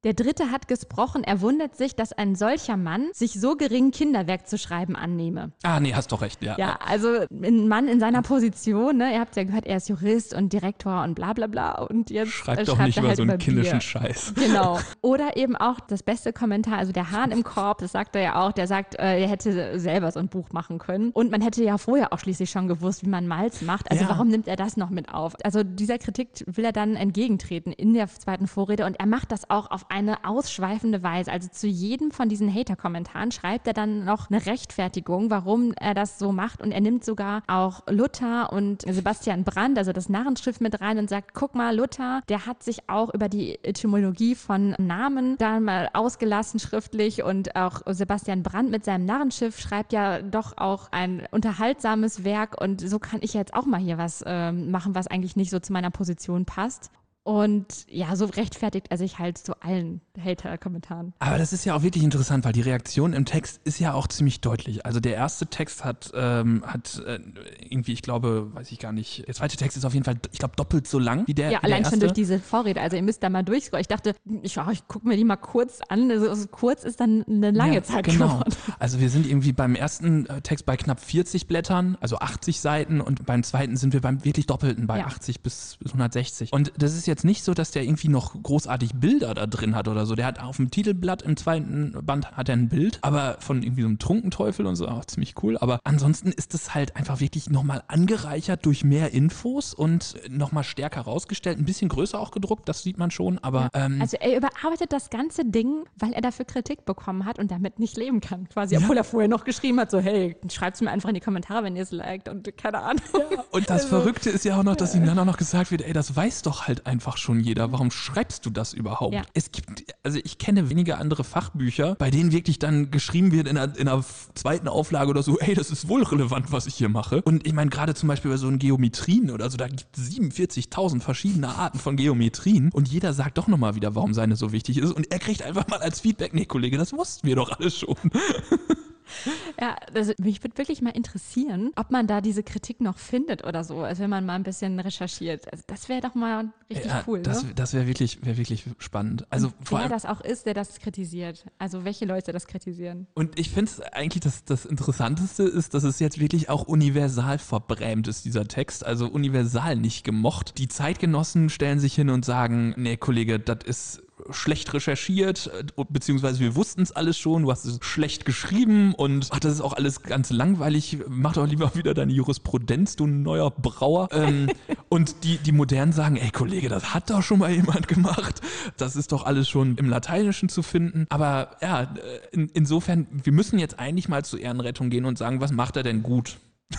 Der 0.05 0.15
Dritte 0.15 0.51
hat 0.51 0.67
gesprochen, 0.67 1.23
er 1.23 1.41
wundert 1.43 1.77
sich, 1.77 1.95
dass 1.95 2.13
ein 2.13 2.35
solcher 2.35 2.77
Mann 2.77 3.11
sich 3.13 3.35
so 3.41 3.55
gering 3.55 3.93
Kinderwerk 3.93 4.49
zu 4.49 4.59
schreiben 4.59 4.97
annehme. 4.97 5.53
Ah, 5.63 5.79
nee, 5.79 5.95
hast 5.95 6.11
doch 6.11 6.23
recht, 6.23 6.43
ja. 6.43 6.57
Ja, 6.59 6.77
also 6.85 7.07
ein 7.31 7.69
Mann 7.69 7.87
in 7.87 8.01
seiner 8.01 8.23
Position, 8.23 8.97
ne, 8.97 9.13
ihr 9.15 9.21
habt 9.21 9.37
ja 9.37 9.45
gehört, 9.45 9.65
er 9.65 9.77
ist 9.77 9.89
Jurist 9.89 10.35
und 10.35 10.53
Direktor 10.53 11.05
und 11.05 11.15
bla 11.15 11.35
bla 11.35 11.47
bla 11.47 11.83
und 11.83 12.11
jetzt 12.11 12.33
Schreibt 12.33 12.63
äh, 12.63 12.65
doch 12.65 12.75
schreibt 12.77 12.87
nicht 12.89 12.97
er 12.97 13.03
über 13.03 13.09
halt 13.11 13.17
so 13.19 13.23
einen 13.23 13.39
kindischen 13.39 13.79
Bier. 13.79 13.81
Scheiß. 13.81 14.35
Genau. 14.35 14.81
Oder 15.03 15.37
eben 15.37 15.57
auch 15.57 15.79
das 15.79 16.03
beste 16.03 16.33
Kommentar, 16.33 16.79
also 16.79 16.91
der 16.91 17.13
Hahn 17.13 17.31
im 17.31 17.45
Korb, 17.45 17.79
das 17.79 17.93
sagt 17.93 18.17
er 18.17 18.23
ja 18.23 18.43
auch, 18.45 18.51
der 18.51 18.67
sagt, 18.67 18.97
äh, 18.97 19.21
er 19.21 19.29
hätte 19.29 19.79
selber 19.79 20.11
so 20.11 20.19
ein 20.19 20.27
Buch 20.29 20.49
machen 20.53 20.79
können. 20.81 21.11
Und 21.13 21.31
man 21.31 21.41
hätte 21.43 21.63
ja 21.63 21.79
vorher 21.79 22.13
auch 22.13 22.19
schließlich 22.19 22.51
schon 22.51 22.67
gewusst, 22.67 23.05
wie 23.05 23.09
man 23.09 23.29
Malz 23.29 23.63
macht. 23.63 23.89
Also 23.89 24.03
Ja. 24.03 24.11
warum 24.11 24.27
nimmt 24.27 24.49
er 24.49 24.57
das 24.57 24.77
noch 24.77 24.91
mit 24.91 25.15
auf? 25.15 25.35
Also 25.45 25.63
dieser 25.63 25.99
Kritik 25.99 26.29
will 26.47 26.65
er 26.65 26.73
dann 26.73 26.97
entgegentreten 26.97 27.71
in 27.73 27.95
der 27.95 28.09
zweiten 28.09 28.49
Vorrede 28.49 28.85
und 28.85 28.99
er 28.99 29.07
macht 29.07 29.31
das 29.31 29.49
auch 29.49 29.71
auf 29.71 29.87
eine 29.93 30.25
ausschweifende 30.25 31.03
Weise. 31.03 31.31
Also 31.31 31.49
zu 31.49 31.67
jedem 31.67 32.11
von 32.11 32.29
diesen 32.29 32.53
Hater-Kommentaren 32.53 33.31
schreibt 33.31 33.67
er 33.67 33.75
dann 33.75 34.05
noch 34.05 34.31
eine 34.31 34.45
Rechtfertigung, 34.47 35.31
warum 35.31 35.73
er 35.79 35.93
das 35.93 36.19
so 36.19 36.33
macht. 36.33 36.63
Und 36.63 36.73
er 36.73 36.81
nimmt 36.81 37.05
sogar 37.05 37.43
auch 37.47 37.83
Luther 37.89 38.53
und 38.53 38.83
Sebastian 38.89 39.45
Brandt, 39.45 39.79
also 39.79 39.93
das 39.93 40.09
Narrenschrift 40.09 40.61
mit 40.63 40.81
rein 40.81 40.99
und 40.99 41.11
sagt, 41.11 41.35
guck 41.35 41.55
mal, 41.55 41.77
Luther, 41.77 42.23
der 42.29 42.47
hat 42.47 42.63
sich 42.63 42.89
auch 42.89 43.13
über 43.13 43.29
die 43.29 43.63
Etymologie 43.63 44.35
von 44.35 44.75
Namen 44.79 45.37
da 45.37 45.61
mal 45.61 45.91
ausgelassen 45.93 46.59
schriftlich 46.59 47.23
und 47.23 47.55
auch 47.55 47.83
Sebastian 47.87 48.43
Brandt 48.43 48.71
mit 48.71 48.85
seinem 48.85 49.05
Narrenschiff 49.05 49.59
schreibt 49.59 49.93
ja 49.93 50.23
doch 50.23 50.57
auch 50.57 50.91
ein 50.91 51.27
unterhaltsames 51.31 52.25
Werk 52.25 52.59
und 52.61 52.81
so 52.81 52.99
kann 52.99 53.21
ich 53.23 53.35
jetzt 53.35 53.53
auch 53.53 53.67
mal 53.67 53.81
hier 53.81 53.99
was 53.99 54.25
ähm, 54.27 54.71
machen, 54.71 54.95
was 54.95 55.07
eigentlich 55.07 55.37
nicht 55.37 55.51
so 55.51 55.59
zu 55.59 55.73
meiner 55.73 55.91
Position 55.91 56.47
passt. 56.47 56.91
Und 57.25 57.87
ja, 57.89 58.17
so 58.17 58.25
rechtfertigt 58.25 58.87
er 58.91 58.99
sich 58.99 59.19
halt 59.21 59.39
zu 59.39 59.61
allen 59.63 60.01
Hater-Kommentaren. 60.23 61.13
Aber 61.21 61.39
das 61.39 61.53
ist 61.53 61.65
ja 61.65 61.77
auch 61.77 61.83
wirklich 61.83 62.03
interessant, 62.03 62.45
weil 62.45 62.53
die 62.53 62.63
Reaktion 62.63 63.13
im 63.13 63.25
Text 63.25 63.61
ist 63.65 63.79
ja 63.79 63.95
auch 63.95 64.09
ziemlich 64.09 64.41
deutlich. 64.41 64.85
Also 64.85 64.99
der 64.99 65.15
erste 65.15 65.47
Text 65.47 65.85
hat, 65.85 66.11
ähm, 66.15 66.65
hat 66.67 67.01
äh, 67.07 67.21
irgendwie, 67.61 67.93
ich 67.93 68.03
glaube, 68.03 68.53
weiß 68.55 68.73
ich 68.73 68.81
gar 68.81 68.93
nicht, 68.93 69.27
der 69.29 69.35
zweite 69.35 69.57
Text 69.57 69.77
ist 69.77 69.85
auf 69.85 69.95
jeden 69.95 70.05
Fall, 70.05 70.17
ich 70.33 70.41
glaube, 70.41 70.57
doppelt 70.57 70.89
so 70.89 70.99
lang 70.99 71.27
wie 71.29 71.35
der, 71.35 71.51
Ja, 71.51 71.59
wie 71.59 71.61
der 71.61 71.65
allein 71.65 71.83
erste. 71.83 71.93
schon 71.93 72.01
durch 72.01 72.13
diese 72.13 72.41
Vorrede. 72.41 72.81
Also 72.81 72.97
ihr 72.97 73.03
müsst 73.03 73.23
da 73.23 73.31
mal 73.31 73.45
durchscrollen. 73.45 73.83
Ich 73.83 73.89
dachte, 73.89 74.15
ich, 74.43 74.59
oh, 74.59 74.71
ich 74.73 74.89
gucke 74.89 75.07
mir 75.07 75.17
die 75.17 75.25
mal 75.25 75.37
kurz 75.37 75.79
an. 75.89 76.11
Also 76.11 76.35
so 76.35 76.49
kurz 76.49 76.83
ist 76.83 76.99
dann 76.99 77.23
eine 77.29 77.53
lange 77.53 77.77
ja, 77.77 77.83
Zeit 77.85 78.05
genau. 78.05 78.27
geworden. 78.27 78.55
Also 78.81 78.99
wir 78.99 79.11
sind 79.11 79.27
irgendwie 79.29 79.53
beim 79.53 79.77
ersten 79.77 80.27
äh, 80.27 80.41
Text 80.41 80.67
bei 80.67 80.77
knapp 80.77 80.99
40 80.99 81.47
Blättern, 81.47 81.97
also 82.01 82.19
80 82.19 82.61
Seiten 82.61 83.01
und 83.01 83.25
beim 83.27 83.45
zweiten 83.45 83.77
sind 83.77 83.93
wir 83.93 84.01
beim 84.01 84.25
wirklich 84.25 84.47
doppelten 84.47 84.89
bei 84.89 84.99
Ja. 84.99 85.07
80 85.07 85.41
bis 85.41 85.77
bis 85.81 85.93
160. 85.93 86.53
Und 86.53 86.73
das 86.77 86.97
ist 86.97 87.07
jetzt 87.13 87.25
nicht 87.25 87.45
so, 87.45 87.55
dass 87.55 87.71
der 87.71 87.85
irgendwie 87.85 88.09
noch 88.09 88.41
großartig 88.43 88.95
Bilder 88.95 89.35
da 89.35 89.47
drin 89.47 89.77
hat 89.77 89.87
oder 89.89 90.07
so. 90.07 90.15
Der 90.15 90.27
hat 90.27 90.41
auf 90.41 90.57
dem 90.57 90.71
Titelblatt 90.71 91.23
im 91.23 91.37
zweiten 91.37 91.95
Band 92.03 92.33
hat 92.33 92.49
er 92.49 92.57
ein 92.57 92.69
Bild, 92.69 92.99
aber 93.03 93.37
von 93.41 93.63
irgendwie 93.63 93.83
so 93.83 93.89
einem 93.89 93.99
Trunkenteufel 93.99 94.67
und 94.67 94.77
so, 94.77 94.89
auch 94.89 95.05
ziemlich 95.05 95.35
cool. 95.43 95.59
Aber 95.59 95.81
ansonsten 95.85 96.33
ist 96.33 96.55
es 96.55 96.75
halt 96.75 96.97
einfach 96.97 97.21
wirklich 97.21 97.51
nochmal 97.51 97.83
angereichert 97.89 98.65
durch 98.67 98.85
mehr 98.85 99.13
Infos 99.13 99.75
und 99.75 100.15
nochmal 100.29 100.65
stärker 100.65 101.03
rausgestellt. 101.03 101.59
Ein 101.59 101.65
bisschen 101.65 101.89
größer 101.89 102.19
auch 102.19 102.31
gedruckt, 102.31 102.69
das 102.69 102.83
sieht 102.83 102.99
man 102.99 103.11
schon, 103.11 103.39
aber. 103.39 103.69
Ähm, 103.75 104.01
Also 104.01 104.17
er 104.19 104.37
überarbeitet 104.37 104.93
das 104.93 105.11
ganze 105.11 105.45
Ding, 105.45 105.85
weil 105.97 106.13
er 106.13 106.23
dafür 106.23 106.45
Kritik 106.47 106.85
bekommen 106.85 107.25
hat 107.27 107.39
und 107.39 107.51
damit 107.51 107.79
nicht 107.79 107.97
leben 107.97 108.21
kann, 108.21 108.49
quasi. 108.49 108.77
Obwohl 108.77 108.97
er 108.97 109.05
vorher 109.05 109.29
noch 109.29 109.45
geschrieben 109.45 109.79
hat, 109.81 109.91
so 109.91 109.99
hey, 110.01 110.37
schreibt 110.51 110.77
es 110.77 110.81
mir 110.81 110.91
einfach 110.91 111.09
in 111.11 111.15
die 111.15 111.21
Kommentare, 111.21 111.65
wenn 111.65 111.77
ihr 111.77 111.83
es 111.83 111.93
liked 111.93 112.29
und 112.29 112.57
keine 112.57 112.79
Ahnung. 112.81 113.03
Und 113.51 113.69
das 113.69 113.83
Also, 113.85 113.89
Verrückte 113.99 114.31
ist 114.31 114.45
ja 114.45 114.59
auch 114.59 114.63
noch, 114.63 114.77
dass 114.77 114.95
ihm 114.95 115.05
dann 115.05 115.19
auch 115.19 115.25
noch 115.25 115.37
gesagt 115.37 115.71
wird, 115.71 115.83
ey, 115.83 115.93
das 115.93 116.15
weiß 116.17 116.43
doch 116.43 116.67
halt 116.67 116.87
einfach 116.87 117.02
schon 117.17 117.41
jeder. 117.41 117.73
Warum 117.73 117.91
schreibst 117.91 118.47
du 118.47 118.51
das 118.51 118.73
überhaupt? 118.73 119.15
Ja. 119.15 119.23
Es 119.35 119.53
gibt, 119.53 119.85
also 120.03 120.19
ich 120.23 120.39
kenne 120.39 120.71
wenige 120.71 120.99
andere 120.99 121.25
Fachbücher, 121.25 121.95
bei 121.97 122.11
denen 122.11 122.33
wirklich 122.33 122.59
dann 122.59 122.91
geschrieben 122.91 123.33
wird 123.33 123.49
in 123.49 123.59
einer, 123.59 123.77
in 123.77 123.89
einer 123.89 124.05
zweiten 124.35 124.69
Auflage 124.69 125.11
oder 125.11 125.23
so, 125.23 125.39
ey, 125.39 125.55
das 125.55 125.71
ist 125.71 125.89
wohl 125.89 126.03
relevant, 126.03 126.53
was 126.53 126.67
ich 126.67 126.75
hier 126.75 126.89
mache. 126.89 127.23
Und 127.23 127.47
ich 127.47 127.53
meine, 127.53 127.71
gerade 127.71 127.95
zum 127.95 128.09
Beispiel 128.09 128.31
bei 128.31 128.37
so 128.37 128.49
einen 128.49 128.59
Geometrien 128.59 129.31
oder 129.31 129.51
so, 129.51 129.57
da 129.57 129.69
gibt 129.69 129.97
es 129.97 130.11
47.000 130.11 131.01
verschiedene 131.01 131.49
Arten 131.49 131.79
von 131.79 131.97
Geometrien 131.97 132.71
und 132.73 132.89
jeder 132.89 133.13
sagt 133.13 133.39
doch 133.39 133.49
nochmal 133.49 133.75
wieder, 133.75 133.95
warum 133.95 134.15
seine 134.15 134.37
so 134.37 134.53
wichtig 134.53 134.79
ist. 134.79 134.93
Und 134.93 135.11
er 135.11 135.19
kriegt 135.19 135.43
einfach 135.43 135.67
mal 135.69 135.81
als 135.81 136.01
Feedback, 136.01 136.35
nee, 136.35 136.47
Kollege, 136.47 136.79
das 136.79 136.93
wussten 136.93 137.27
wir 137.27 137.37
doch 137.37 137.51
alles 137.59 137.79
schon. 137.79 137.97
Ja, 139.61 139.77
also 139.95 140.13
mich 140.19 140.43
würde 140.43 140.59
wirklich 140.59 140.83
mal 140.83 140.91
interessieren, 140.91 141.71
ob 141.77 141.91
man 141.91 142.07
da 142.07 142.21
diese 142.21 142.43
Kritik 142.43 142.81
noch 142.81 142.99
findet 142.99 143.45
oder 143.45 143.65
so, 143.65 143.81
also 143.81 144.03
wenn 144.03 144.11
man 144.11 144.25
mal 144.25 144.35
ein 144.35 144.43
bisschen 144.43 144.81
recherchiert. 144.81 145.51
Also 145.53 145.65
das 145.67 145.89
wäre 145.89 146.01
doch 146.01 146.15
mal 146.15 146.53
richtig 146.71 146.91
Ja, 146.91 147.05
cool, 147.07 147.21
das 147.21 147.45
ne? 147.45 147.53
das 147.55 147.75
wäre 147.75 147.87
wirklich, 147.87 148.25
wär 148.25 148.37
wirklich 148.37 148.65
spannend. 148.79 149.27
Also 149.31 149.53
vor 149.63 149.79
Wer 149.79 149.85
allem, 149.85 149.93
das 149.93 150.07
auch 150.07 150.21
ist, 150.21 150.47
der 150.47 150.55
das 150.55 150.79
kritisiert. 150.81 151.45
Also 151.59 151.85
welche 151.85 152.05
Leute 152.05 152.33
das 152.33 152.47
kritisieren. 152.47 153.07
Und 153.15 153.39
ich 153.39 153.51
finde 153.51 153.71
es 153.71 153.81
eigentlich 153.81 154.23
das, 154.23 154.45
das 154.45 154.65
Interessanteste 154.65 155.45
ist, 155.45 155.75
dass 155.75 155.85
es 155.85 155.99
jetzt 155.99 156.19
wirklich 156.19 156.49
auch 156.49 156.65
universal 156.65 157.39
verbrämt 157.39 158.09
ist, 158.09 158.25
dieser 158.25 158.49
Text. 158.49 158.85
Also 158.85 159.07
universal 159.09 159.77
nicht 159.77 160.05
gemocht. 160.05 160.59
Die 160.59 160.69
Zeitgenossen 160.69 161.51
stellen 161.51 161.79
sich 161.79 161.95
hin 161.95 162.11
und 162.11 162.25
sagen, 162.25 162.75
nee, 162.77 162.97
Kollege, 162.97 163.39
das 163.39 163.59
ist 163.65 164.03
schlecht 164.31 164.73
recherchiert, 164.75 165.51
äh, 165.59 165.85
beziehungsweise 165.89 166.41
wir 166.41 166.55
wussten 166.55 166.83
es 166.83 166.93
alles 166.93 167.19
schon, 167.19 167.43
du 167.43 167.51
hast 167.51 167.65
es 167.65 167.79
schlecht 167.83 168.25
geschrieben 168.25 168.95
und 168.95 169.29
ach, 169.31 169.41
das 169.41 169.55
ist 169.55 169.61
auch 169.61 169.73
alles 169.73 170.03
ganz 170.03 170.31
langweilig, 170.31 170.99
mach 171.09 171.35
doch 171.35 171.47
lieber 171.47 171.75
wieder 171.75 171.95
deine 171.95 172.13
Jurisprudenz, 172.13 172.97
du 172.97 173.07
neuer 173.07 173.51
Brauer. 173.51 174.09
Ähm, 174.13 174.51
und 174.89 175.25
die, 175.25 175.39
die 175.39 175.53
Modernen 175.53 175.93
sagen, 175.93 176.17
ey 176.17 176.31
Kollege, 176.31 176.69
das 176.69 176.95
hat 176.95 177.11
doch 177.11 177.23
schon 177.23 177.39
mal 177.39 177.51
jemand 177.51 177.89
gemacht, 177.89 178.41
das 178.77 178.97
ist 178.97 179.13
doch 179.13 179.25
alles 179.25 179.49
schon 179.49 179.77
im 179.77 179.89
Lateinischen 179.89 180.49
zu 180.49 180.63
finden. 180.63 181.07
Aber 181.09 181.57
ja, 181.61 181.83
äh, 181.83 181.89
in, 182.33 182.49
insofern, 182.55 183.07
wir 183.11 183.33
müssen 183.33 183.59
jetzt 183.59 183.79
eigentlich 183.79 184.09
mal 184.09 184.25
zur 184.25 184.41
Ehrenrettung 184.41 184.91
gehen 184.91 185.05
und 185.05 185.19
sagen, 185.19 185.41
was 185.41 185.53
macht 185.53 185.77
er 185.77 185.83
denn 185.83 186.03
gut? 186.03 186.39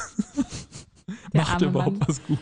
Macht 1.34 1.62
er 1.62 1.68
überhaupt 1.68 2.00
Mann. 2.00 2.08
was 2.08 2.24
gut? 2.24 2.40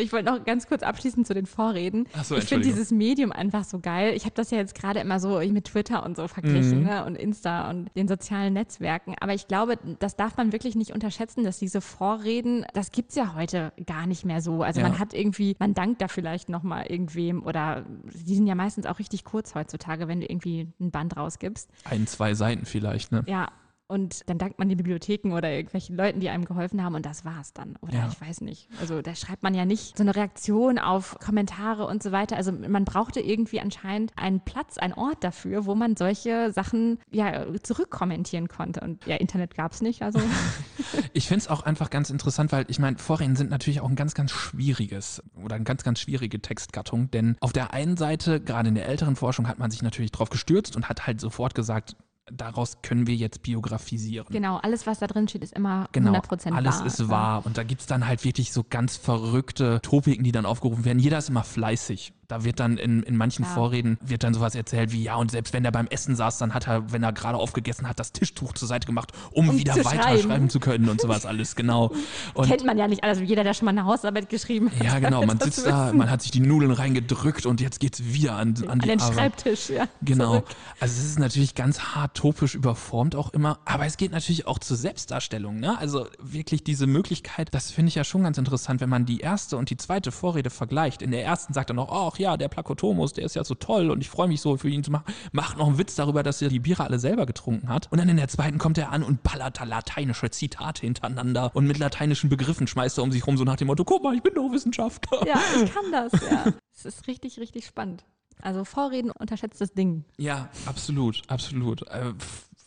Ich 0.00 0.12
wollte 0.12 0.30
noch 0.30 0.44
ganz 0.44 0.68
kurz 0.68 0.84
abschließen 0.84 1.24
zu 1.24 1.34
den 1.34 1.44
Vorreden. 1.46 2.06
Ach 2.16 2.22
so, 2.24 2.36
ich 2.36 2.44
finde 2.44 2.64
dieses 2.64 2.92
Medium 2.92 3.32
einfach 3.32 3.64
so 3.64 3.80
geil. 3.80 4.14
Ich 4.14 4.24
habe 4.26 4.34
das 4.36 4.52
ja 4.52 4.58
jetzt 4.58 4.76
gerade 4.76 5.00
immer 5.00 5.18
so 5.18 5.40
mit 5.40 5.64
Twitter 5.64 6.06
und 6.06 6.16
so 6.16 6.28
verglichen 6.28 6.78
Mhm. 6.82 6.86
ne? 6.86 7.04
und 7.04 7.16
Insta 7.16 7.68
und 7.68 7.90
den 7.96 8.06
sozialen 8.06 8.52
Netzwerken. 8.54 9.16
Aber 9.18 9.34
ich 9.34 9.48
glaube, 9.48 9.76
das 9.98 10.14
darf 10.14 10.36
man 10.36 10.52
wirklich 10.52 10.76
nicht 10.76 10.92
unterschätzen, 10.92 11.42
dass 11.42 11.58
diese 11.58 11.80
Vorreden, 11.80 12.64
das 12.74 12.92
gibt's 12.92 13.16
ja 13.16 13.34
heute 13.34 13.72
gar 13.86 14.06
nicht 14.06 14.24
mehr 14.24 14.40
so. 14.40 14.62
Also 14.62 14.80
Ja. 14.80 14.88
man 14.88 15.00
hat 15.00 15.14
irgendwie, 15.14 15.56
man 15.58 15.74
dankt 15.74 16.00
da 16.00 16.06
vielleicht 16.06 16.48
nochmal 16.48 16.86
irgendwem 16.86 17.42
oder 17.42 17.84
die 18.04 18.36
sind 18.36 18.46
ja 18.46 18.54
meistens 18.54 18.86
auch 18.86 19.00
richtig 19.00 19.24
kurz 19.24 19.56
heutzutage, 19.56 20.06
wenn 20.06 20.20
du 20.20 20.26
irgendwie 20.30 20.68
ein 20.80 20.92
Band 20.92 21.16
rausgibst. 21.16 21.68
Ein, 21.84 22.06
zwei 22.06 22.34
Seiten 22.34 22.66
vielleicht, 22.66 23.10
ne? 23.10 23.24
Ja. 23.26 23.48
Und 23.88 24.28
dann 24.28 24.36
dankt 24.36 24.58
man 24.58 24.68
den 24.68 24.76
Bibliotheken 24.76 25.32
oder 25.32 25.50
irgendwelchen 25.50 25.96
Leuten, 25.96 26.20
die 26.20 26.28
einem 26.28 26.44
geholfen 26.44 26.84
haben 26.84 26.94
und 26.94 27.06
das 27.06 27.24
war's 27.24 27.54
dann. 27.54 27.76
Oder 27.80 27.94
Ja. 27.94 28.08
ich 28.12 28.20
weiß 28.20 28.42
nicht. 28.42 28.68
Also 28.80 29.00
da 29.00 29.14
schreibt 29.14 29.42
man 29.42 29.54
ja 29.54 29.64
nicht 29.64 29.96
so 29.96 30.02
eine 30.02 30.14
Reaktion 30.14 30.78
auf 30.78 31.18
Kommentare 31.18 31.86
und 31.86 32.02
so 32.02 32.12
weiter. 32.12 32.36
Also 32.36 32.52
man 32.52 32.84
brauchte 32.84 33.20
irgendwie 33.20 33.60
anscheinend 33.60 34.12
einen 34.16 34.40
Platz, 34.40 34.76
einen 34.76 34.92
Ort 34.92 35.24
dafür, 35.24 35.64
wo 35.64 35.74
man 35.74 35.96
solche 35.96 36.52
Sachen 36.52 36.98
ja 37.10 37.46
zurückkommentieren 37.62 38.48
konnte. 38.48 38.80
Und 38.82 39.06
ja, 39.06 39.16
Internet 39.16 39.54
gab's 39.54 39.80
nicht. 39.80 40.02
Also 40.02 40.20
Ich 41.14 41.26
finde 41.28 41.40
es 41.40 41.48
auch 41.48 41.62
einfach 41.62 41.90
ganz 41.90 42.10
interessant, 42.10 42.52
weil 42.52 42.66
ich 42.68 42.78
meine, 42.78 42.98
Vorreden 42.98 43.36
sind 43.36 43.50
natürlich 43.50 43.80
auch 43.80 43.88
ein 43.88 43.96
ganz, 43.96 44.14
ganz 44.14 44.30
schwieriges 44.32 45.22
oder 45.42 45.54
eine 45.56 45.64
ganz, 45.64 45.82
ganz 45.82 46.00
schwierige 46.00 46.40
Textgattung, 46.40 47.10
denn 47.10 47.36
auf 47.40 47.52
der 47.52 47.72
einen 47.72 47.96
Seite, 47.96 48.40
gerade 48.40 48.68
in 48.68 48.74
der 48.74 48.86
älteren 48.86 49.16
Forschung, 49.16 49.48
hat 49.48 49.58
man 49.58 49.70
sich 49.70 49.82
natürlich 49.82 50.12
drauf 50.12 50.28
gestürzt 50.28 50.76
und 50.76 50.88
hat 50.88 51.06
halt 51.06 51.20
sofort 51.20 51.54
gesagt, 51.54 51.96
daraus 52.32 52.82
können 52.82 53.06
wir 53.06 53.14
jetzt 53.14 53.42
biografisieren. 53.42 54.26
genau, 54.30 54.56
alles, 54.58 54.86
was 54.86 54.98
da 54.98 55.06
drin 55.06 55.28
steht, 55.28 55.42
ist 55.42 55.52
immer 55.54 55.88
Genau, 55.92 56.12
100% 56.12 56.52
alles 56.52 56.78
wahr. 56.78 56.86
ist 56.86 57.08
wahr. 57.08 57.46
Und 57.46 57.58
da 57.58 57.62
gibt's 57.62 57.86
dann 57.86 58.06
halt 58.06 58.24
wirklich 58.24 58.52
so 58.52 58.64
ganz 58.68 58.96
verrückte 58.96 59.80
Topiken, 59.82 60.24
die 60.24 60.32
dann 60.32 60.46
aufgerufen 60.46 60.84
werden. 60.84 60.98
Jeder 60.98 61.18
ist 61.18 61.28
immer 61.28 61.44
fleißig. 61.44 62.12
Da 62.28 62.44
wird 62.44 62.60
dann 62.60 62.76
in, 62.76 63.02
in 63.04 63.16
manchen 63.16 63.44
Ja. 63.44 63.48
Vorreden 63.48 63.96
wird 64.02 64.22
dann 64.22 64.34
sowas 64.34 64.54
erzählt 64.54 64.92
wie, 64.92 65.02
ja, 65.02 65.16
und 65.16 65.30
selbst 65.30 65.54
wenn 65.54 65.64
er 65.64 65.72
beim 65.72 65.86
Essen 65.86 66.14
saß, 66.14 66.36
dann 66.36 66.52
hat 66.52 66.68
er, 66.68 66.92
wenn 66.92 67.02
er 67.02 67.12
gerade 67.14 67.38
aufgegessen 67.38 67.88
hat, 67.88 67.98
das 67.98 68.12
Tischtuch 68.12 68.52
zur 68.52 68.68
Seite 68.68 68.86
gemacht, 68.86 69.12
um, 69.30 69.48
Um 69.48 69.58
wieder 69.58 69.72
zu 69.72 69.84
weiterschreiben 69.86 70.20
schreiben. 70.22 70.50
zu 70.50 70.60
können 70.60 70.90
und 70.90 71.00
sowas 71.00 71.24
alles, 71.24 71.56
genau. 71.56 71.90
Und 72.34 72.46
Kennt 72.48 72.64
man 72.66 72.76
ja 72.76 72.86
nicht. 72.86 73.02
Also 73.02 73.22
jeder, 73.22 73.44
der 73.44 73.54
schon 73.54 73.64
mal 73.64 73.70
eine 73.70 73.86
Hausarbeit 73.86 74.28
geschrieben 74.28 74.70
hat. 74.70 74.84
ja, 74.84 74.98
genau, 74.98 75.24
man 75.24 75.40
sitzt 75.40 75.66
da, 75.66 75.92
man 75.94 76.10
hat 76.10 76.20
sich 76.20 76.30
die 76.30 76.40
Nudeln 76.40 76.70
reingedrückt 76.70 77.46
und 77.46 77.60
jetzt 77.62 77.80
geht's 77.80 78.04
wieder 78.04 78.34
an, 78.34 78.54
an, 78.62 78.68
An 78.68 78.78
den 78.80 79.00
Arbeit. 79.00 79.14
Schreibtisch, 79.14 79.70
ja. 79.70 79.88
Genau. 80.02 80.32
Zurück. 80.32 80.46
Also 80.80 81.00
es 81.00 81.06
ist 81.06 81.18
natürlich 81.18 81.54
ganz 81.54 81.80
hart 81.80 82.14
topisch 82.14 82.54
überformt 82.54 83.16
auch 83.16 83.32
immer, 83.32 83.58
aber 83.64 83.86
es 83.86 83.96
geht 83.96 84.12
natürlich 84.12 84.46
auch 84.46 84.58
zur 84.58 84.76
Selbstdarstellung. 84.76 85.60
Ne? 85.60 85.78
Also 85.78 86.06
wirklich 86.20 86.62
diese 86.62 86.86
Möglichkeit, 86.86 87.48
das 87.54 87.70
finde 87.70 87.88
ich 87.88 87.94
ja 87.94 88.04
schon 88.04 88.22
ganz 88.22 88.36
interessant, 88.36 88.82
wenn 88.82 88.90
man 88.90 89.06
die 89.06 89.20
erste 89.20 89.56
und 89.56 89.70
die 89.70 89.78
zweite 89.78 90.12
Vorrede 90.12 90.50
vergleicht. 90.50 91.00
In 91.00 91.10
der 91.10 91.24
ersten 91.24 91.54
sagt 91.54 91.70
er 91.70 91.74
noch, 91.74 91.88
ach 92.18 92.20
ja, 92.20 92.36
der 92.36 92.48
Plakotomus, 92.48 93.12
der 93.12 93.24
ist 93.24 93.36
ja 93.36 93.44
so 93.44 93.54
toll 93.54 93.90
und 93.90 94.00
ich 94.00 94.10
freue 94.10 94.28
mich 94.28 94.40
so 94.40 94.56
für 94.56 94.68
ihn 94.68 94.82
zu 94.82 94.90
machen. 94.90 95.14
Macht 95.32 95.56
noch 95.58 95.68
einen 95.68 95.78
Witz 95.78 95.94
darüber, 95.94 96.22
dass 96.22 96.42
er 96.42 96.48
die 96.48 96.58
Biere 96.58 96.84
alle 96.84 96.98
selber 96.98 97.26
getrunken 97.26 97.68
hat. 97.68 97.90
Und 97.90 97.98
dann 97.98 98.08
in 98.08 98.16
der 98.16 98.28
zweiten 98.28 98.58
kommt 98.58 98.78
er 98.78 98.90
an 98.90 99.02
und 99.02 99.22
ballert 99.22 99.60
da 99.60 99.64
lateinische 99.64 100.30
Zitate 100.30 100.82
hintereinander 100.82 101.50
und 101.54 101.66
mit 101.66 101.78
lateinischen 101.78 102.28
Begriffen 102.28 102.66
schmeißt 102.66 102.98
er 102.98 103.04
um 103.04 103.12
sich 103.12 103.26
rum, 103.26 103.36
so 103.36 103.44
nach 103.44 103.56
dem 103.56 103.68
Motto, 103.68 103.84
guck 103.84 104.02
mal, 104.02 104.14
ich 104.14 104.22
bin 104.22 104.34
doch 104.34 104.50
Wissenschaftler. 104.50 105.26
Ja, 105.26 105.40
ich 105.62 105.72
kann 105.74 105.92
das, 105.92 106.12
ja. 106.12 106.52
Es 106.74 106.84
ist 106.84 107.06
richtig, 107.06 107.38
richtig 107.38 107.66
spannend. 107.66 108.04
Also 108.40 108.64
Vorreden 108.64 109.10
unterschätztes 109.10 109.72
Ding. 109.72 110.04
Ja, 110.16 110.48
absolut, 110.66 111.22
absolut. 111.28 111.82
Äh, 111.88 112.12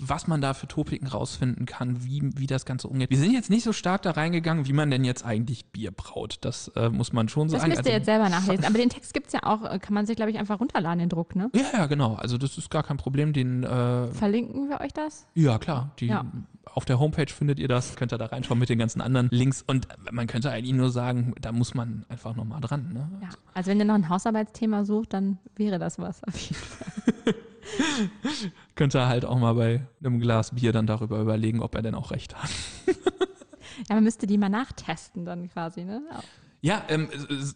was 0.03 0.27
man 0.27 0.41
da 0.41 0.53
für 0.53 0.67
Topiken 0.67 1.07
rausfinden 1.07 1.65
kann, 1.65 2.03
wie, 2.03 2.29
wie 2.35 2.47
das 2.47 2.65
Ganze 2.65 2.87
umgeht. 2.87 3.09
Wir 3.11 3.17
sind 3.17 3.33
jetzt 3.33 3.49
nicht 3.49 3.63
so 3.63 3.71
stark 3.73 4.01
da 4.01 4.11
reingegangen, 4.11 4.67
wie 4.67 4.73
man 4.73 4.89
denn 4.89 5.03
jetzt 5.03 5.23
eigentlich 5.25 5.65
Bier 5.67 5.91
braut. 5.91 6.39
Das 6.41 6.69
äh, 6.75 6.89
muss 6.89 7.13
man 7.13 7.29
schon 7.29 7.47
Das 7.47 7.61
sagen. 7.61 7.71
müsst 7.71 7.85
ihr 7.85 7.93
jetzt 7.93 8.05
selber 8.05 8.29
nachlesen. 8.29 8.65
Aber 8.65 8.77
den 8.77 8.89
Text 8.89 9.13
gibt's 9.13 9.33
ja 9.33 9.41
auch, 9.43 9.63
äh, 9.63 9.79
kann 9.79 9.93
man 9.93 10.05
sich, 10.05 10.15
glaube 10.15 10.31
ich, 10.31 10.37
einfach 10.39 10.59
runterladen, 10.59 10.99
den 10.99 11.09
Druck, 11.09 11.35
ne? 11.35 11.49
ja, 11.53 11.63
ja, 11.73 11.85
genau. 11.85 12.15
Also 12.15 12.37
das 12.37 12.57
ist 12.57 12.69
gar 12.69 12.83
kein 12.83 12.97
Problem. 12.97 13.33
Den, 13.33 13.63
äh, 13.63 14.07
Verlinken 14.07 14.69
wir 14.69 14.81
euch 14.81 14.93
das? 14.93 15.27
ja, 15.35 15.57
klar. 15.59 15.91
Die, 15.99 16.07
Ja. 16.07 16.25
Auf 16.73 16.85
der 16.85 16.99
Homepage 16.99 17.27
findet 17.27 17.59
ihr 17.59 17.67
das, 17.67 17.95
könnt 17.97 18.13
ihr 18.13 18.17
da 18.17 18.27
reinschauen 18.27 18.57
mit 18.57 18.69
den 18.69 18.79
ganzen 18.79 19.01
anderen 19.01 19.27
Links. 19.31 19.61
Und 19.65 19.87
man 20.09 20.27
könnte 20.27 20.51
eigentlich 20.51 20.73
nur 20.73 20.89
sagen, 20.89 21.33
da 21.41 21.51
muss 21.51 21.73
man 21.73 22.05
einfach 22.07 22.33
nochmal 22.35 22.61
dran. 22.61 22.93
Ne? 22.93 23.09
Ja. 23.21 23.29
Also 23.53 23.71
wenn 23.71 23.79
ihr 23.79 23.85
noch 23.85 23.95
ein 23.95 24.07
Hausarbeitsthema 24.07 24.85
sucht, 24.85 25.11
dann 25.13 25.37
wäre 25.55 25.79
das 25.79 25.99
was. 25.99 26.23
Auf 26.23 26.37
jeden 26.37 26.55
Fall. 26.55 27.33
Könnt 28.75 28.95
ihr 28.95 29.07
halt 29.07 29.25
auch 29.25 29.37
mal 29.37 29.53
bei 29.53 29.81
einem 29.99 30.19
Glas 30.19 30.55
Bier 30.55 30.71
dann 30.71 30.87
darüber 30.87 31.19
überlegen, 31.19 31.61
ob 31.61 31.75
er 31.75 31.81
denn 31.81 31.95
auch 31.95 32.11
recht 32.11 32.35
hat. 32.35 32.49
Ja, 33.89 33.95
man 33.95 34.03
müsste 34.03 34.27
die 34.27 34.37
mal 34.37 34.49
nachtesten 34.49 35.25
dann 35.25 35.49
quasi, 35.49 35.83
ne? 35.83 36.01
Ja, 36.63 36.83
ähm, 36.89 37.09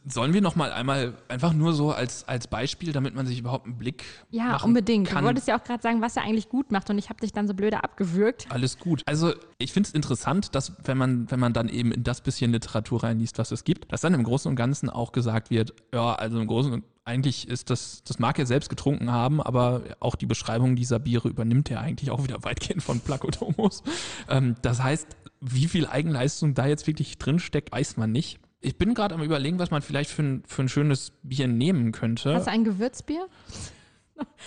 sollen 0.08 0.34
wir 0.34 0.42
noch 0.42 0.56
mal 0.56 0.72
einmal 0.72 1.14
einfach 1.28 1.54
nur 1.54 1.74
so 1.74 1.92
als, 1.92 2.28
als 2.28 2.48
Beispiel, 2.48 2.92
damit 2.92 3.14
man 3.14 3.28
sich 3.28 3.38
überhaupt 3.38 3.66
einen 3.68 3.78
Blick 3.78 4.04
Ja, 4.32 4.46
machen 4.46 4.70
unbedingt. 4.70 5.08
kann. 5.08 5.20
Du 5.20 5.28
wolltest 5.28 5.48
ja 5.48 5.60
auch 5.60 5.64
gerade 5.64 5.84
sagen, 5.84 6.02
was 6.02 6.18
er 6.18 6.24
eigentlich 6.24 6.50
gut 6.50 6.72
macht 6.72 6.90
und 6.90 6.98
ich 6.98 7.10
habe 7.10 7.20
dich 7.22 7.32
dann 7.32 7.48
so 7.48 7.54
blöde 7.54 7.84
abgewürgt. 7.84 8.48
Alles 8.50 8.80
gut. 8.80 9.04
Also 9.06 9.34
ich 9.60 9.74
finde 9.74 9.88
es 9.90 9.94
interessant, 9.94 10.56
dass 10.56 10.74
wenn 10.86 10.98
man, 10.98 11.30
wenn 11.30 11.40
man 11.40 11.54
dann 11.54 11.70
eben 11.70 11.92
in 11.92 12.04
das 12.04 12.22
bisschen 12.22 12.52
Literatur 12.52 13.04
reinliest, 13.04 13.38
was 13.38 13.52
es 13.52 13.64
gibt, 13.64 13.92
dass 13.92 14.02
dann 14.02 14.16
im 14.16 14.24
Großen 14.24 14.50
und 14.50 14.56
Ganzen 14.56 14.90
auch 14.90 15.12
gesagt 15.12 15.52
wird, 15.52 15.76
ja, 15.94 16.16
also 16.16 16.40
im 16.40 16.48
Großen 16.48 16.74
und 16.74 16.84
eigentlich 17.08 17.48
ist 17.48 17.70
das, 17.70 18.02
das 18.06 18.18
mag 18.18 18.40
er 18.40 18.48
selbst 18.48 18.70
getrunken 18.70 19.12
haben, 19.12 19.40
aber 19.40 19.84
auch 20.00 20.16
die 20.16 20.26
Beschreibung 20.26 20.76
dieser 20.76 20.98
Biere 20.98 21.28
übernimmt 21.30 21.70
er 21.70 21.80
eigentlich 21.82 22.10
auch 22.10 22.24
wieder 22.24 22.38
weitgehend 22.44 22.82
von 22.82 23.00
Plakotomos. 23.02 23.84
Ähm, 24.28 24.56
das 24.64 24.82
heißt, 24.82 25.16
wie 25.42 25.68
viel 25.68 25.86
Eigenleistung 25.86 26.56
da 26.56 26.66
jetzt 26.66 26.88
wirklich 26.88 27.20
drinsteckt, 27.20 27.72
weiß 27.72 27.98
man 27.98 28.12
nicht. 28.12 28.40
Ich 28.66 28.78
bin 28.78 28.96
gerade 28.96 29.14
am 29.14 29.22
überlegen, 29.22 29.60
was 29.60 29.70
man 29.70 29.84
vielleicht 29.84 30.10
für 30.10 30.24
ein, 30.24 30.44
für 30.48 30.64
ein 30.64 30.70
schönes 30.70 31.12
Bier 31.22 31.48
nehmen 31.48 31.92
könnte. 31.92 32.34
Hast 32.34 32.48
du 32.48 32.52
ein 32.52 32.64
Gewürzbier? 32.64 33.28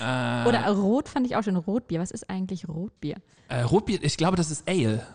Äh, 0.01 0.49
Oder 0.49 0.69
Rot 0.71 1.09
fand 1.09 1.27
ich 1.27 1.37
auch 1.37 1.43
schon. 1.45 1.57
Rotbier. 1.57 2.01
Was 2.01 2.11
ist 2.11 2.29
eigentlich 2.29 2.69
Rotbier? 2.69 3.17
Äh, 3.49 3.61
Rotbier, 3.63 4.03
ich 4.03 4.17
glaube, 4.17 4.37
das 4.37 4.51
ist 4.51 4.69
Ale. 4.69 5.07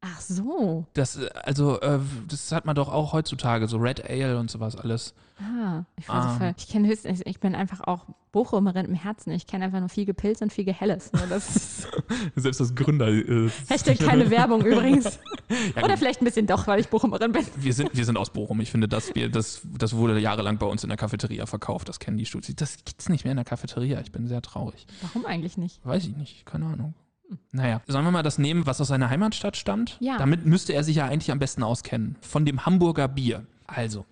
Ach 0.00 0.20
so. 0.20 0.86
Das, 0.94 1.16
äh, 1.16 1.28
also, 1.42 1.80
äh, 1.80 1.98
das 2.28 2.52
hat 2.52 2.66
man 2.66 2.76
doch 2.76 2.88
auch 2.88 3.12
heutzutage, 3.12 3.66
so 3.66 3.78
Red 3.78 4.08
Ale 4.08 4.38
und 4.38 4.50
sowas 4.50 4.76
alles. 4.76 5.12
Ah, 5.40 5.84
ich 5.96 6.08
weiß 6.08 6.16
Ah. 6.24 6.36
voll. 6.38 6.54
Ich 6.56 6.68
kenne 6.68 6.88
höchstens, 6.88 7.20
ich 7.24 7.38
bin 7.40 7.54
einfach 7.54 7.80
auch 7.80 8.06
Bochumerin 8.32 8.86
im 8.86 8.94
Herzen. 8.94 9.30
Ich 9.32 9.46
kenne 9.46 9.64
einfach 9.64 9.78
nur 9.80 9.88
viel 9.88 10.04
Gepilz 10.04 10.40
und 10.40 10.52
viel 10.52 10.64
Gehelles. 10.64 11.10
Das 11.28 11.88
Selbst 12.36 12.60
das 12.60 12.74
Gründer. 12.74 13.08
Äh, 13.08 13.48
Hashtag 13.68 13.98
keine 13.98 14.30
Werbung 14.30 14.64
übrigens. 14.64 15.18
Ja, 15.74 15.82
Oder 15.82 15.96
vielleicht 15.96 16.20
ein 16.20 16.26
bisschen 16.26 16.46
doch, 16.46 16.66
weil 16.66 16.78
ich 16.78 16.88
Bochumerin 16.88 17.32
bin. 17.32 17.42
Wir 17.56 17.72
sind, 17.72 17.96
wir 17.96 18.04
sind 18.04 18.18
aus 18.18 18.28
Bochum. 18.30 18.60
Ich 18.60 18.70
finde, 18.70 18.86
das, 18.86 19.14
wir, 19.14 19.30
das, 19.30 19.62
das 19.78 19.96
wurde 19.96 20.18
jahrelang 20.18 20.58
bei 20.58 20.66
uns 20.66 20.82
in 20.82 20.88
der 20.90 20.98
Cafeteria 20.98 21.46
verkauft. 21.46 21.88
Das 21.88 21.98
kennen 22.00 22.18
die 22.18 22.26
Studis. 22.26 22.54
Das 22.56 22.76
gibt's 22.84 23.08
nicht 23.08 23.24
mehr 23.24 23.30
in 23.32 23.36
der 23.36 23.46
Cafeteria. 23.46 23.98
Ich 24.00 24.12
bin 24.12 24.26
sehr 24.26 24.42
traurig. 24.42 24.86
Warum 25.00 25.24
eigentlich 25.24 25.56
nicht? 25.56 25.80
Weiß 25.86 26.04
ich 26.04 26.14
nicht. 26.16 26.44
Keine 26.44 26.66
Ahnung. 26.66 26.92
Naja, 27.52 27.82
sollen 27.86 28.04
wir 28.04 28.10
mal 28.10 28.22
das 28.22 28.38
nehmen, 28.38 28.66
was 28.66 28.80
aus 28.80 28.88
seiner 28.88 29.10
Heimatstadt 29.10 29.56
stammt? 29.56 29.96
Ja. 30.00 30.16
Damit 30.18 30.46
müsste 30.46 30.72
er 30.72 30.84
sich 30.84 30.96
ja 30.96 31.06
eigentlich 31.06 31.30
am 31.30 31.38
besten 31.38 31.62
auskennen. 31.62 32.16
Von 32.20 32.44
dem 32.44 32.64
Hamburger 32.64 33.08
Bier. 33.08 33.46
Also, 33.66 34.06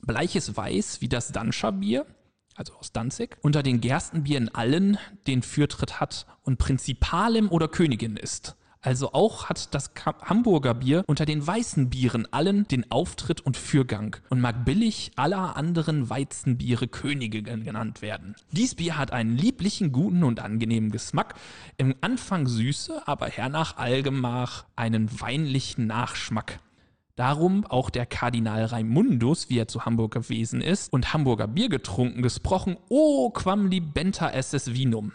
bleiches 0.00 0.56
Weiß 0.56 1.00
wie 1.00 1.08
das 1.08 1.32
Danscher 1.32 1.72
Bier, 1.72 2.06
also 2.54 2.74
aus 2.74 2.92
Danzig, 2.92 3.36
unter 3.42 3.62
den 3.62 3.80
Gerstenbieren 3.80 4.54
allen 4.54 4.98
den 5.26 5.42
Fürtritt 5.42 6.00
hat 6.00 6.26
und 6.42 6.58
Prinzipalem 6.58 7.50
oder 7.50 7.68
Königin 7.68 8.16
ist. 8.16 8.56
Also 8.84 9.12
auch 9.12 9.48
hat 9.48 9.72
das 9.76 9.92
Hamburger 10.24 10.74
Bier 10.74 11.04
unter 11.06 11.24
den 11.24 11.46
weißen 11.46 11.88
Bieren 11.88 12.26
allen 12.32 12.66
den 12.66 12.90
Auftritt 12.90 13.40
und 13.40 13.56
Fürgang 13.56 14.16
und 14.28 14.40
mag 14.40 14.64
billig 14.64 15.12
aller 15.14 15.56
anderen 15.56 16.10
Weizenbiere 16.10 16.88
Könige 16.88 17.44
gen- 17.44 17.62
genannt 17.62 18.02
werden. 18.02 18.34
Dies 18.50 18.74
Bier 18.74 18.98
hat 18.98 19.12
einen 19.12 19.36
lieblichen, 19.36 19.92
guten 19.92 20.24
und 20.24 20.40
angenehmen 20.40 20.90
Geschmack, 20.90 21.34
im 21.76 21.94
Anfang 22.00 22.48
Süße, 22.48 23.06
aber 23.06 23.28
hernach 23.28 23.76
allgemach 23.76 24.64
einen 24.74 25.08
weinlichen 25.20 25.86
Nachschmack. 25.86 26.58
Darum 27.14 27.64
auch 27.66 27.88
der 27.88 28.06
Kardinal 28.06 28.64
Raimundus, 28.64 29.48
wie 29.48 29.58
er 29.58 29.68
zu 29.68 29.84
Hamburg 29.84 30.12
gewesen 30.12 30.60
ist 30.60 30.92
und 30.92 31.12
Hamburger 31.12 31.46
Bier 31.46 31.68
getrunken, 31.68 32.20
gesprochen, 32.20 32.76
O 32.88 33.30
quam 33.30 33.68
libenta 33.68 34.30
esses 34.30 34.74
vinum. 34.74 35.12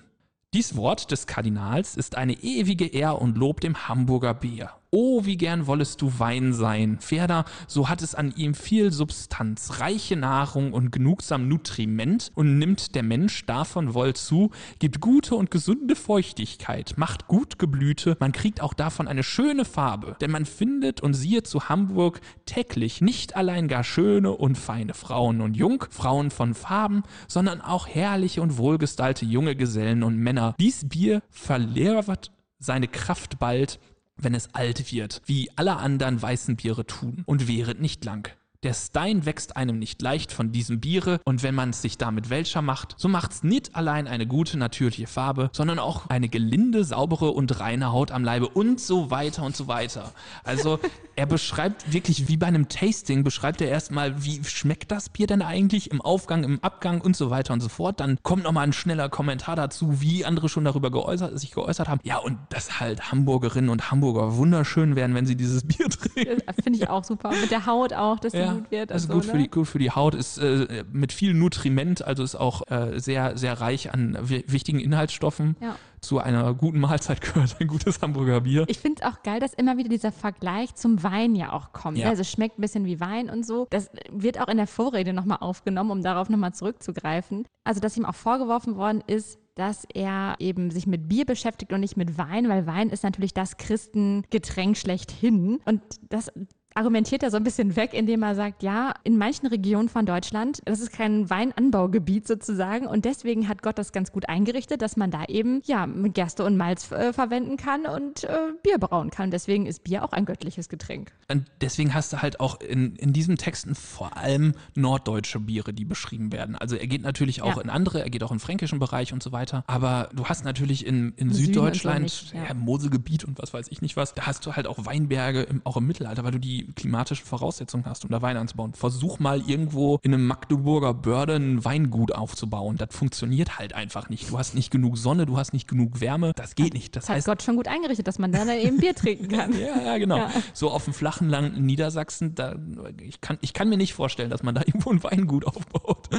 Dies 0.53 0.77
Wort 0.77 1.11
des 1.11 1.27
Kardinals 1.27 1.97
ist 1.97 2.15
eine 2.15 2.31
ewige 2.31 2.87
Ehr 2.87 3.21
und 3.21 3.37
Lob 3.37 3.59
dem 3.59 3.89
Hamburger 3.89 4.33
Bier. 4.33 4.71
Oh, 4.89 5.25
wie 5.25 5.35
gern 5.35 5.67
wollest 5.67 6.01
du 6.01 6.17
Wein 6.17 6.53
sein. 6.53 6.99
Ferner, 7.01 7.43
so 7.67 7.89
hat 7.89 8.01
es 8.01 8.15
an 8.15 8.33
ihm 8.37 8.53
viel 8.53 8.93
Substanz, 8.93 9.81
reiche 9.81 10.15
Nahrung 10.15 10.71
und 10.71 10.93
genugsam 10.93 11.49
Nutriment 11.49 12.31
und 12.35 12.57
nimmt 12.57 12.95
der 12.95 13.03
Mensch 13.03 13.45
davon 13.45 13.93
wohl 13.93 14.13
zu, 14.13 14.51
gibt 14.79 15.01
gute 15.01 15.35
und 15.35 15.51
gesunde 15.51 15.97
Feuchtigkeit, 15.97 16.93
macht 16.95 17.27
gut 17.27 17.59
Geblüte, 17.59 18.15
man 18.21 18.31
kriegt 18.31 18.61
auch 18.61 18.73
davon 18.73 19.09
eine 19.09 19.23
schöne 19.23 19.65
Farbe, 19.65 20.15
denn 20.21 20.31
man 20.31 20.45
findet 20.45 21.01
und 21.01 21.13
siehe 21.15 21.43
zu 21.43 21.67
Hamburg 21.67 22.21
täglich 22.45 23.01
nicht 23.01 23.35
allein 23.35 23.67
gar 23.67 23.83
schöne 23.83 24.31
und 24.31 24.57
feine 24.57 24.93
Frauen 24.93 25.41
und 25.41 25.57
Jungfrauen 25.57 26.31
von 26.31 26.53
Farben, 26.53 27.03
sondern 27.27 27.59
auch 27.59 27.87
herrliche 27.87 28.41
und 28.41 28.57
wohlgestallte 28.57 29.25
junge 29.25 29.57
Gesellen 29.57 30.01
und 30.03 30.15
Männer. 30.15 30.55
Dies 30.57 30.87
Bier 30.87 31.21
verlehrt 31.29 32.31
seine 32.59 32.87
Kraft 32.87 33.39
bald, 33.39 33.79
wenn 34.17 34.33
es 34.33 34.53
alt 34.53 34.91
wird, 34.91 35.21
wie 35.25 35.49
alle 35.55 35.77
anderen 35.77 36.21
weißen 36.21 36.55
Biere 36.55 36.85
tun, 36.85 37.23
und 37.25 37.47
wäret 37.47 37.79
nicht 37.79 38.03
lang. 38.05 38.31
Der 38.63 38.73
Stein 38.73 39.25
wächst 39.27 39.55
einem 39.55 39.77
nicht 39.77 40.01
leicht 40.01 40.31
von 40.31 40.51
diesem 40.51 40.79
Biere, 40.79 41.19
und 41.25 41.43
wenn 41.43 41.53
man 41.53 41.69
es 41.69 41.83
sich 41.83 41.99
damit 41.99 42.31
welcher 42.31 42.63
macht, 42.63 42.95
so 42.97 43.07
macht's 43.07 43.43
nicht 43.43 43.75
allein 43.75 44.07
eine 44.07 44.25
gute 44.25 44.57
natürliche 44.57 45.05
Farbe, 45.05 45.51
sondern 45.53 45.77
auch 45.77 46.09
eine 46.09 46.27
gelinde, 46.27 46.83
saubere 46.83 47.29
und 47.29 47.59
reine 47.59 47.91
Haut 47.91 48.11
am 48.11 48.23
Leibe 48.23 48.47
und 48.49 48.79
so 48.79 49.11
weiter 49.11 49.43
und 49.43 49.55
so 49.55 49.67
weiter. 49.67 50.11
Also 50.43 50.79
er 51.15 51.27
beschreibt 51.27 51.93
wirklich 51.93 52.27
wie 52.27 52.37
bei 52.37 52.47
einem 52.47 52.67
Tasting, 52.67 53.23
beschreibt 53.23 53.61
er 53.61 53.69
erstmal, 53.69 54.23
wie 54.23 54.43
schmeckt 54.43 54.91
das 54.91 55.09
Bier 55.09 55.27
denn 55.27 55.43
eigentlich 55.43 55.91
im 55.91 56.01
Aufgang, 56.01 56.43
im 56.43 56.63
Abgang 56.63 57.01
und 57.01 57.15
so 57.15 57.29
weiter 57.29 57.53
und 57.53 57.61
so 57.61 57.69
fort. 57.69 57.99
Dann 57.99 58.17
kommt 58.23 58.43
nochmal 58.43 58.63
ein 58.63 58.73
schneller 58.73 59.09
Kommentar 59.09 59.55
dazu, 59.55 60.01
wie 60.01 60.25
andere 60.25 60.49
schon 60.49 60.65
darüber 60.65 60.89
geäußert, 60.89 61.37
sich 61.39 61.51
geäußert 61.51 61.87
haben. 61.87 61.99
Ja, 62.03 62.17
und 62.17 62.39
dass 62.49 62.79
halt 62.79 63.11
Hamburgerinnen 63.11 63.69
und 63.69 63.91
Hamburger 63.91 64.35
wunderschön 64.35 64.95
werden, 64.95 65.15
wenn 65.15 65.27
sie 65.27 65.35
dieses 65.35 65.63
Bier 65.63 65.89
trinken. 65.89 66.41
Finde 66.63 66.79
ich 66.79 66.89
auch 66.89 67.03
super. 67.03 67.29
Mit 67.29 67.51
der 67.51 67.67
Haut 67.67 67.93
auch, 67.93 68.19
dass 68.19 68.33
die 68.33 68.46
gut 68.53 68.71
wird. 68.71 68.91
Also 68.91 69.07
und 69.09 69.15
gut, 69.15 69.23
so, 69.23 69.31
für 69.31 69.37
ne? 69.37 69.43
die, 69.43 69.49
gut 69.49 69.67
für 69.67 69.79
die 69.79 69.91
Haut, 69.91 70.15
ist 70.15 70.37
äh, 70.37 70.83
mit 70.91 71.11
viel 71.11 71.33
Nutriment, 71.33 72.03
also 72.03 72.23
ist 72.23 72.35
auch 72.35 72.69
äh, 72.69 72.99
sehr, 72.99 73.37
sehr 73.37 73.59
reich 73.59 73.93
an 73.93 74.17
wi 74.21 74.43
wichtigen 74.47 74.79
Inhaltsstoffen. 74.79 75.55
Ja. 75.61 75.75
Zu 75.99 76.19
einer 76.19 76.53
guten 76.53 76.79
Mahlzeit 76.79 77.21
gehört 77.21 77.57
ein 77.59 77.67
gutes 77.67 78.01
Hamburger 78.01 78.41
Bier. 78.41 78.65
Ich 78.67 78.79
finde 78.79 79.07
auch 79.07 79.23
geil, 79.23 79.39
dass 79.39 79.53
immer 79.53 79.77
wieder 79.77 79.89
dieser 79.89 80.11
Vergleich 80.11 80.75
zum 80.75 81.01
Wein 81.03 81.35
ja 81.35 81.53
auch 81.53 81.73
kommt. 81.73 81.97
Ja. 81.97 82.09
Also 82.09 82.21
es 82.21 82.31
schmeckt 82.31 82.59
ein 82.59 82.61
bisschen 82.61 82.85
wie 82.85 82.99
Wein 82.99 83.29
und 83.29 83.45
so. 83.45 83.67
Das 83.71 83.89
wird 84.11 84.39
auch 84.39 84.47
in 84.47 84.57
der 84.57 84.67
Vorrede 84.67 85.13
nochmal 85.13 85.39
aufgenommen, 85.41 85.91
um 85.91 86.03
darauf 86.03 86.29
nochmal 86.29 86.53
zurückzugreifen. 86.53 87.47
Also, 87.63 87.81
dass 87.81 87.97
ihm 87.97 88.05
auch 88.05 88.15
vorgeworfen 88.15 88.75
worden 88.75 89.03
ist, 89.07 89.39
dass 89.55 89.85
er 89.93 90.35
eben 90.39 90.69
sich 90.69 90.85
mit 90.85 91.09
Bier 91.09 91.25
beschäftigt 91.25 91.73
und 91.73 91.79
nicht 91.79 91.97
mit 91.97 92.17
Wein, 92.17 92.47
weil 92.47 92.67
Wein 92.67 92.89
ist 92.89 93.03
natürlich 93.03 93.33
das 93.33 93.57
Christengetränk 93.57 94.77
schlechthin. 94.77 95.59
Und 95.65 95.81
das 96.09 96.31
argumentiert 96.77 97.23
er 97.23 97.31
so 97.31 97.37
ein 97.37 97.43
bisschen 97.43 97.75
weg, 97.75 97.93
indem 97.93 98.21
er 98.21 98.35
sagt, 98.35 98.61
ja, 98.61 98.93
in 99.03 99.17
manchen 99.17 99.47
Regionen 99.47 99.89
von 99.89 100.05
Deutschland, 100.05 100.61
das 100.65 100.79
ist 100.79 100.91
kein 100.91 101.27
Weinanbaugebiet 101.29 102.27
sozusagen 102.27 102.85
und 102.85 103.03
deswegen 103.03 103.47
hat 103.47 103.63
Gott 103.63 103.79
das 103.79 103.91
ganz 103.91 104.11
gut 104.11 104.29
eingerichtet, 104.29 104.81
dass 104.83 104.95
man 104.95 105.09
da 105.09 105.25
eben 105.25 105.61
ja 105.65 105.87
Gerste 106.13 106.45
und 106.45 106.55
Malz 106.55 106.91
äh, 106.91 107.13
verwenden 107.13 107.57
kann 107.57 107.85
und 107.87 108.23
äh, 108.25 108.37
Bier 108.61 108.77
brauen 108.77 109.09
kann. 109.09 109.31
Deswegen 109.31 109.65
ist 109.65 109.83
Bier 109.83 110.03
auch 110.03 110.11
ein 110.11 110.25
göttliches 110.25 110.69
Getränk. 110.69 111.11
Und 111.31 111.45
deswegen 111.61 111.93
hast 111.95 112.13
du 112.13 112.21
halt 112.21 112.39
auch 112.39 112.59
in, 112.61 112.95
in 112.95 113.11
diesen 113.11 113.37
Texten 113.37 113.73
vor 113.73 114.15
allem 114.15 114.53
norddeutsche 114.75 115.39
Biere, 115.39 115.73
die 115.73 115.83
beschrieben 115.85 116.31
werden. 116.31 116.55
Also 116.55 116.75
er 116.75 116.87
geht 116.87 117.01
natürlich 117.01 117.41
auch 117.41 117.57
Ja. 117.57 117.61
in 117.63 117.69
andere, 117.71 118.03
er 118.03 118.09
geht 118.11 118.23
auch 118.23 118.31
in 118.31 118.37
den 118.37 118.41
fränkischen 118.41 118.77
Bereich 118.77 119.13
und 119.13 119.23
so 119.23 119.31
weiter. 119.31 119.63
Aber 119.65 120.09
du 120.13 120.25
hast 120.25 120.45
natürlich 120.45 120.85
in, 120.85 121.13
in 121.17 121.29
und 121.29 121.33
so 121.33 121.41
Süddeutschland, 121.41 122.03
nicht, 122.03 122.33
ja. 122.33 122.45
ja. 122.49 122.53
Moselgebiet 122.53 123.25
und 123.25 123.39
was 123.41 123.53
weiß 123.53 123.67
ich 123.71 123.81
nicht 123.81 123.97
was, 123.97 124.13
da 124.13 124.27
hast 124.27 124.45
du 124.45 124.53
halt 124.55 124.67
auch 124.67 124.85
Weinberge, 124.85 125.41
im, 125.41 125.61
auch 125.63 125.77
im 125.77 125.87
Mittelalter, 125.87 126.23
weil 126.23 126.31
du 126.31 126.39
die 126.39 126.66
klimatischen 126.75 127.25
Voraussetzungen 127.25 127.85
hast, 127.85 128.03
um 128.03 128.11
da 128.11 128.21
Wein 128.21 128.37
anzubauen. 128.37 128.73
Versuch 128.73 129.19
mal 129.19 129.41
irgendwo 129.47 129.99
in 130.03 130.13
einem 130.13 130.27
Magdeburger 130.27 130.93
Börde 130.93 131.35
ein 131.35 131.63
Weingut 131.63 132.11
aufzubauen. 132.13 132.77
Das 132.77 132.89
funktioniert 132.95 133.59
halt 133.59 133.73
einfach 133.73 134.09
nicht. 134.09 134.29
Du 134.29 134.37
hast 134.37 134.55
nicht 134.55 134.71
genug 134.71 134.97
Sonne, 134.97 135.25
du 135.25 135.37
hast 135.37 135.53
nicht 135.53 135.67
genug 135.67 136.01
Wärme. 136.01 136.33
Das 136.35 136.55
geht 136.55 136.73
nicht. 136.73 136.95
Das 136.95 137.07
hat 137.07 137.15
heißt, 137.15 137.27
Gott 137.27 137.43
schon 137.43 137.55
gut 137.55 137.67
eingerichtet, 137.67 138.07
dass 138.07 138.19
man 138.19 138.31
dann 138.31 138.49
eben 138.49 138.77
Bier 138.77 138.95
trinken 138.95 139.27
kann. 139.29 139.53
ja, 139.59 139.81
ja, 139.81 139.97
genau. 139.97 140.17
Ja. 140.17 140.31
So 140.53 140.71
auf 140.71 140.85
dem 140.85 140.93
flachen 140.93 141.29
Land 141.29 141.57
in 141.57 141.65
Niedersachsen, 141.65 142.35
da, 142.35 142.55
ich, 143.01 143.21
kann, 143.21 143.37
ich 143.41 143.53
kann 143.53 143.69
mir 143.69 143.77
nicht 143.77 143.93
vorstellen, 143.93 144.29
dass 144.29 144.43
man 144.43 144.55
da 144.55 144.61
irgendwo 144.65 144.91
ein 144.91 145.03
Weingut 145.03 145.45
aufbaut. 145.45 146.09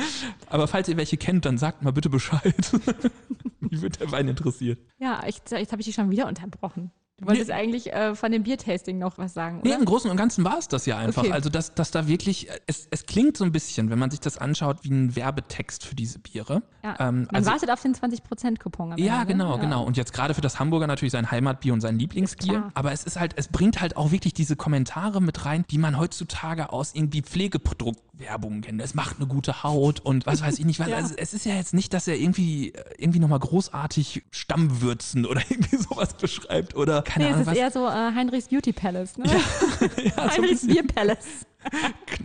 Aber 0.48 0.68
falls 0.68 0.88
ihr 0.88 0.96
welche 0.96 1.16
kennt, 1.16 1.44
dann 1.44 1.58
sagt 1.58 1.82
mal 1.82 1.92
bitte 1.92 2.10
Bescheid. 2.10 2.72
Mich 3.60 3.82
würde 3.82 3.98
der 3.98 4.12
Wein 4.12 4.28
interessiert. 4.28 4.78
Ja, 4.98 5.22
ich, 5.26 5.40
jetzt 5.50 5.72
habe 5.72 5.80
ich 5.80 5.86
dich 5.86 5.94
schon 5.94 6.10
wieder 6.10 6.26
unterbrochen. 6.26 6.90
Du 7.20 7.26
wolltest 7.26 7.50
eigentlich 7.50 7.92
äh, 7.92 8.14
von 8.14 8.30
dem 8.30 8.44
Biertasting 8.44 8.96
noch 8.98 9.18
was 9.18 9.34
sagen, 9.34 9.60
Nee, 9.64 9.70
oder? 9.70 9.78
im 9.80 9.84
Großen 9.84 10.08
und 10.08 10.16
Ganzen 10.16 10.44
war 10.44 10.56
es 10.58 10.68
das 10.68 10.86
ja 10.86 10.98
einfach. 10.98 11.24
Okay. 11.24 11.32
Also, 11.32 11.50
dass, 11.50 11.74
dass 11.74 11.90
da 11.90 12.06
wirklich, 12.06 12.48
es, 12.68 12.86
es 12.92 13.06
klingt 13.06 13.36
so 13.36 13.42
ein 13.44 13.50
bisschen, 13.50 13.90
wenn 13.90 13.98
man 13.98 14.10
sich 14.12 14.20
das 14.20 14.38
anschaut, 14.38 14.78
wie 14.84 14.90
ein 14.90 15.16
Werbetext 15.16 15.84
für 15.84 15.96
diese 15.96 16.20
Biere. 16.20 16.62
Ja. 16.84 16.94
Ähm, 17.00 17.22
man 17.24 17.28
also- 17.34 17.50
wartet 17.50 17.70
auf 17.72 17.82
den 17.82 17.94
20%-Coupon. 17.94 18.92
am 18.92 18.98
Ja, 18.98 19.22
Ende, 19.22 19.32
genau, 19.34 19.56
ne? 19.56 19.62
genau. 19.62 19.82
Und 19.84 19.96
jetzt 19.96 20.12
gerade 20.12 20.32
für 20.32 20.40
das 20.42 20.60
Hamburger 20.60 20.86
natürlich 20.86 21.10
sein 21.12 21.28
Heimatbier 21.30 21.72
und 21.72 21.80
sein 21.80 21.98
Lieblingsbier. 21.98 22.70
Aber 22.74 22.92
es 22.92 23.02
ist 23.02 23.18
halt, 23.18 23.34
es 23.36 23.48
bringt 23.48 23.80
halt 23.80 23.96
auch 23.96 24.12
wirklich 24.12 24.32
diese 24.32 24.54
Kommentare 24.54 25.20
mit 25.20 25.44
rein, 25.44 25.64
die 25.70 25.78
man 25.78 25.98
heutzutage 25.98 26.72
aus 26.72 26.94
irgendwie 26.94 27.22
Pflegeproduktwerbungen 27.22 28.60
kennt. 28.62 28.80
Es 28.80 28.94
macht 28.94 29.16
eine 29.16 29.26
gute 29.26 29.62
Haut 29.62 30.00
und 30.00 30.26
was 30.26 30.40
weiß 30.42 30.58
ich 30.58 30.64
nicht 30.64 30.78
was. 30.80 30.88
Ja. 30.88 30.96
Also 30.96 31.14
es 31.18 31.34
ist 31.34 31.44
ja 31.44 31.54
jetzt 31.54 31.74
nicht, 31.74 31.92
dass 31.92 32.08
er 32.08 32.16
irgendwie, 32.16 32.72
äh, 32.72 32.82
irgendwie 32.96 33.18
nochmal 33.18 33.40
großartig 33.40 34.22
Stammwürzen 34.30 35.26
oder 35.26 35.42
irgendwie 35.50 35.76
sowas 35.76 36.14
beschreibt 36.14 36.74
oder 36.76 37.02
keine 37.08 37.24
Nee, 37.24 37.30
es 37.30 37.34
Ahnung 37.36 37.40
ist 37.42 37.50
was. 37.50 37.56
eher 37.56 37.70
so 37.70 37.86
äh, 37.86 38.14
Heinrichs 38.14 38.48
Beauty 38.48 38.72
Palace, 38.72 39.16
ne? 39.16 39.24
ja, 40.04 40.30
Heinrichs. 40.36 40.66
Bier 40.66 40.86
Palace. 40.86 41.46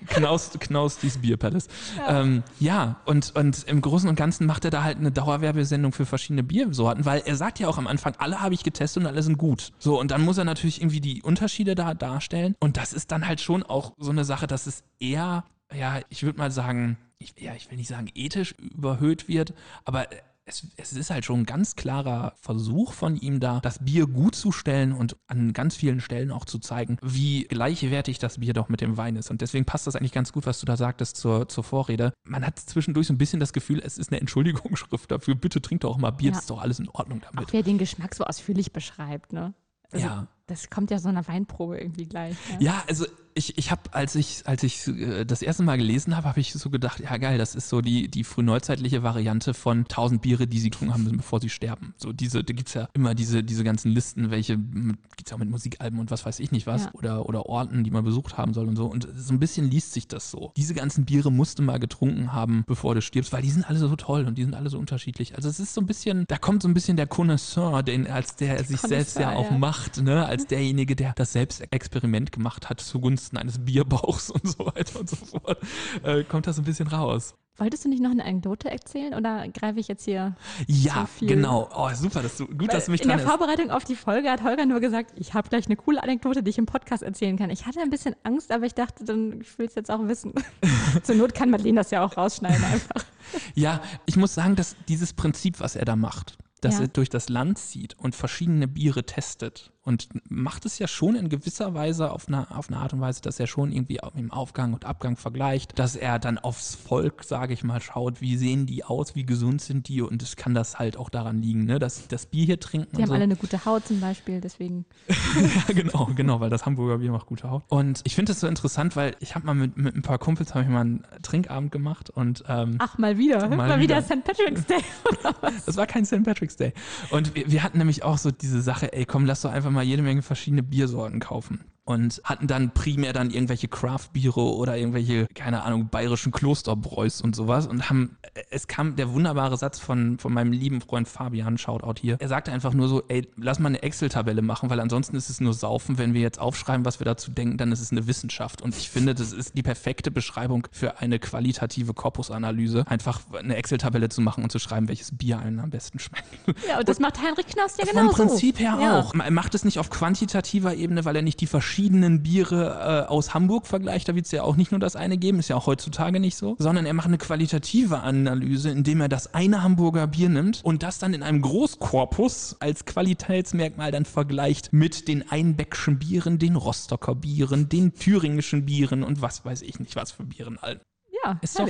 Knaus, 0.07 0.51
Knaus 0.59 0.99
dies 0.99 1.17
Beer 1.17 1.37
Palace. 1.37 1.67
Ja, 1.97 2.21
ähm, 2.21 2.43
ja 2.59 3.01
und, 3.05 3.35
und 3.35 3.63
im 3.63 3.81
Großen 3.81 4.07
und 4.07 4.15
Ganzen 4.15 4.45
macht 4.45 4.63
er 4.65 4.71
da 4.71 4.83
halt 4.83 4.97
eine 4.97 5.11
Dauerwerbesendung 5.11 5.91
für 5.91 6.05
verschiedene 6.05 6.43
Biersorten, 6.43 7.05
weil 7.05 7.23
er 7.25 7.35
sagt 7.35 7.59
ja 7.59 7.67
auch 7.67 7.77
am 7.77 7.87
Anfang, 7.87 8.13
alle 8.17 8.41
habe 8.41 8.53
ich 8.53 8.63
getestet 8.63 9.03
und 9.03 9.07
alle 9.07 9.23
sind 9.23 9.37
gut. 9.37 9.71
So, 9.79 9.99
und 9.99 10.11
dann 10.11 10.21
muss 10.23 10.37
er 10.37 10.43
natürlich 10.43 10.81
irgendwie 10.81 11.01
die 11.01 11.21
Unterschiede 11.23 11.75
da 11.75 11.93
darstellen. 11.93 12.55
Und 12.59 12.77
das 12.77 12.93
ist 12.93 13.11
dann 13.11 13.27
halt 13.27 13.41
schon 13.41 13.63
auch 13.63 13.93
so 13.97 14.11
eine 14.11 14.23
Sache, 14.25 14.47
dass 14.47 14.67
es 14.67 14.83
eher, 14.99 15.45
ja, 15.73 15.99
ich 16.09 16.23
würde 16.23 16.37
mal 16.37 16.51
sagen, 16.51 16.97
ich, 17.17 17.33
ja, 17.39 17.53
ich 17.55 17.69
will 17.71 17.77
nicht 17.77 17.87
sagen 17.89 18.09
ethisch 18.13 18.53
überhöht 18.59 19.27
wird, 19.27 19.53
aber 19.85 20.07
es, 20.45 20.67
es 20.77 20.93
ist 20.93 21.09
halt 21.09 21.23
schon 21.25 21.41
ein 21.41 21.45
ganz 21.45 21.75
klarer 21.75 22.33
Versuch 22.41 22.93
von 22.93 23.15
ihm 23.15 23.39
da, 23.39 23.59
das 23.61 23.79
Bier 23.83 24.07
gut 24.07 24.35
zu 24.35 24.51
stellen 24.51 24.91
und 24.91 25.15
an 25.27 25.53
ganz 25.53 25.75
vielen 25.75 26.01
Stellen 26.01 26.31
auch 26.31 26.45
zu 26.45 26.59
zeigen, 26.59 26.97
wie 27.01 27.43
gleichwertig 27.45 28.19
das 28.19 28.39
Bier 28.39 28.53
doch 28.53 28.67
mit 28.69 28.81
dem 28.81 28.97
Wein 28.97 29.15
ist. 29.15 29.31
Und 29.31 29.41
deswegen 29.41 29.65
passt 29.65 29.87
das 29.87 29.95
eigentlich 29.95 30.11
ganz 30.11 30.33
gut, 30.33 30.45
was 30.45 30.59
du 30.59 30.65
da 30.65 30.75
sagtest 30.75 31.15
zur, 31.17 31.47
zur 31.47 31.63
Vorrede. 31.63 32.11
Man 32.25 32.45
hat 32.45 32.59
zwischendurch 32.59 33.07
so 33.07 33.13
ein 33.13 33.17
bisschen 33.17 33.39
das 33.39 33.53
Gefühl, 33.53 33.81
es 33.83 33.97
ist 33.97 34.11
eine 34.11 34.19
Entschuldigungsschrift 34.19 35.09
dafür. 35.11 35.35
Bitte 35.35 35.61
trink 35.61 35.81
doch 35.81 35.91
auch 35.91 35.97
mal 35.97 36.11
Bier, 36.11 36.27
Ja. 36.27 36.31
das 36.33 36.41
ist 36.41 36.49
doch 36.49 36.61
alles 36.61 36.79
in 36.79 36.89
Ordnung 36.89 37.21
damit. 37.21 37.47
Auch 37.49 37.53
wer 37.53 37.63
den 37.63 37.77
Geschmack 37.77 38.13
so 38.15 38.23
ausführlich 38.25 38.73
beschreibt, 38.73 39.31
ne? 39.33 39.53
Also, 39.91 40.05
ja. 40.05 40.27
Das 40.47 40.69
kommt 40.69 40.91
ja 40.91 40.99
so 40.99 41.07
einer 41.07 41.25
Weinprobe 41.27 41.79
irgendwie 41.79 42.05
gleich. 42.05 42.35
ne? 42.51 42.57
Ja, 42.65 42.83
also 42.89 43.05
ich, 43.35 43.57
ich 43.57 43.71
habe, 43.71 43.81
als 43.91 44.15
ich, 44.15 44.43
als 44.45 44.63
ich 44.63 44.87
äh, 44.87 45.25
das 45.25 45.41
erste 45.41 45.63
Mal 45.63 45.77
gelesen 45.77 46.15
habe, 46.15 46.27
habe 46.27 46.39
ich 46.39 46.53
so 46.53 46.69
gedacht, 46.69 46.99
ja 46.99 47.17
geil, 47.17 47.37
das 47.37 47.55
ist 47.55 47.69
so 47.69 47.81
die, 47.81 48.07
die 48.07 48.23
frühneuzeitliche 48.23 49.03
Variante 49.03 49.53
von 49.53 49.79
1000 49.79 50.21
Biere, 50.21 50.47
die 50.47 50.59
sie 50.59 50.69
getrunken 50.69 50.93
haben, 50.93 51.17
bevor 51.17 51.39
sie 51.39 51.49
sterben. 51.49 51.93
So 51.97 52.13
diese, 52.13 52.43
da 52.43 52.53
gibt's 52.53 52.73
ja 52.73 52.87
immer 52.93 53.15
diese, 53.15 53.43
diese 53.43 53.63
ganzen 53.63 53.91
Listen, 53.91 54.31
welche, 54.31 54.57
gibt's 54.57 55.31
ja 55.31 55.35
auch 55.35 55.39
mit 55.39 55.49
Musikalben 55.49 55.99
und 55.99 56.11
was 56.11 56.25
weiß 56.25 56.39
ich 56.39 56.51
nicht 56.51 56.67
was, 56.67 56.85
Ja. 56.85 56.91
oder, 56.93 57.27
oder 57.27 57.45
Orten, 57.45 57.83
die 57.83 57.91
man 57.91 58.03
besucht 58.03 58.37
haben 58.37 58.53
soll 58.53 58.67
und 58.67 58.75
so. 58.75 58.85
Und 58.85 59.07
so 59.15 59.33
ein 59.33 59.39
bisschen 59.39 59.69
liest 59.69 59.93
sich 59.93 60.07
das 60.07 60.29
so. 60.29 60.51
Diese 60.57 60.73
ganzen 60.73 61.05
Biere 61.05 61.31
musst 61.31 61.59
du 61.59 61.63
mal 61.63 61.79
getrunken 61.79 62.33
haben, 62.33 62.63
bevor 62.67 62.95
du 62.95 63.01
stirbst, 63.01 63.33
weil 63.33 63.41
die 63.41 63.51
sind 63.51 63.67
alle 63.67 63.79
so 63.79 63.95
toll 63.95 64.25
und 64.25 64.37
die 64.37 64.43
sind 64.43 64.55
alle 64.55 64.69
so 64.69 64.77
unterschiedlich. 64.77 65.35
Also 65.35 65.49
es 65.49 65.59
ist 65.59 65.73
so 65.73 65.81
ein 65.81 65.87
bisschen, 65.87 66.25
da 66.27 66.37
kommt 66.37 66.61
so 66.61 66.67
ein 66.67 66.73
bisschen 66.73 66.97
der 66.97 67.07
Connoisseur, 67.07 67.83
den, 67.83 68.07
als 68.07 68.35
der 68.35 68.63
sich 68.63 68.79
selbst 68.79 69.17
ja 69.19 69.33
auch 69.33 69.51
ja. 69.51 69.57
macht, 69.57 70.01
ne, 70.01 70.25
als 70.25 70.45
derjenige, 70.53 70.95
der 70.95 71.13
das 71.13 71.33
Selbstexperiment 71.33 72.31
gemacht 72.31 72.69
hat 72.69 72.79
zugunsten 72.79 73.22
eines 73.31 73.63
Bierbauchs 73.63 74.29
und 74.31 74.47
so 74.47 74.65
weiter 74.65 74.99
und 74.99 75.09
so 75.09 75.15
fort, 75.15 75.57
äh, 76.03 76.23
kommt 76.23 76.47
das 76.47 76.57
ein 76.57 76.63
bisschen 76.65 76.87
raus. 76.87 77.35
Wolltest 77.57 77.85
du 77.85 77.89
nicht 77.89 78.01
noch 78.01 78.09
eine 78.09 78.25
Anekdote 78.25 78.71
erzählen 78.71 79.13
oder 79.13 79.47
greife 79.49 79.79
ich 79.79 79.87
jetzt 79.87 80.05
hier? 80.05 80.35
Ja, 80.67 81.07
genau. 81.19 81.69
Oh, 81.75 81.87
super, 81.93 82.23
dass 82.23 82.37
du, 82.37 82.47
gut, 82.47 82.73
dass 82.73 82.85
du 82.85 82.91
mich 82.91 83.01
In 83.03 83.09
der. 83.09 83.19
Vorbereitung 83.19 83.69
auf 83.69 83.83
die 83.83 83.95
Folge 83.95 84.31
hat 84.31 84.41
Holger 84.41 84.65
nur 84.65 84.79
gesagt, 84.79 85.11
ich 85.17 85.35
habe 85.35 85.49
gleich 85.49 85.67
eine 85.67 85.75
coole 85.75 86.01
Anekdote, 86.01 86.41
die 86.41 86.49
ich 86.49 86.57
im 86.57 86.65
Podcast 86.65 87.03
erzählen 87.03 87.37
kann. 87.37 87.51
Ich 87.51 87.67
hatte 87.67 87.79
ein 87.81 87.91
bisschen 87.91 88.15
Angst, 88.23 88.51
aber 88.51 88.65
ich 88.65 88.73
dachte, 88.73 89.05
dann 89.05 89.41
ich 89.41 89.59
will 89.59 89.67
es 89.67 89.75
jetzt 89.75 89.91
auch 89.91 90.07
wissen. 90.07 90.33
Zur 91.03 91.13
Not 91.13 91.35
kann 91.35 91.51
Madeleine 91.51 91.75
das 91.81 91.91
ja 91.91 92.03
auch 92.03 92.17
rausschneiden 92.17 92.63
einfach. 92.63 93.05
Ja, 93.53 93.81
ich 94.07 94.15
muss 94.15 94.33
sagen, 94.33 94.55
dass 94.55 94.75
dieses 94.87 95.13
Prinzip, 95.13 95.59
was 95.59 95.75
er 95.75 95.85
da 95.85 95.95
macht, 95.95 96.39
dass 96.61 96.75
Ja. 96.75 96.81
er 96.81 96.87
durch 96.87 97.09
das 97.09 97.29
Land 97.29 97.59
zieht 97.59 97.95
und 97.99 98.15
verschiedene 98.15 98.67
Biere 98.67 99.05
testet 99.05 99.71
und 99.83 100.07
macht 100.29 100.65
es 100.65 100.79
ja 100.79 100.87
schon 100.87 101.15
in 101.15 101.29
gewisser 101.29 101.73
Weise 101.73 102.11
auf 102.11 102.27
eine, 102.27 102.49
auf 102.55 102.69
eine 102.69 102.77
Art 102.77 102.93
und 102.93 103.01
Weise, 103.01 103.21
dass 103.21 103.39
er 103.39 103.47
schon 103.47 103.71
irgendwie 103.71 104.01
auch 104.01 104.15
im 104.15 104.31
Aufgang 104.31 104.73
und 104.73 104.85
Abgang 104.85 105.17
vergleicht, 105.17 105.77
dass 105.77 105.95
er 105.95 106.19
dann 106.19 106.37
aufs 106.37 106.75
Volk, 106.75 107.23
sage 107.23 107.53
ich 107.53 107.63
mal, 107.63 107.81
schaut, 107.81 108.21
wie 108.21 108.37
sehen 108.37 108.65
die 108.65 108.83
aus, 108.83 109.15
wie 109.15 109.25
gesund 109.25 109.61
sind 109.61 109.87
die 109.87 110.01
und 110.01 110.21
es 110.21 110.35
kann 110.35 110.53
das 110.53 110.79
halt 110.79 110.97
auch 110.97 111.09
daran 111.09 111.41
liegen, 111.41 111.65
ne, 111.65 111.79
dass 111.79 111.97
sie 111.97 112.07
das 112.07 112.25
Bier 112.25 112.45
hier 112.45 112.59
trinken 112.59 112.95
Die 112.95 113.01
haben 113.01 113.09
so. 113.09 113.13
alle 113.13 113.23
eine 113.23 113.35
gute 113.35 113.65
Haut 113.65 113.85
zum 113.85 113.99
Beispiel, 113.99 114.41
deswegen. 114.41 114.85
Ja, 115.43 115.73
genau, 115.73 116.09
genau, 116.15 116.39
weil 116.39 116.49
das 116.49 116.65
Hamburger 116.65 116.99
Bier 116.99 117.11
macht 117.11 117.25
gute 117.25 117.49
Haut. 117.49 117.63
Und 117.67 118.01
ich 118.03 118.15
finde 118.15 118.31
das 118.31 118.39
so 118.39 118.47
interessant, 118.47 118.95
weil 118.95 119.15
ich 119.19 119.35
habe 119.35 119.45
mal 119.45 119.55
mit, 119.55 119.77
mit 119.77 119.95
ein 119.95 120.01
paar 120.01 120.17
Kumpels 120.17 120.53
habe 120.53 120.63
ich 120.63 120.69
mal 120.69 120.81
einen 120.81 121.03
Trinkabend 121.21 121.71
gemacht 121.71 122.09
und 122.09 122.43
ähm, 122.47 122.75
Ach, 122.79 122.97
mal 122.97 123.17
wieder. 123.17 123.47
Mal 123.49 123.55
Mal, 123.55 123.79
wieder 123.79 123.97
wieder. 123.97 124.01
St. 124.01 124.23
Patrick's 124.23 124.65
Day. 124.65 124.81
Oder 125.09 125.35
was? 125.41 125.65
das 125.65 125.77
war 125.77 125.85
kein 125.85 126.05
St. 126.05 126.23
Patrick's 126.23 126.55
Day. 126.55 126.73
Und 127.09 127.35
wir, 127.35 127.51
wir 127.51 127.63
hatten 127.63 127.77
nämlich 127.77 128.03
auch 128.03 128.17
so 128.17 128.31
diese 128.31 128.61
Sache, 128.61 128.93
ey, 128.93 129.05
komm, 129.05 129.25
lass 129.25 129.41
doch 129.41 129.51
einfach 129.51 129.71
mal 129.73 129.83
jede 129.83 130.01
Menge 130.01 130.21
verschiedene 130.21 130.63
Biersorten 130.63 131.19
kaufen. 131.19 131.65
Und 131.85 132.21
hatten 132.23 132.47
dann 132.47 132.73
primär 132.73 133.11
dann 133.11 133.29
irgendwelche 133.29 133.67
Craft-Biere 133.67 134.39
oder 134.39 134.77
irgendwelche, 134.77 135.27
keine 135.35 135.63
Ahnung, 135.63 135.89
bayerischen 135.89 136.31
Klosterbräus 136.31 137.21
und 137.21 137.35
sowas. 137.35 137.67
Und 137.67 137.89
haben, 137.89 138.17
es 138.51 138.67
kam 138.67 138.95
der 138.95 139.11
wunderbare 139.11 139.57
Satz 139.57 139.79
von, 139.79 140.17
von 140.17 140.31
meinem 140.31 140.53
lieben 140.53 140.79
Freund 140.79 141.09
Fabian, 141.09 141.57
Shoutout 141.57 141.99
hier. 141.99 142.15
Er 142.21 142.29
sagte 142.29 142.53
einfach 142.53 142.73
nur 142.73 142.87
so, 142.87 143.03
ey, 143.09 143.27
lass 143.35 143.59
mal 143.59 143.67
eine 143.67 143.83
Excel-Tabelle 143.83 144.41
machen, 144.41 144.69
weil 144.69 144.79
ansonsten 144.79 145.17
ist 145.17 145.29
es 145.29 145.41
nur 145.41 145.53
Saufen. 145.53 145.97
Wenn 145.97 146.13
wir 146.13 146.21
jetzt 146.21 146.39
aufschreiben, 146.39 146.85
was 146.85 147.01
wir 147.01 147.05
dazu 147.05 147.31
denken, 147.31 147.57
dann 147.57 147.73
ist 147.73 147.81
es 147.81 147.91
eine 147.91 148.07
Wissenschaft. 148.07 148.61
Und 148.61 148.77
ich 148.77 148.89
finde, 148.89 149.13
das 149.13 149.33
ist 149.33 149.57
die 149.57 149.63
perfekte 149.63 150.09
Beschreibung 150.09 150.67
für 150.71 150.99
eine 150.99 151.19
qualitative 151.19 151.93
Korpusanalyse. 151.93 152.85
Einfach 152.87 153.19
eine 153.37 153.57
Excel-Tabelle 153.57 154.07
zu 154.07 154.21
machen 154.21 154.45
und 154.45 154.51
zu 154.51 154.59
schreiben, 154.59 154.87
welches 154.87 155.17
Bier 155.17 155.39
einem 155.39 155.59
am 155.59 155.69
besten 155.69 155.99
schmeckt. 155.99 156.27
Ja, 156.65 156.79
und 156.79 156.87
das 156.87 156.99
macht 156.99 157.21
Heinrich 157.21 157.47
Knaus 157.47 157.75
ja 157.77 157.85
Vom 157.85 157.97
genauso. 157.97 158.15
Prinzip 158.15 158.59
her 158.59 158.77
ja. 158.79 158.99
auch. 158.99 159.13
Er 159.13 159.31
macht 159.31 159.53
es 159.53 159.65
nicht 159.65 159.79
auf 159.79 159.89
quantitativer 159.89 160.75
Ebene, 160.75 161.03
weil 161.03 161.17
er 161.17 161.21
nicht 161.21 161.41
die 161.41 161.47
verschiedenen 161.73 162.21
Biere 162.21 163.05
äh, 163.07 163.09
aus 163.09 163.33
Hamburg 163.33 163.65
vergleicht. 163.65 164.07
Da 164.07 164.13
wird 164.13 164.25
es 164.25 164.31
ja 164.31 164.43
auch 164.43 164.57
nicht 164.57 164.69
nur 164.71 164.79
das 164.79 164.95
eine 164.95 165.17
geben, 165.17 165.39
ist 165.39 165.47
ja 165.47 165.55
auch 165.55 165.65
heutzutage 165.65 166.19
nicht 166.19 166.35
so. 166.35 166.55
Sondern 166.59 166.85
er 166.85 166.93
macht 166.93 167.07
eine 167.07 167.17
qualitative 167.17 168.01
Analyse, 168.01 168.69
indem 168.69 169.01
er 169.01 169.09
das 169.09 169.33
eine 169.33 169.63
Hamburger 169.63 170.05
Bier 170.05 170.29
nimmt 170.29 170.63
und 170.63 170.83
das 170.83 170.99
dann 170.99 171.15
in 171.15 171.23
einem 171.23 171.41
Großkorpus 171.41 172.57
als 172.59 172.85
Qualitätsmerkmal 172.85 173.91
dann 173.91 174.05
vergleicht 174.05 174.71
mit 174.71 175.07
den 175.07 175.27
Einbeckschen 175.31 175.97
Bieren, 175.97 176.37
den 176.37 176.57
Rostocker 176.57 177.15
Bieren, 177.15 177.69
den 177.69 177.95
thüringischen 177.95 178.65
Bieren 178.65 179.01
und 179.01 179.23
was 179.23 179.43
weiß 179.43 179.63
ich 179.63 179.79
nicht 179.79 179.95
was 179.95 180.11
für 180.11 180.23
Bieren 180.23 180.59
allen. 180.59 180.79
Ja, 181.23 181.39
Ist 181.41 181.57
doch-. 181.57 181.67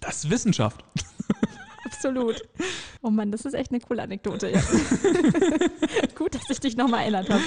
Das 0.00 0.24
ist 0.24 0.30
Wissenschaft. 0.30 0.84
Absolut. 1.84 2.40
Oh 3.02 3.10
Mann, 3.10 3.32
das 3.32 3.44
ist 3.44 3.54
echt 3.54 3.72
eine 3.72 3.80
coole 3.80 4.02
Anekdote. 4.02 4.50
Ja. 4.50 4.60
Gut, 6.14 6.36
dass 6.36 6.48
ich 6.48 6.60
dich 6.60 6.76
nochmal 6.76 7.00
erinnert 7.00 7.28
habe. 7.28 7.42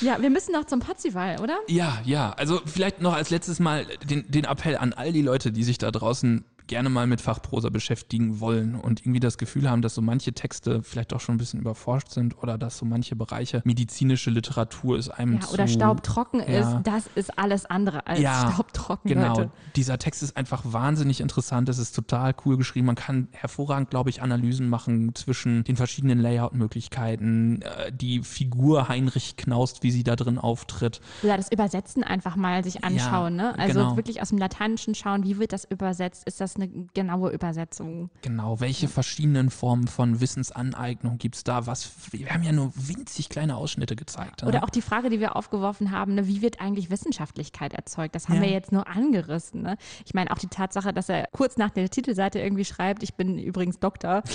Ja, 0.00 0.20
wir 0.20 0.30
müssen 0.30 0.52
noch 0.52 0.64
zum 0.64 0.80
Potzival, 0.80 1.40
oder? 1.40 1.58
Ja, 1.68 2.00
ja. 2.04 2.30
Also 2.32 2.60
vielleicht 2.64 3.00
noch 3.00 3.14
als 3.14 3.30
letztes 3.30 3.60
Mal 3.60 3.86
den, 4.08 4.30
den 4.30 4.44
Appell 4.44 4.76
an 4.76 4.92
all 4.92 5.12
die 5.12 5.22
Leute, 5.22 5.52
die 5.52 5.64
sich 5.64 5.78
da 5.78 5.90
draußen 5.90 6.44
gerne 6.70 6.88
mal 6.88 7.06
mit 7.08 7.20
Fachprosa 7.20 7.68
beschäftigen 7.68 8.38
wollen 8.38 8.76
und 8.76 9.00
irgendwie 9.00 9.18
das 9.18 9.38
Gefühl 9.38 9.68
haben, 9.68 9.82
dass 9.82 9.96
so 9.96 10.02
manche 10.02 10.32
Texte 10.32 10.82
vielleicht 10.84 11.10
doch 11.10 11.20
schon 11.20 11.34
ein 11.34 11.38
bisschen 11.38 11.58
überforscht 11.60 12.10
sind 12.12 12.40
oder 12.42 12.56
dass 12.58 12.78
so 12.78 12.86
manche 12.86 13.16
Bereiche 13.16 13.60
medizinische 13.64 14.30
Literatur 14.30 14.96
ist 14.96 15.08
einem 15.08 15.34
Ja, 15.34 15.40
zu... 15.40 15.54
oder 15.54 15.66
staubtrocken 15.66 16.40
Ja. 16.40 16.76
ist, 16.78 16.86
das 16.86 17.08
ist 17.16 17.36
alles 17.38 17.66
andere 17.66 18.06
als 18.06 18.20
Ja, 18.20 18.52
staubtrocken, 18.52 19.08
Genau, 19.10 19.36
Leute. 19.36 19.50
dieser 19.74 19.98
Text 19.98 20.22
ist 20.22 20.36
einfach 20.36 20.62
wahnsinnig 20.64 21.20
interessant. 21.20 21.68
Es 21.68 21.78
ist 21.78 21.92
total 21.92 22.34
cool 22.44 22.56
geschrieben. 22.56 22.86
Man 22.86 22.94
kann 22.94 23.26
hervorragend, 23.32 23.90
glaube 23.90 24.10
ich, 24.10 24.22
Analysen 24.22 24.68
machen 24.68 25.12
zwischen 25.16 25.64
den 25.64 25.74
verschiedenen 25.74 26.20
Layout-Möglichkeiten. 26.20 27.62
Äh, 27.62 27.92
die 27.92 28.20
Figur 28.22 28.88
Heinrich 28.88 29.36
Knaust, 29.36 29.82
wie 29.82 29.90
sie 29.90 30.04
da 30.04 30.14
drin 30.14 30.38
auftritt. 30.38 31.00
Oder 31.24 31.36
das 31.36 31.50
Übersetzen 31.50 32.04
einfach 32.04 32.36
mal 32.36 32.62
sich 32.62 32.84
anschauen, 32.84 33.34
ne? 33.34 33.58
Also 33.58 33.80
genau. 33.80 33.96
wirklich 33.96 34.22
aus 34.22 34.28
dem 34.28 34.38
Lateinischen 34.38 34.94
schauen, 34.94 35.24
wie 35.24 35.38
wird 35.38 35.52
das 35.52 35.64
übersetzt? 35.64 36.24
Ist 36.26 36.40
das 36.40 36.58
eine 36.62 36.86
genaue 36.94 37.30
Übersetzung? 37.30 38.10
Genau, 38.22 38.60
welche 38.60 38.88
verschiedenen 38.88 39.50
Formen 39.50 39.86
von 39.88 40.20
Wissensaneignung 40.20 41.18
gibt's 41.18 41.44
da? 41.44 41.66
Was, 41.66 41.90
wir 42.12 42.28
haben 42.30 42.42
ja 42.42 42.52
nur 42.52 42.72
winzig 42.76 43.28
kleine 43.28 43.56
Ausschnitte 43.56 43.96
gezeigt. 43.96 44.42
Oder 44.42 44.58
ne? 44.58 44.62
auch 44.62 44.70
die 44.70 44.82
Frage, 44.82 45.10
die 45.10 45.20
wir 45.20 45.36
aufgeworfen 45.36 45.90
haben, 45.90 46.14
ne, 46.14 46.26
wie 46.26 46.42
wird 46.42 46.60
eigentlich 46.60 46.90
Wissenschaftlichkeit 46.90 47.72
erzeugt? 47.72 48.14
Das 48.14 48.28
haben 48.28 48.36
Ja. 48.36 48.42
wir 48.42 48.50
jetzt 48.50 48.72
nur 48.72 48.86
angerissen. 48.86 49.62
Ne? 49.62 49.76
Ich 50.04 50.14
meine, 50.14 50.30
auch 50.30 50.38
die 50.38 50.48
Tatsache, 50.48 50.92
dass 50.92 51.08
er 51.08 51.28
kurz 51.32 51.56
nach 51.56 51.70
der 51.70 51.88
Titelseite 51.88 52.38
irgendwie 52.40 52.64
schreibt, 52.64 53.02
ich 53.02 53.14
bin 53.14 53.38
übrigens 53.38 53.78
Doktor, 53.78 54.22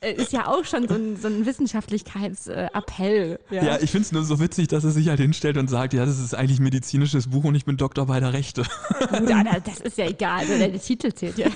ist 0.00 0.32
ja 0.32 0.46
auch 0.46 0.64
schon 0.64 0.88
so 0.88 0.94
ein, 0.94 1.16
so 1.16 1.28
ein 1.28 1.46
Wissenschaftlichkeitsappell. 1.46 3.40
Ja. 3.50 3.64
Ja, 3.64 3.78
ich 3.80 3.90
finde 3.90 4.06
es 4.06 4.12
nur 4.12 4.24
so 4.24 4.38
witzig, 4.40 4.68
dass 4.68 4.84
er 4.84 4.90
sich 4.90 5.08
halt 5.08 5.20
hinstellt 5.20 5.56
und 5.56 5.68
sagt, 5.68 5.94
ja, 5.94 6.04
das 6.04 6.18
ist 6.18 6.34
eigentlich 6.34 6.60
ein 6.60 6.64
medizinisches 6.64 7.28
Buch 7.28 7.44
und 7.44 7.54
ich 7.54 7.64
bin 7.64 7.76
Doktor 7.76 8.06
beider 8.06 8.32
Rechte. 8.32 8.62
ja, 9.28 9.42
das 9.60 9.80
ist 9.80 9.98
ja 9.98 10.06
egal, 10.06 10.40
also 10.40 10.58
der, 10.58 10.78
Titel 10.78 11.12
zählt 11.12 11.38
ja. 11.38 11.48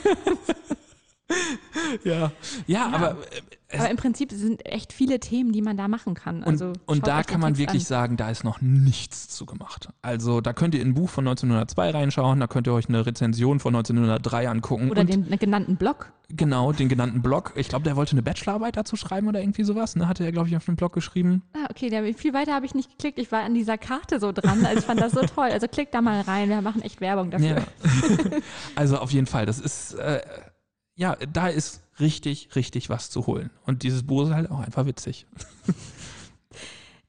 ja. 2.05 2.33
ja, 2.67 2.91
aber 2.91 3.11
äh, 3.11 3.41
Aber 3.73 3.91
im 3.91 3.97
Prinzip 3.97 4.33
sind 4.33 4.65
echt 4.67 4.93
viele 4.93 5.21
Themen, 5.21 5.53
die 5.53 5.63
man 5.63 5.77
da 5.77 5.89
machen 5.89 6.15
kann. 6.15 6.39
und, 6.39 6.49
Also 6.49 6.73
und 6.87 6.99
schaut 6.99 7.07
da 7.07 7.23
kann 7.23 7.41
man 7.41 7.55
Text 7.55 7.61
wirklich 7.61 7.83
an. 7.83 7.87
sagen, 7.87 8.17
da 8.17 8.31
ist 8.31 8.45
noch 8.45 8.61
nichts 8.61 9.29
zu 9.29 9.47
gemacht. 9.47 9.89
Also 10.03 10.41
da 10.41 10.53
könnt 10.53 10.75
ihr 10.75 10.83
in 10.83 10.89
ein 10.89 10.95
Buch 10.95 11.09
von 11.11 11.27
1902 11.27 11.91
reinschauen, 11.91 12.41
da 12.41 12.47
könnt 12.47 12.67
ihr 12.67 12.73
euch 12.73 12.89
eine 12.89 13.07
Rezension 13.07 13.61
von 13.61 13.75
1903 13.75 14.49
angucken. 14.49 14.91
Oder 14.91 15.03
und 15.03 15.11
den 15.13 15.39
genannten 15.39 15.77
Blog. 15.77 16.13
genau, 16.29 16.73
den 16.73 16.89
genannten 16.89 17.23
Blog. 17.23 17.53
Ich 17.57 17.69
glaube, 17.69 17.85
der 17.85 17.97
wollte 17.97 18.13
eine 18.13 18.23
Bachelorarbeit 18.23 18.77
dazu 18.77 18.97
schreiben 18.97 19.29
oder 19.29 19.41
irgendwie 19.41 19.65
sowas. 19.65 19.97
Ne? 19.97 20.09
Hatte 20.09 20.25
er, 20.25 20.33
glaube 20.33 20.49
ich, 20.49 20.57
auf 20.57 20.65
dem 20.65 20.77
Blog 20.77 20.93
geschrieben. 20.93 21.43
Ah, 21.55 21.67
okay, 21.71 21.91
der, 21.91 22.03
viel 22.15 22.35
weiter 22.35 22.55
habe 22.55 22.67
ich 22.67 22.75
nicht 22.75 22.91
geklickt. 22.91 23.19
Ich 23.19 23.31
war 23.31 23.43
an 23.43 23.55
dieser 23.55 23.79
Karte 23.79 24.19
so 24.21 24.33
dran. 24.33 24.65
Also 24.65 24.79
ich 24.81 24.85
fand 24.85 25.01
das 25.01 25.13
so 25.13 25.21
toll. 25.23 25.49
Also 25.51 25.69
klickt 25.69 25.95
da 25.95 26.01
mal 26.01 26.21
rein. 26.23 26.49
Wir 26.49 26.61
machen 26.63 26.83
echt 26.83 27.01
Werbung 27.01 27.31
dafür. 27.31 27.49
Ja. 27.49 27.65
also 28.75 28.99
auf 28.99 29.11
jeden 29.13 29.27
Fall, 29.27 29.47
das 29.47 29.59
ist, 29.61 29.95
äh, 29.95 30.21
ja, 31.01 31.17
da 31.17 31.49
ist 31.49 31.83
richtig, 31.99 32.55
richtig 32.55 32.91
was 32.91 33.09
zu 33.09 33.27
holen. 33.27 33.51
Und 33.65 33.83
dieses 33.85 34.03
Buch 34.07 34.25
ist 34.27 34.35
halt 34.35 34.51
auch 34.51 34.61
einfach 34.61 34.85
witzig. 34.85 35.27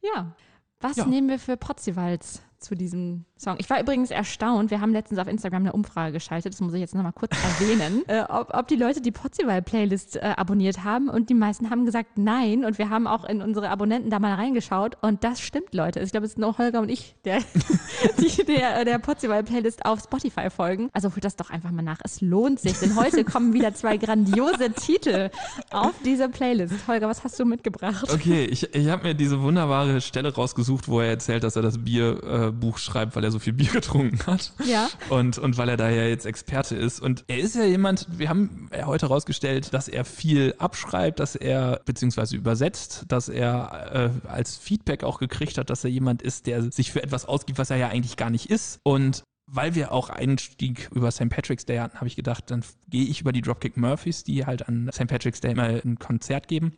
Ja. 0.01 0.35
Was 0.79 0.97
Ja. 0.97 1.05
nehmen 1.05 1.27
wir 1.29 1.37
für 1.39 1.57
Potzivals 1.57 2.41
zu 2.57 2.75
diesem 2.75 3.25
Song? 3.41 3.55
Ich 3.57 3.69
war 3.71 3.81
übrigens 3.81 4.11
erstaunt. 4.11 4.69
Wir 4.69 4.81
haben 4.81 4.93
letztens 4.93 5.19
auf 5.19 5.27
Instagram 5.27 5.63
eine 5.63 5.73
Umfrage 5.73 6.13
geschaltet. 6.13 6.53
Das 6.53 6.61
muss 6.61 6.73
ich 6.73 6.79
jetzt 6.79 6.93
nochmal 6.93 7.13
kurz 7.13 7.31
erwähnen. 7.43 8.03
Äh, 8.11 8.23
ob, 8.27 8.53
ob 8.53 8.67
die 8.67 8.75
Leute 8.75 8.99
die 8.99 9.11
Potzival-Playlist 9.11 10.17
äh, 10.17 10.33
abonniert 10.35 10.83
haben. 10.83 11.07
Und 11.07 11.29
die 11.29 11.33
meisten 11.33 11.69
haben 11.69 11.85
gesagt 11.85 12.17
nein. 12.17 12.65
Und 12.65 12.77
wir 12.77 12.89
haben 12.89 13.07
auch 13.07 13.23
in 13.23 13.41
unsere 13.41 13.69
Abonnenten 13.69 14.09
da 14.09 14.19
mal 14.19 14.33
reingeschaut. 14.33 14.97
Und 15.01 15.23
das 15.23 15.39
stimmt, 15.39 15.73
Leute. 15.73 16.01
Ich 16.01 16.11
glaube, 16.11 16.25
es 16.25 16.33
sind 16.33 16.41
nur 16.41 16.57
Holger 16.57 16.81
und 16.81 16.89
ich, 16.89 17.15
der, 17.23 17.39
die 18.19 18.43
der, 18.43 18.83
der 18.83 18.99
Potzival-Playlist 18.99 19.85
auf 19.85 20.01
Spotify 20.01 20.49
folgen. 20.49 20.89
Also 20.93 21.11
holt 21.11 21.23
das 21.23 21.37
doch 21.37 21.51
einfach 21.51 21.71
mal 21.71 21.83
nach. 21.83 21.99
Es 22.03 22.21
lohnt 22.21 22.59
sich. 22.59 22.79
Denn 22.79 22.95
heute 22.97 23.23
kommen 23.23 23.53
wieder 23.53 23.73
zwei 23.73 23.97
grandiose 23.97 24.71
Titel 24.73 25.29
auf 25.71 25.93
diese 26.03 26.27
Playlist. 26.27 26.87
Holger, 26.87 27.07
was 27.07 27.23
hast 27.23 27.39
du 27.39 27.45
mitgebracht? 27.45 28.11
Okay, 28.11 28.45
ich, 28.45 28.73
ich 28.75 28.89
habe 28.89 29.03
mir 29.03 29.15
diese 29.15 29.41
wunderbare 29.41 30.01
Stelle 30.01 30.33
rausgesucht, 30.33 30.87
wo 30.89 30.99
er 30.99 31.07
erzählt, 31.07 31.43
dass 31.43 31.55
er 31.55 31.61
das 31.61 31.77
Bier 31.77 32.51
äh, 32.61 32.77
schreibt, 32.77 33.15
weil 33.15 33.23
er 33.23 33.30
so 33.31 33.39
viel 33.39 33.53
Bier 33.53 33.71
getrunken 33.71 34.25
hat. 34.25 34.53
Ja. 34.65 34.89
Und, 35.09 35.37
und 35.37 35.57
weil 35.57 35.69
er 35.69 35.77
da 35.77 35.89
ja 35.89 36.03
jetzt 36.03 36.25
Experte 36.25 36.75
ist. 36.75 36.99
Und 36.99 37.23
er 37.27 37.39
ist 37.39 37.55
ja 37.55 37.63
jemand, 37.63 38.07
wir 38.11 38.29
haben 38.29 38.69
heute 38.85 39.07
herausgestellt, 39.07 39.73
dass 39.73 39.87
er 39.87 40.05
viel 40.05 40.55
abschreibt, 40.57 41.19
dass 41.19 41.35
er 41.35 41.81
beziehungsweise 41.85 42.35
übersetzt, 42.35 43.05
dass 43.07 43.29
er 43.29 44.13
äh, 44.25 44.27
als 44.27 44.57
Feedback 44.57 45.03
auch 45.03 45.19
gekriegt 45.19 45.57
hat, 45.57 45.69
dass 45.69 45.83
er 45.83 45.89
jemand 45.89 46.21
ist, 46.21 46.47
der 46.47 46.71
sich 46.71 46.91
für 46.91 47.03
etwas 47.03 47.25
ausgibt, 47.25 47.59
was 47.59 47.69
er 47.69 47.77
ja 47.77 47.87
eigentlich 47.87 48.17
gar 48.17 48.29
nicht 48.29 48.49
ist. 48.49 48.79
Und 48.83 49.23
weil 49.47 49.75
wir 49.75 49.91
auch 49.91 50.09
Einstieg 50.09 50.89
über 50.93 51.11
St. 51.11 51.29
Patrick's 51.29 51.65
Day 51.65 51.77
hatten, 51.77 51.97
habe 51.97 52.07
ich 52.07 52.15
gedacht, 52.15 52.49
dann 52.51 52.63
gehe 52.89 53.05
ich 53.05 53.21
über 53.21 53.31
die 53.31 53.41
Dropkick 53.41 53.75
Murphys, 53.75 54.23
die 54.23 54.45
halt 54.45 54.67
an 54.67 54.89
St. 54.93 55.07
Patrick's 55.07 55.41
Day 55.41 55.51
immer 55.51 55.81
ein 55.83 55.99
Konzert 55.99 56.47
geben. 56.47 56.77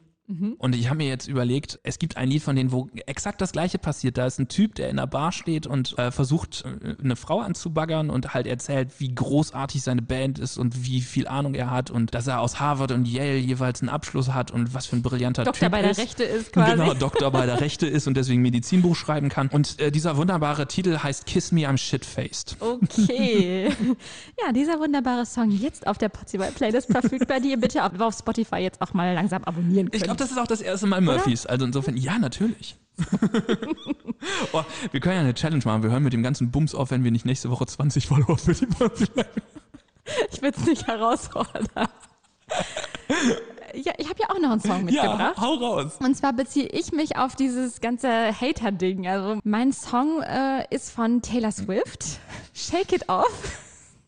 Und 0.58 0.74
ich 0.74 0.88
habe 0.88 0.98
mir 0.98 1.08
jetzt 1.08 1.28
überlegt, 1.28 1.80
es 1.84 2.00
gibt 2.00 2.16
ein 2.16 2.30
Lied 2.30 2.42
von 2.42 2.56
denen, 2.56 2.72
wo 2.72 2.90
exakt 3.08 3.42
das 3.42 3.52
gleiche 3.52 3.78
passiert. 3.78 4.18
Da 4.18 4.26
ist 4.26 4.40
ein 4.40 4.48
Typ, 4.48 4.76
der 4.76 4.90
in 4.90 4.96
der 4.96 5.06
Bar 5.06 5.34
steht 5.34 5.68
und 5.68 5.98
äh, 6.00 6.12
versucht, 6.12 6.64
äh, 6.64 6.96
eine 7.04 7.18
Frau 7.18 7.42
anzubaggern 7.42 8.10
und 8.10 8.34
halt 8.34 8.48
erzählt, 8.48 9.00
wie 9.00 9.14
großartig 9.14 9.82
seine 9.82 10.02
Band 10.02 10.40
ist 10.40 10.58
und 10.58 10.86
wie 10.86 11.02
viel 11.02 11.28
Ahnung 11.28 11.56
er 11.56 11.72
hat 11.72 11.92
und 11.92 12.14
dass 12.16 12.28
er 12.28 12.40
aus 12.40 12.62
Harvard 12.62 12.94
und 12.94 13.06
Yale 13.06 13.38
jeweils 13.38 13.82
einen 13.82 13.90
Abschluss 13.90 14.34
hat 14.34 14.52
und 14.52 14.74
was 14.74 14.86
für 14.86 14.96
ein 14.96 15.02
brillanter 15.02 15.44
Doktor 15.44 15.66
Typ 15.66 15.72
bei 15.72 15.82
der 15.82 15.92
ist. 15.92 16.00
Rechte 16.00 16.24
ist 16.24 16.54
quasi. 16.54 16.72
Genau, 16.72 16.94
Doktor 16.94 17.30
bei 17.32 17.46
der 17.46 17.60
Rechte 17.60 17.86
ist 17.86 18.08
und 18.08 18.16
deswegen 18.16 18.42
Medizinbuch 18.42 18.96
schreiben 18.96 19.28
kann. 19.28 19.50
Und 19.50 19.78
äh, 19.82 19.92
dieser 19.92 20.16
wunderbare 20.16 20.68
Titel 20.68 21.00
heißt 21.00 21.26
Kiss 21.26 21.52
Me, 21.52 21.68
I'm 21.68 21.78
Shitfaced. 21.78 22.56
Okay. 22.62 23.70
ja, 24.46 24.54
dieser 24.54 24.80
wunderbare 24.80 25.26
Song 25.26 25.52
jetzt 25.52 25.86
auf 25.86 25.98
der 25.98 26.08
Potziboy 26.08 26.50
Playlist 26.52 26.90
verfügbar, 26.90 27.42
die 27.42 27.50
ihr 27.50 27.60
bitte 27.60 27.84
auf, 27.84 28.00
auf 28.00 28.18
Spotify 28.18 28.58
jetzt 28.58 28.82
auch 28.82 28.94
mal 28.94 29.14
langsam 29.14 29.44
abonnieren 29.44 29.92
könnt. 29.92 30.02
Ich 30.02 30.13
glaube, 30.16 30.24
das 30.24 30.32
ist 30.32 30.38
auch 30.38 30.48
das 30.48 30.62
erste 30.62 30.88
Mal 30.88 31.02
Murphys. 31.02 31.46
Also 31.46 31.66
insofern, 31.66 31.98
ja, 31.98 32.20
natürlich. 32.20 32.76
oh, 34.54 34.64
wir 34.92 35.00
können 35.00 35.16
ja 35.16 35.22
eine 35.22 35.34
Challenge 35.34 35.64
machen. 35.66 35.84
Wir 35.84 35.90
hören 35.90 36.04
mit 36.04 36.14
dem 36.14 36.24
ganzen 36.24 36.52
Bums 36.52 36.76
auf, 36.76 36.92
wenn 36.92 37.04
wir 37.04 37.12
nicht 37.12 37.26
nächste 37.26 37.50
Woche 37.50 37.66
20 37.66 38.08
Follower 38.08 38.38
für 38.38 38.54
die 38.54 38.68
Murphys 38.80 39.10
Ich 40.32 40.42
will 40.42 40.52
es 40.56 40.66
nicht 40.66 40.88
herausfordern. 40.88 41.68
ja, 43.74 43.94
ich 43.98 44.10
habe 44.10 44.20
ja 44.20 44.30
auch 44.30 44.40
noch 44.40 44.52
einen 44.52 44.62
Song 44.62 44.86
mitgebracht. 44.86 45.36
Ja, 45.38 45.42
hau 45.42 45.56
raus. 45.56 45.94
Und 46.00 46.16
zwar 46.16 46.34
beziehe 46.34 46.68
ich 46.68 46.92
mich 46.92 47.18
auf 47.18 47.36
dieses 47.36 47.82
ganze 47.82 48.10
Hater-Ding. 48.40 49.08
Also 49.08 49.40
mein 49.44 49.74
Song 49.74 50.22
äh, 50.22 50.66
ist 50.70 50.92
von 50.92 51.22
Taylor 51.22 51.52
Swift, 51.52 52.20
Shake 52.54 52.94
It 52.94 53.10
Off. 53.10 53.60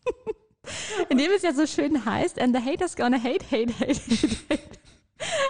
In 1.08 1.18
dem 1.18 1.30
es 1.30 1.42
ja 1.42 1.52
so 1.52 1.66
schön 1.66 2.04
heißt, 2.04 2.40
and 2.40 2.56
the 2.56 2.62
haters 2.62 2.96
gonna 2.96 3.18
hate, 3.18 3.44
hate, 3.50 3.72
hate, 3.78 4.00
hate, 4.00 4.36
hate. 4.50 4.62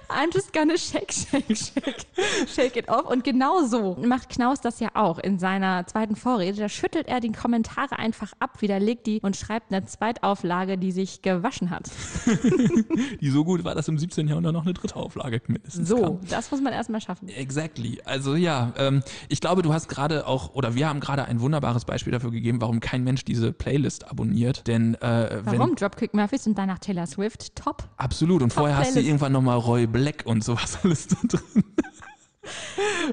I'm 0.08 0.32
just 0.32 0.52
gonna 0.52 0.76
shake, 0.78 1.12
shake, 1.12 1.56
shake, 1.56 2.06
shake 2.48 2.76
it 2.76 2.88
off. 2.88 3.06
Und 3.06 3.24
genau 3.24 3.64
so 3.64 3.96
macht 4.04 4.28
Knaus 4.30 4.60
das 4.60 4.80
ja 4.80 4.88
auch 4.94 5.18
in 5.18 5.38
seiner 5.38 5.86
zweiten 5.86 6.16
Vorrede. 6.16 6.58
Da 6.58 6.68
schüttelt 6.68 7.08
er 7.08 7.20
die 7.20 7.32
Kommentare 7.32 7.98
einfach 7.98 8.32
ab, 8.38 8.60
widerlegt 8.62 9.06
die 9.06 9.20
und 9.20 9.36
schreibt 9.36 9.72
eine 9.72 9.84
Zweitauflage, 9.86 10.78
die 10.78 10.92
sich 10.92 11.22
gewaschen 11.22 11.70
hat. 11.70 11.90
Die 13.20 13.30
so 13.30 13.44
gut 13.44 13.64
war, 13.64 13.74
dass 13.74 13.88
im 13.88 13.98
17. 13.98 14.28
Jahrhundert 14.28 14.52
noch 14.52 14.64
eine 14.64 14.74
dritte 14.74 14.96
Auflage 14.96 15.40
mindestens 15.46 15.88
So, 15.88 16.00
kam. 16.02 16.20
das 16.28 16.50
muss 16.50 16.60
man 16.60 16.72
erstmal 16.72 17.00
schaffen. 17.00 17.28
Exactly. 17.28 18.00
Also 18.04 18.34
ja, 18.36 18.72
ähm, 18.78 19.02
ich 19.28 19.40
glaube, 19.40 19.62
du 19.62 19.72
hast 19.72 19.88
gerade 19.88 20.26
auch, 20.26 20.54
oder 20.54 20.74
wir 20.74 20.88
haben 20.88 21.00
gerade 21.00 21.24
ein 21.24 21.40
wunderbares 21.40 21.84
Beispiel 21.84 22.12
dafür 22.12 22.30
gegeben, 22.30 22.60
warum 22.60 22.80
kein 22.80 23.04
Mensch 23.04 23.24
diese 23.24 23.52
Playlist 23.52 24.08
abonniert. 24.10 24.66
Denn 24.66 24.94
äh, 24.96 25.40
wenn, 25.44 25.58
Warum? 25.58 25.74
Dropkick 25.76 26.14
Murphys 26.14 26.46
und 26.46 26.56
danach 26.58 26.78
Taylor 26.78 27.06
Swift. 27.06 27.54
Top. 27.56 27.84
Absolut. 27.96 28.42
Und 28.42 28.52
vorher 28.52 28.76
hast 28.76 28.88
du 28.88 28.92
Playlist. 28.94 29.08
irgendwann 29.08 29.32
nochmal 29.32 29.58
Roy 29.58 29.86
Black 29.96 30.24
und 30.26 30.44
sowas 30.44 30.78
alles 30.84 31.08
da 31.08 31.16
drin. 31.26 31.64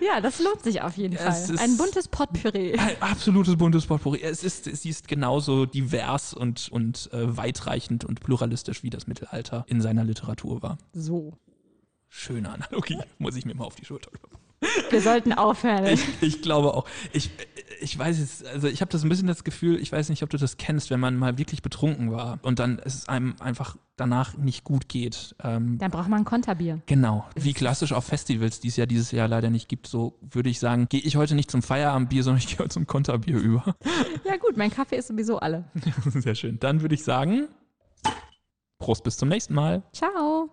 Ja, 0.02 0.22
das 0.22 0.40
lohnt 0.40 0.62
sich 0.64 0.82
auf 0.82 0.98
jeden 0.98 1.16
Es 1.16 1.48
Fall. 1.48 1.58
Ein 1.60 1.78
buntes 1.78 2.08
Potpourri. 2.08 2.74
Ein 2.78 3.02
absolutes 3.02 3.56
buntes 3.56 3.86
Potpourri. 3.86 4.22
Es 4.22 4.44
ist, 4.44 4.66
sie 4.66 4.90
ist 4.90 5.08
genauso 5.08 5.66
divers 5.66 6.34
und, 6.34 6.70
und 6.72 7.10
äh, 7.14 7.38
weitreichend 7.38 8.06
und 8.06 8.20
pluralistisch, 8.20 8.84
wie 8.84 8.90
das 8.90 9.08
Mittelalter 9.08 9.66
in 9.68 9.82
seiner 9.82 10.04
Literatur 10.04 10.62
war. 10.62 10.78
So. 10.92 11.34
Schöne 12.10 12.50
Analogie, 12.52 13.00
muss 13.18 13.36
ich 13.36 13.46
mir 13.46 13.56
mal 13.56 13.66
auf 13.66 13.76
die 13.76 13.86
Schulter 13.86 14.12
klopfen. 14.12 14.43
Wir 14.90 15.02
sollten 15.02 15.34
aufhören. 15.34 15.86
Ich, 15.86 16.06
ich 16.22 16.42
glaube 16.42 16.74
auch. 16.74 16.86
Ich, 17.12 17.32
ich 17.82 17.98
weiß 17.98 18.20
jetzt, 18.20 18.46
also 18.46 18.68
ich 18.68 18.82
habe 18.82 18.92
das 18.92 19.04
ein 19.04 19.10
bisschen 19.10 19.28
das 19.28 19.44
Gefühl, 19.44 19.80
ich 19.80 19.92
weiß 19.92 20.10
nicht, 20.10 20.24
ob 20.24 20.30
du 20.30 20.38
das 20.38 20.58
kennst, 20.58 20.90
wenn 20.90 21.00
man 21.00 21.18
mal 21.18 21.38
wirklich 21.38 21.62
betrunken 21.62 22.12
war 22.12 22.40
und 22.44 22.60
dann 22.60 22.80
es 22.84 23.08
einem 23.08 23.36
einfach 23.40 23.78
danach 23.96 24.38
nicht 24.38 24.64
gut 24.64 24.90
geht. 24.90 25.36
Ähm, 25.44 25.78
Dann 25.78 25.92
braucht 25.92 26.10
man 26.10 26.22
ein 26.22 26.26
Konterbier. 26.26 26.82
Genau. 26.86 27.26
Wie 27.36 27.54
klassisch 27.54 27.94
auf 27.94 28.06
Festivals, 28.06 28.60
die 28.60 28.70
es 28.70 28.78
ja 28.78 28.86
dieses 28.86 29.12
Jahr 29.12 29.28
leider 29.28 29.50
nicht 29.50 29.70
gibt, 29.70 29.88
so 29.88 30.18
würde 30.22 30.50
ich 30.50 30.60
sagen, 30.60 30.88
gehe 30.90 31.02
ich 31.02 31.16
heute 31.16 31.36
nicht 31.36 31.52
zum 31.52 31.62
Feierabendbier, 31.62 32.24
sondern 32.24 32.40
ich 32.40 32.48
gehe 32.48 32.60
heute 32.60 32.70
zum 32.70 32.88
Konterbier 32.88 33.38
über. 33.38 33.76
Ja 34.26 34.38
gut, 34.38 34.58
mein 34.58 34.72
Kaffee 34.72 34.96
ist 34.98 35.08
sowieso 35.08 35.40
alle. 35.40 35.66
Sehr 36.06 36.34
schön. 36.36 36.60
Dann 36.60 36.82
würde 36.82 36.96
ich 36.96 37.04
sagen, 37.04 37.48
Prost 38.80 39.04
bis 39.04 39.18
zum 39.18 39.30
nächsten 39.30 39.54
Mal. 39.54 39.84
Ciao. 39.92 40.50